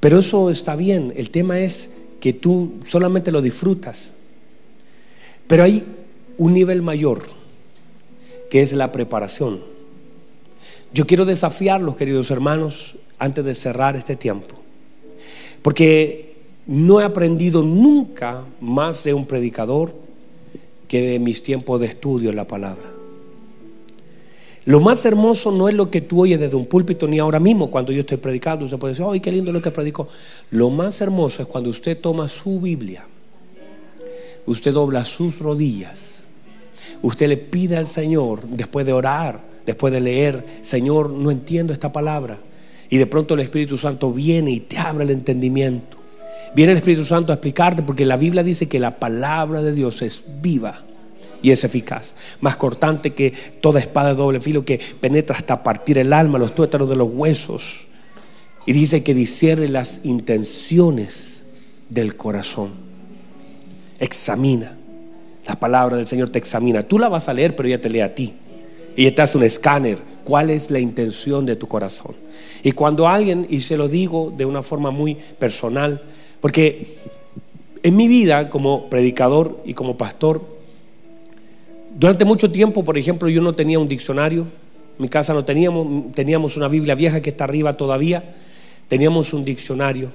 Pero 0.00 0.18
eso 0.18 0.50
está 0.50 0.76
bien, 0.76 1.12
el 1.16 1.30
tema 1.30 1.60
es 1.60 1.90
que 2.20 2.32
tú 2.32 2.74
solamente 2.84 3.30
lo 3.30 3.42
disfrutas. 3.42 4.12
Pero 5.46 5.64
hay 5.64 5.84
un 6.38 6.52
nivel 6.52 6.82
mayor, 6.82 7.22
que 8.50 8.62
es 8.62 8.72
la 8.72 8.92
preparación. 8.92 9.60
Yo 10.92 11.06
quiero 11.06 11.24
desafiarlos, 11.24 11.96
queridos 11.96 12.30
hermanos, 12.30 12.96
antes 13.18 13.44
de 13.44 13.54
cerrar 13.54 13.96
este 13.96 14.16
tiempo. 14.16 14.56
Porque 15.62 16.36
no 16.66 17.00
he 17.00 17.04
aprendido 17.04 17.62
nunca 17.62 18.44
más 18.60 19.04
de 19.04 19.14
un 19.14 19.26
predicador 19.26 19.94
que 20.88 21.00
de 21.00 21.18
mis 21.18 21.42
tiempos 21.42 21.80
de 21.80 21.86
estudio 21.86 22.30
en 22.30 22.36
la 22.36 22.46
palabra. 22.46 22.95
Lo 24.66 24.80
más 24.80 25.06
hermoso 25.06 25.52
no 25.52 25.68
es 25.68 25.76
lo 25.76 25.92
que 25.92 26.00
tú 26.00 26.22
oyes 26.22 26.40
desde 26.40 26.56
un 26.56 26.66
púlpito, 26.66 27.06
ni 27.06 27.20
ahora 27.20 27.38
mismo 27.38 27.70
cuando 27.70 27.92
yo 27.92 28.00
estoy 28.00 28.16
predicando. 28.16 28.64
Usted 28.64 28.78
puede 28.78 28.94
decir, 28.94 29.06
¡ay, 29.08 29.20
qué 29.20 29.30
lindo 29.30 29.52
lo 29.52 29.62
que 29.62 29.70
predicó! 29.70 30.08
Lo 30.50 30.70
más 30.70 31.00
hermoso 31.00 31.40
es 31.40 31.48
cuando 31.48 31.70
usted 31.70 32.00
toma 32.00 32.26
su 32.26 32.60
Biblia, 32.60 33.06
usted 34.44 34.72
dobla 34.72 35.04
sus 35.04 35.38
rodillas, 35.38 36.24
usted 37.00 37.28
le 37.28 37.36
pide 37.36 37.76
al 37.76 37.86
Señor, 37.86 38.42
después 38.42 38.84
de 38.84 38.92
orar, 38.92 39.40
después 39.64 39.92
de 39.92 40.00
leer, 40.00 40.44
Señor, 40.62 41.10
no 41.10 41.30
entiendo 41.30 41.72
esta 41.72 41.92
palabra. 41.92 42.40
Y 42.90 42.98
de 42.98 43.06
pronto 43.06 43.34
el 43.34 43.40
Espíritu 43.40 43.76
Santo 43.76 44.12
viene 44.12 44.50
y 44.50 44.60
te 44.60 44.78
abre 44.78 45.04
el 45.04 45.10
entendimiento. 45.10 45.96
Viene 46.56 46.72
el 46.72 46.78
Espíritu 46.78 47.04
Santo 47.04 47.30
a 47.30 47.36
explicarte 47.36 47.84
porque 47.84 48.04
la 48.04 48.16
Biblia 48.16 48.42
dice 48.42 48.68
que 48.68 48.80
la 48.80 48.98
palabra 48.98 49.62
de 49.62 49.72
Dios 49.72 50.02
es 50.02 50.24
viva 50.40 50.85
y 51.42 51.50
es 51.50 51.64
eficaz. 51.64 52.12
Más 52.40 52.56
cortante 52.56 53.14
que 53.14 53.32
toda 53.60 53.80
espada 53.80 54.10
de 54.10 54.14
doble 54.16 54.40
filo 54.40 54.64
que 54.64 54.80
penetra 55.00 55.36
hasta 55.36 55.62
partir 55.62 55.98
el 55.98 56.12
alma, 56.12 56.38
los 56.38 56.54
tuétanos 56.54 56.88
de 56.88 56.96
los 56.96 57.08
huesos. 57.10 57.86
Y 58.66 58.72
dice 58.72 59.02
que 59.02 59.14
discierne 59.14 59.68
las 59.68 60.00
intenciones 60.04 61.44
del 61.88 62.16
corazón. 62.16 62.72
Examina. 63.98 64.76
La 65.46 65.54
palabra 65.54 65.96
del 65.96 66.06
Señor 66.06 66.30
te 66.30 66.38
examina. 66.38 66.82
Tú 66.82 66.98
la 66.98 67.08
vas 67.08 67.28
a 67.28 67.34
leer, 67.34 67.54
pero 67.54 67.68
ella 67.68 67.80
te 67.80 67.88
lee 67.88 68.00
a 68.00 68.14
ti. 68.14 68.34
Y 68.96 69.08
te 69.10 69.22
hace 69.22 69.38
un 69.38 69.44
escáner. 69.44 69.98
¿Cuál 70.24 70.50
es 70.50 70.70
la 70.72 70.80
intención 70.80 71.46
de 71.46 71.54
tu 71.54 71.68
corazón? 71.68 72.16
Y 72.64 72.72
cuando 72.72 73.06
alguien, 73.06 73.46
y 73.48 73.60
se 73.60 73.76
lo 73.76 73.86
digo 73.86 74.32
de 74.36 74.44
una 74.44 74.62
forma 74.62 74.90
muy 74.90 75.16
personal, 75.38 76.02
porque 76.40 76.96
en 77.84 77.94
mi 77.94 78.08
vida 78.08 78.50
como 78.50 78.90
predicador 78.90 79.62
y 79.64 79.74
como 79.74 79.96
pastor, 79.96 80.55
durante 81.98 82.24
mucho 82.24 82.50
tiempo, 82.50 82.84
por 82.84 82.98
ejemplo, 82.98 83.28
yo 83.28 83.40
no 83.40 83.54
tenía 83.54 83.78
un 83.78 83.88
diccionario, 83.88 84.46
mi 84.98 85.08
casa 85.08 85.32
no 85.32 85.44
teníamos, 85.44 86.12
teníamos 86.12 86.56
una 86.56 86.68
Biblia 86.68 86.94
vieja 86.94 87.22
que 87.22 87.30
está 87.30 87.44
arriba 87.44 87.72
todavía, 87.72 88.34
teníamos 88.88 89.32
un 89.32 89.44
diccionario 89.44 90.10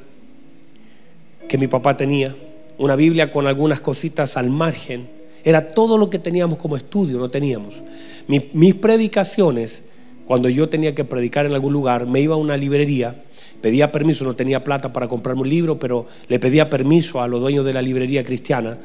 que 1.47 1.57
mi 1.57 1.67
papá 1.67 1.97
tenía, 1.97 2.35
una 2.77 2.95
Biblia 2.95 3.31
con 3.31 3.47
algunas 3.47 3.81
cositas 3.81 4.37
al 4.37 4.49
margen, 4.49 5.07
era 5.43 5.73
todo 5.73 5.97
lo 5.97 6.09
que 6.09 6.19
teníamos 6.19 6.59
como 6.59 6.77
estudio, 6.77 7.17
no 7.17 7.29
teníamos. 7.29 7.81
mis 8.27 8.75
predicaciones, 8.75 9.83
cuando 10.25 10.49
yo 10.49 10.69
tenía 10.69 10.93
que 10.93 11.03
predicar 11.03 11.47
en 11.47 11.53
algún 11.53 11.73
lugar, 11.73 12.05
me 12.05 12.21
iba 12.21 12.35
a 12.35 12.37
una 12.37 12.57
librería, 12.57 13.23
pedía 13.59 13.91
permiso, 13.91 14.23
no 14.23 14.35
tenía 14.35 14.63
plata 14.63 14.93
para 14.93 15.07
comprarme 15.07 15.41
un 15.41 15.49
libro, 15.49 15.79
pero 15.79 16.05
le 16.27 16.39
pedía 16.39 16.69
permiso 16.69 17.21
a 17.21 17.27
los 17.27 17.41
dueños 17.41 17.65
de 17.65 17.73
la 17.73 17.81
librería 17.81 18.23
cristiana 18.23 18.77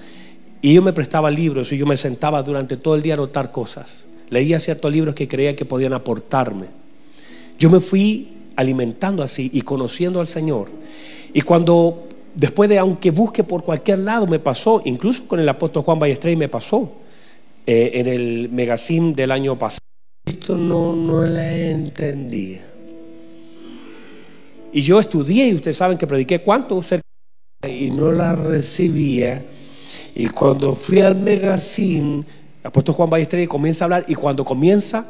y 0.62 0.74
yo 0.74 0.82
me 0.82 0.92
prestaba 0.92 1.30
libros 1.30 1.72
y 1.72 1.78
yo 1.78 1.86
me 1.86 1.96
sentaba 1.96 2.42
durante 2.42 2.76
todo 2.76 2.94
el 2.94 3.02
día 3.02 3.14
a 3.14 3.16
anotar 3.16 3.52
cosas. 3.52 4.04
Leía 4.30 4.58
ciertos 4.58 4.90
libros 4.92 5.14
que 5.14 5.28
creía 5.28 5.54
que 5.54 5.64
podían 5.64 5.92
aportarme. 5.92 6.66
Yo 7.58 7.70
me 7.70 7.80
fui 7.80 8.28
alimentando 8.56 9.22
así 9.22 9.50
y 9.52 9.62
conociendo 9.62 10.20
al 10.20 10.26
Señor. 10.26 10.68
Y 11.32 11.42
cuando, 11.42 12.08
después 12.34 12.68
de, 12.68 12.78
aunque 12.78 13.10
busque 13.10 13.44
por 13.44 13.62
cualquier 13.62 14.00
lado, 14.00 14.26
me 14.26 14.38
pasó, 14.38 14.82
incluso 14.84 15.26
con 15.28 15.38
el 15.38 15.48
apóstol 15.48 15.82
Juan 15.82 15.98
Ballester 15.98 16.36
me 16.36 16.48
pasó, 16.48 16.92
eh, 17.66 17.92
en 17.94 18.06
el 18.06 18.48
megacim 18.50 19.14
del 19.14 19.30
año 19.30 19.58
pasado. 19.58 19.80
Esto 20.24 20.56
no, 20.56 20.94
no 20.94 21.24
la 21.24 21.56
entendía. 21.56 22.62
Y 24.72 24.82
yo 24.82 24.98
estudié, 24.98 25.48
y 25.48 25.54
ustedes 25.54 25.76
saben 25.76 25.96
que 25.96 26.06
prediqué 26.06 26.40
cuánto 26.40 26.80
y 27.66 27.90
no 27.90 28.12
la 28.12 28.34
recibía. 28.34 29.42
Y 30.16 30.28
cuando 30.28 30.72
fui 30.74 31.00
al 31.00 31.14
Megacín, 31.14 32.24
el 32.62 32.66
apóstol 32.66 32.94
Juan 32.94 33.10
Ballester 33.10 33.46
comienza 33.46 33.84
a 33.84 33.86
hablar 33.86 34.04
y 34.08 34.14
cuando 34.14 34.46
comienza, 34.46 35.06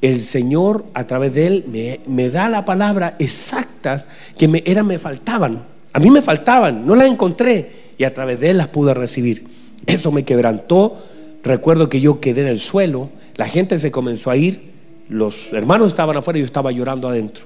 el 0.00 0.18
Señor 0.18 0.86
a 0.94 1.06
través 1.06 1.34
de 1.34 1.46
él 1.46 1.98
me, 2.06 2.30
da 2.30 2.48
la 2.48 2.64
palabra 2.64 3.16
exactas 3.18 4.08
que 4.38 4.48
me, 4.48 4.62
me 4.82 4.98
faltaban. 4.98 5.62
A 5.92 6.00
mí 6.00 6.10
me 6.10 6.22
faltaban, 6.22 6.86
no 6.86 6.96
las 6.96 7.06
encontré 7.08 7.92
y 7.98 8.04
a 8.04 8.14
través 8.14 8.40
de 8.40 8.50
él 8.50 8.56
las 8.56 8.68
pude 8.68 8.94
recibir. 8.94 9.44
Eso 9.84 10.10
me 10.10 10.24
quebrantó. 10.24 10.96
Recuerdo 11.42 11.90
que 11.90 12.00
yo 12.00 12.18
quedé 12.18 12.40
en 12.40 12.48
el 12.48 12.60
suelo, 12.60 13.10
la 13.36 13.46
gente 13.46 13.78
se 13.78 13.90
comenzó 13.90 14.30
a 14.30 14.38
ir, 14.38 14.70
los 15.10 15.52
hermanos 15.52 15.88
estaban 15.88 16.16
afuera 16.16 16.38
y 16.38 16.42
yo 16.42 16.46
estaba 16.46 16.72
llorando 16.72 17.08
adentro. 17.08 17.44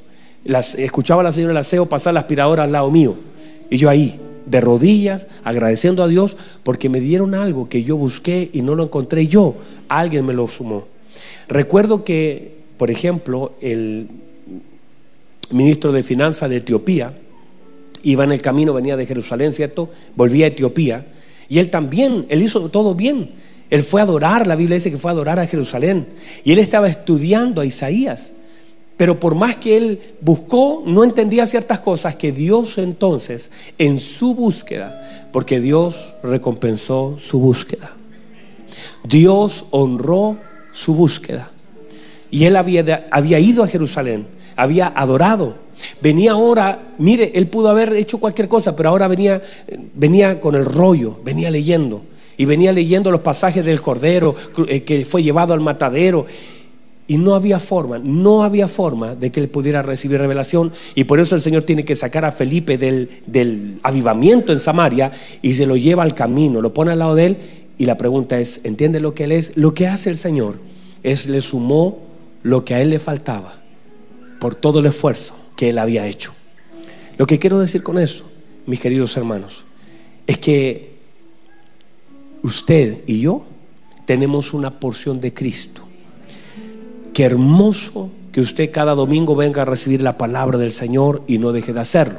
Escuchaba 0.79 1.23
a 1.23 1.25
la 1.25 1.33
señora 1.33 1.55
Laceo 1.55 1.87
pasar 1.87 2.15
la 2.15 2.21
aspiradora 2.21 2.63
al 2.63 2.71
lado 2.71 2.89
mío 2.93 3.17
y 3.69 3.79
yo 3.79 3.91
ahí 3.91 4.21
de 4.47 4.61
rodillas, 4.61 5.29
agradeciendo 5.43 6.03
a 6.03 6.09
Dios 6.09 6.37
porque 6.63 6.89
me 6.89 7.01
dieron 7.01 7.35
algo 7.35 7.69
que 7.69 7.83
yo 7.83 7.97
busqué 7.97 8.51
y 8.53 8.63
no 8.63 8.75
lo 8.75 8.85
encontré 8.85 9.27
yo. 9.27 9.55
Alguien 9.89 10.27
me 10.27 10.33
lo 10.33 10.47
sumó. 10.49 10.87
Recuerdo 11.49 12.05
que, 12.05 12.59
por 12.77 12.91
ejemplo, 12.91 13.53
el 13.61 14.09
ministro 15.51 15.93
de 15.93 16.03
Finanzas 16.03 16.51
de 16.51 16.57
Etiopía 16.57 17.13
iba 18.03 18.25
en 18.25 18.33
el 18.33 18.43
camino, 18.43 18.73
venía 18.73 18.97
de 18.97 19.07
Jerusalén, 19.07 19.53
¿cierto? 19.53 19.91
Volvía 20.15 20.47
a 20.47 20.49
Etiopía 20.49 21.07
y 21.49 21.59
él 21.59 21.71
también, 21.71 22.27
él 22.29 22.43
hizo 22.43 22.69
todo 22.69 22.95
bien. 22.95 23.31
Él 23.71 23.83
fue 23.83 24.01
a 24.01 24.05
adorar, 24.05 24.47
la 24.47 24.57
Biblia 24.57 24.77
dice 24.77 24.91
que 24.91 24.99
fue 24.99 25.11
a 25.11 25.15
adorar 25.15 25.41
a 25.41 25.47
Jerusalén 25.47 26.07
y 26.45 26.53
él 26.53 26.59
estaba 26.59 26.87
estudiando 26.87 27.61
a 27.61 27.67
Isaías. 27.67 28.33
Pero 28.97 29.19
por 29.19 29.35
más 29.35 29.57
que 29.57 29.77
él 29.77 30.01
buscó, 30.21 30.83
no 30.87 31.03
entendía 31.03 31.47
ciertas 31.47 31.81
cosas 31.81 32.15
que 32.15 32.31
Dios 32.31 32.79
entonces, 32.79 33.51
en 33.79 33.99
su 33.99 34.35
búsqueda, 34.35 35.29
porque 35.33 35.61
Dios 35.61 36.15
recompensó 36.23 37.17
su 37.19 37.41
búsqueda. 37.41 37.93
Dios 39.03 39.67
honró 39.71 40.39
su 40.73 40.95
búsqueda. 40.95 41.51
Y 42.31 42.47
él 42.47 42.57
había, 42.57 42.83
ido 43.39 43.63
a 43.63 43.69
Jerusalén, 43.69 44.27
había 44.57 44.89
adorado. 44.89 45.55
Venía 46.01 46.33
ahora, 46.33 46.81
mire, 46.99 47.33
él 47.35 47.49
pudo 47.49 47.69
haber 47.69 47.93
hecho 47.95 48.19
cualquier 48.19 48.49
cosa, 48.49 48.75
pero 48.75 48.89
ahora 48.89 49.09
venía, 49.09 49.43
venía 49.95 50.41
con 50.41 50.55
el 50.55 50.65
rollo, 50.65 51.21
venía 51.25 51.51
leyendo. 51.51 52.03
Y 52.37 52.45
venía 52.47 52.73
leyendo 52.73 53.13
los 53.13 53.21
pasajes 53.21 53.65
del 53.65 53.81
Cordero 53.81 54.35
eh, 54.67 54.83
que 54.83 55.05
fue 55.05 55.23
llevado 55.23 55.55
al 55.55 55.61
matadero. 55.61 56.27
Y 57.07 57.19
no 57.19 57.35
había 57.35 57.61
forma, 57.61 57.99
no 57.99 58.45
había 58.45 58.67
forma 58.67 59.15
de 59.15 59.31
que 59.31 59.41
él 59.41 59.49
pudiera 59.49 59.83
recibir 59.83 60.19
revelación. 60.21 60.73
Y 60.95 61.05
por 61.05 61.21
eso 61.21 61.35
el 61.35 61.43
Señor 61.43 61.65
tiene 61.65 61.85
que 61.85 61.97
sacar 61.97 62.25
a 62.25 62.33
Felipe 62.33 62.79
del, 62.79 63.11
del 63.27 63.79
avivamiento 63.83 64.53
en 64.53 64.59
Samaria 64.59 65.13
y 65.43 65.55
se 65.55 65.67
lo 65.67 65.77
lleva 65.77 66.03
al 66.03 66.15
camino, 66.15 66.63
lo 66.63 66.73
pone 66.73 66.93
al 66.93 67.01
lado 67.01 67.15
de 67.15 67.27
él. 67.27 67.37
Y 67.77 67.87
la 67.87 67.99
pregunta 67.99 68.39
es, 68.41 68.61
¿entiende 68.65 69.01
lo 69.01 69.15
que 69.15 69.25
él 69.25 69.33
es? 69.33 69.57
Lo 69.57 69.75
que 69.75 69.87
hace 69.87 70.09
el 70.09 70.17
Señor 70.17 70.59
es 71.03 71.27
le 71.27 71.43
sumó 71.43 71.99
lo 72.43 72.65
que 72.65 72.75
a 72.75 72.81
él 72.81 72.91
le 72.91 72.99
faltaba 72.99 73.55
por 74.41 74.55
todo 74.55 74.81
el 74.81 74.87
esfuerzo 74.87 75.35
que 75.57 75.71
él 75.71 75.79
había 75.79 76.07
hecho. 76.07 76.33
Lo 77.17 77.27
que 77.27 77.39
quiero 77.39 77.59
decir 77.59 77.83
con 77.83 77.99
eso, 77.99 78.25
mis 78.67 78.81
queridos 78.81 79.17
hermanos, 79.17 79.65
es 80.27 80.39
que 80.39 80.95
usted 82.43 83.05
y 83.07 83.21
yo 83.21 83.45
tenemos 84.05 84.53
una 84.53 84.71
porción 84.79 85.21
de 85.21 85.33
Cristo. 85.33 85.84
Qué 87.15 87.23
hermoso 87.23 88.11
que 88.33 88.41
usted 88.41 88.73
cada 88.73 88.97
domingo 88.97 89.37
venga 89.37 89.63
a 89.63 89.65
recibir 89.65 90.03
la 90.03 90.19
palabra 90.19 90.59
del 90.59 90.73
Señor 90.73 91.23
y 91.29 91.39
no 91.39 91.53
deje 91.53 91.73
de 91.73 91.79
hacerlo. 91.79 92.19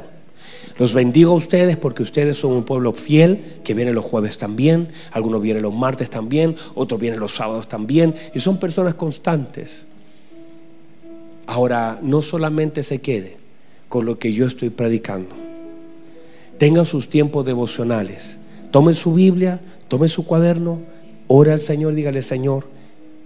Los 0.78 0.94
bendigo 0.94 1.32
a 1.32 1.36
ustedes 1.36 1.76
porque 1.76 2.02
ustedes 2.02 2.38
son 2.38 2.52
un 2.52 2.64
pueblo 2.64 2.94
fiel 2.94 3.60
que 3.62 3.74
viene 3.74 3.92
los 3.92 4.06
jueves 4.06 4.38
también, 4.38 4.88
algunos 5.12 5.42
vienen 5.42 5.62
los 5.62 5.74
martes 5.74 6.08
también, 6.08 6.56
otros 6.74 6.98
vienen 6.98 7.20
los 7.20 7.34
sábados 7.34 7.68
también 7.68 8.14
y 8.34 8.40
son 8.40 8.58
personas 8.58 8.94
constantes. 8.94 9.84
Ahora, 11.46 11.98
no 12.02 12.22
solamente 12.22 12.82
se 12.82 13.00
quede 13.02 13.36
con 13.90 14.06
lo 14.06 14.18
que 14.18 14.32
yo 14.32 14.46
estoy 14.46 14.70
predicando. 14.70 15.34
Tengan 16.56 16.86
sus 16.86 17.10
tiempos 17.10 17.44
devocionales. 17.44 18.38
Tome 18.70 18.94
su 18.94 19.12
Biblia, 19.12 19.60
tome 19.88 20.08
su 20.08 20.24
cuaderno, 20.24 20.80
ore 21.28 21.52
al 21.52 21.60
Señor, 21.60 21.94
dígale, 21.94 22.22
Señor, 22.22 22.64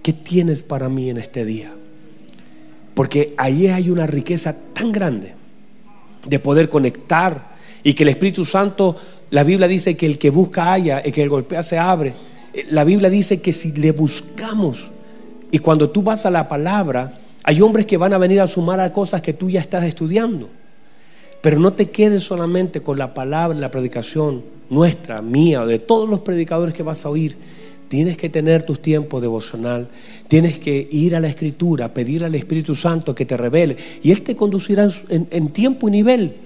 ¿qué 0.02 0.12
tienes 0.12 0.62
para 0.62 0.88
mí 0.88 1.10
en 1.10 1.16
este 1.16 1.44
día? 1.44 1.72
Porque 2.94 3.34
ahí 3.36 3.68
hay 3.68 3.90
una 3.90 4.06
riqueza 4.06 4.56
tan 4.72 4.92
grande 4.92 5.34
de 6.26 6.38
poder 6.38 6.68
conectar 6.68 7.54
y 7.82 7.94
que 7.94 8.02
el 8.02 8.10
Espíritu 8.10 8.44
Santo, 8.44 8.96
la 9.30 9.44
Biblia 9.44 9.68
dice 9.68 9.96
que 9.96 10.06
el 10.06 10.18
que 10.18 10.30
busca 10.30 10.72
haya, 10.72 11.02
y 11.04 11.12
que 11.12 11.22
el 11.22 11.28
golpea 11.28 11.62
se 11.62 11.78
abre. 11.78 12.14
La 12.70 12.84
Biblia 12.84 13.08
dice 13.08 13.40
que 13.40 13.52
si 13.52 13.72
le 13.72 13.92
buscamos 13.92 14.90
y 15.50 15.58
cuando 15.58 15.90
tú 15.90 16.02
vas 16.02 16.26
a 16.26 16.30
la 16.30 16.48
palabra, 16.48 17.18
hay 17.42 17.60
hombres 17.62 17.86
que 17.86 17.96
van 17.96 18.12
a 18.12 18.18
venir 18.18 18.40
a 18.40 18.46
sumar 18.46 18.80
a 18.80 18.92
cosas 18.92 19.22
que 19.22 19.32
tú 19.32 19.48
ya 19.48 19.60
estás 19.60 19.84
estudiando. 19.84 20.48
Pero 21.40 21.58
no 21.58 21.72
te 21.72 21.90
quedes 21.90 22.22
solamente 22.24 22.82
con 22.82 22.98
la 22.98 23.14
palabra, 23.14 23.58
la 23.58 23.70
predicación 23.70 24.42
nuestra, 24.68 25.20
mía, 25.20 25.64
de 25.64 25.78
todos 25.78 26.08
los 26.08 26.20
predicadores 26.20 26.74
que 26.74 26.82
vas 26.82 27.04
a 27.04 27.08
oír. 27.08 27.36
Tienes 27.90 28.16
que 28.16 28.28
tener 28.28 28.62
tus 28.62 28.80
tiempos 28.80 29.20
devocional. 29.20 29.88
Tienes 30.28 30.60
que 30.60 30.86
ir 30.92 31.16
a 31.16 31.18
la 31.18 31.26
escritura, 31.26 31.92
pedir 31.92 32.22
al 32.22 32.36
Espíritu 32.36 32.76
Santo 32.76 33.16
que 33.16 33.26
te 33.26 33.36
revele. 33.36 33.76
Y 34.00 34.12
Él 34.12 34.22
te 34.22 34.36
conducirá 34.36 34.88
en, 35.08 35.26
en 35.32 35.48
tiempo 35.48 35.88
y 35.88 35.90
nivel. 35.90 36.36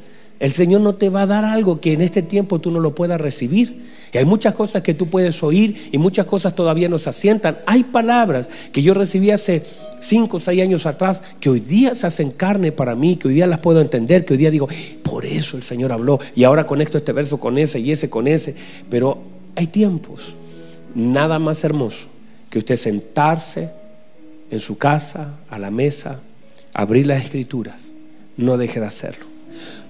El 0.41 0.55
Señor 0.55 0.81
no 0.81 0.95
te 0.95 1.11
va 1.11 1.21
a 1.21 1.27
dar 1.27 1.45
algo 1.45 1.83
que 1.83 1.93
en 1.93 2.01
este 2.01 2.23
tiempo 2.23 2.63
tú 2.63 2.71
no 2.71 2.81
lo 2.81 2.95
puedas 2.95 3.21
recibir. 3.21 3.85
Y 4.11 4.17
hay 4.17 4.25
muchas 4.25 4.55
cosas 4.55 4.81
que 4.81 4.95
tú 4.95 5.11
puedes 5.11 5.43
oír 5.43 5.91
y 5.93 5.99
muchas 5.99 6.25
cosas 6.25 6.55
todavía 6.55 6.89
no 6.89 6.99
se 6.99 7.11
asientan. 7.11 7.59
Hay 7.67 7.85
palabras 7.85 8.49
que 8.73 8.83
yo 8.83 8.95
recibí 8.95 9.31
hace 9.31 9.65
cinco 10.01 10.39
o 10.39 10.41
seis 10.41 10.63
años 10.63 10.87
atrás 10.87 11.23
que 11.41 11.51
hoy 11.51 11.61
día 11.61 11.95
se 11.95 12.07
hacen 12.07 12.31
carne 12.31 12.73
para 12.73 12.95
mí, 12.95 13.17
que 13.17 13.29
hoy 13.29 13.35
día 13.35 13.47
las 13.47 13.59
puedo 13.59 13.83
entender, 13.83 14.25
que 14.25 14.33
hoy 14.33 14.39
día 14.39 14.51
digo, 14.51 14.67
por 15.03 15.27
eso 15.27 15.59
el 15.59 15.63
Señor 15.63 15.93
habló. 15.93 16.19
Y 16.35 16.45
ahora 16.45 16.67
conecto 16.67 16.97
este 16.97 17.13
verso 17.13 17.39
con 17.39 17.59
ese 17.59 17.81
y 17.81 17.93
ese 17.93 18.09
con 18.09 18.27
ese. 18.27 18.55
Pero 18.89 19.19
hay 19.57 19.67
tiempos, 19.67 20.37
nada 20.95 21.39
más 21.39 21.65
hermoso 21.65 22.07
que 22.51 22.59
usted 22.59 22.77
sentarse 22.77 23.71
en 24.51 24.61
su 24.61 24.79
casa, 24.79 25.35
a 25.51 25.59
la 25.59 25.71
mesa, 25.71 26.21
abrir 26.73 27.07
las 27.07 27.25
escrituras. 27.25 27.89
No 28.37 28.57
deje 28.57 28.81
de 28.81 28.87
hacerlo. 28.87 29.27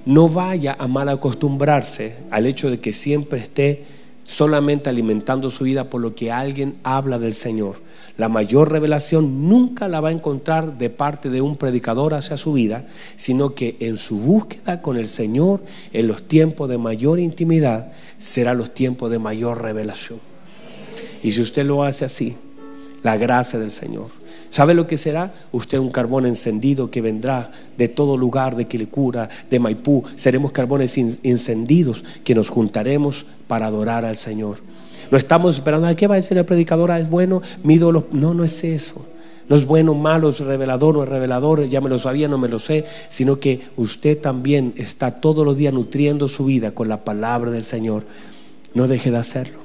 No 0.07 0.29
vaya 0.29 0.77
a 0.79 0.87
mal 0.89 1.09
acostumbrarse 1.09 2.17
al 2.31 2.47
hecho 2.47 2.71
de 2.71 2.81
que 2.81 2.93
siempre 2.93 3.41
esté 3.41 3.85
solamente 4.23 4.89
alimentando 4.89 5.51
su 5.51 5.65
vida 5.65 5.91
por 5.91 6.01
lo 6.01 6.15
que 6.15 6.33
alguien 6.33 6.77
habla 6.83 7.19
del 7.19 7.35
Señor. 7.35 7.77
La 8.17 8.29
mayor 8.29 8.71
revelación 8.71 9.49
nunca 9.49 9.89
la 9.89 10.01
va 10.01 10.11
a 10.11 10.13
encontrar 10.13 10.79
de 10.79 10.89
parte 10.89 11.31
de 11.31 11.41
un 11.41 11.57
predicador 11.57 12.15
hacia 12.15 12.37
su 12.37 12.53
vida, 12.53 12.87
sino 13.17 13.55
que 13.55 13.77
en 13.81 13.97
su 13.97 14.19
búsqueda 14.19 14.83
con 14.83 14.97
el 14.97 15.09
Señor, 15.09 15.63
en 15.93 16.07
los 16.07 16.23
tiempos 16.23 16.69
de 16.69 16.79
mayor 16.79 17.19
intimidad, 17.19 17.93
será 18.19 18.55
los 18.55 18.73
tiempos 18.73 19.11
de 19.11 19.19
mayor 19.19 19.63
revelación. 19.63 20.34
Y 21.25 21.33
si 21.33 21.41
usted 21.41 21.65
lo 21.65 21.83
hace 21.83 22.05
así, 22.05 22.37
la 23.03 23.17
gracia 23.17 23.59
del 23.59 23.71
Señor. 23.71 24.07
¿Sabe 24.51 24.75
lo 24.75 24.87
que 24.87 24.99
será? 24.99 25.35
Usted 25.53 25.79
un 25.79 25.91
carbón 25.91 26.27
encendido 26.27 26.91
que 26.91 27.01
vendrá 27.01 27.51
de 27.77 27.89
todo 27.89 28.17
lugar, 28.17 28.55
de 28.55 28.67
Quilicura, 28.67 29.29
de 29.51 29.59
Maipú. 29.59 30.05
Seremos 30.15 30.53
carbones 30.53 30.97
encendidos 30.97 32.05
que 32.23 32.35
nos 32.35 32.51
juntaremos 32.51 33.25
para 33.49 33.67
adorar 33.67 34.05
al 34.05 34.17
Señor. 34.17 34.59
No 35.11 35.19
estamos 35.19 35.57
esperando, 35.57 35.95
¿qué 35.97 36.07
va 36.07 36.15
a 36.15 36.19
decir 36.19 36.37
la 36.37 36.45
predicadora? 36.45 37.01
¿Es 37.01 37.09
bueno? 37.09 37.43
Mi 37.63 37.75
ídolo. 37.75 38.07
No, 38.13 38.33
no 38.35 38.45
es 38.45 38.63
eso. 38.63 39.05
No 39.49 39.57
es 39.57 39.67
bueno, 39.67 39.95
malo, 39.95 40.29
es 40.29 40.41
revelador, 40.41 40.97
no 40.97 41.03
es 41.05 41.09
revelador, 41.09 41.69
ya 41.69 41.81
me 41.81 41.91
lo 41.91 41.99
sabía, 41.99 42.29
no 42.29 42.39
me 42.39 42.49
lo 42.49 42.59
sé, 42.59 42.85
sino 43.09 43.41
que 43.41 43.63
usted 43.77 44.19
también 44.19 44.73
está 44.77 45.21
todos 45.21 45.45
los 45.45 45.57
días 45.57 45.73
nutriendo 45.75 46.29
su 46.29 46.45
vida 46.45 46.73
con 46.73 46.89
la 46.89 47.05
palabra 47.05 47.51
del 47.51 47.65
Señor. 47.65 48.05
No 48.73 48.89
deje 48.89 49.11
de 49.11 49.19
hacerlo, 49.19 49.59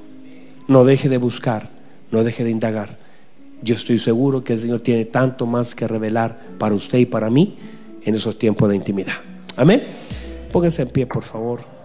no 0.70 0.86
deje 0.86 1.09
de 1.09 1.17
buscar, 1.17 1.67
no 2.11 2.24
deje 2.24 2.43
de 2.45 2.51
indagar. 2.51 2.97
Yo 3.61 3.76
estoy 3.76 3.99
seguro 3.99 4.43
que 4.43 4.53
el 4.53 4.59
Señor 4.59 4.80
tiene 4.80 5.03
tanto 5.03 5.45
más 5.45 5.76
que 5.76 5.88
revelar 5.88 6.39
para 6.57 6.76
usted 6.76 6.99
y 6.99 7.05
para 7.05 7.30
mí 7.30 7.57
en 8.05 8.15
esos 8.15 8.39
tiempos 8.39 8.70
de 8.70 8.78
intimidad. 8.78 9.15
Amén. 9.57 9.84
Pónganse 10.53 10.84
en 10.84 10.89
pie, 10.89 11.07
por 11.07 11.24
favor. 11.24 11.79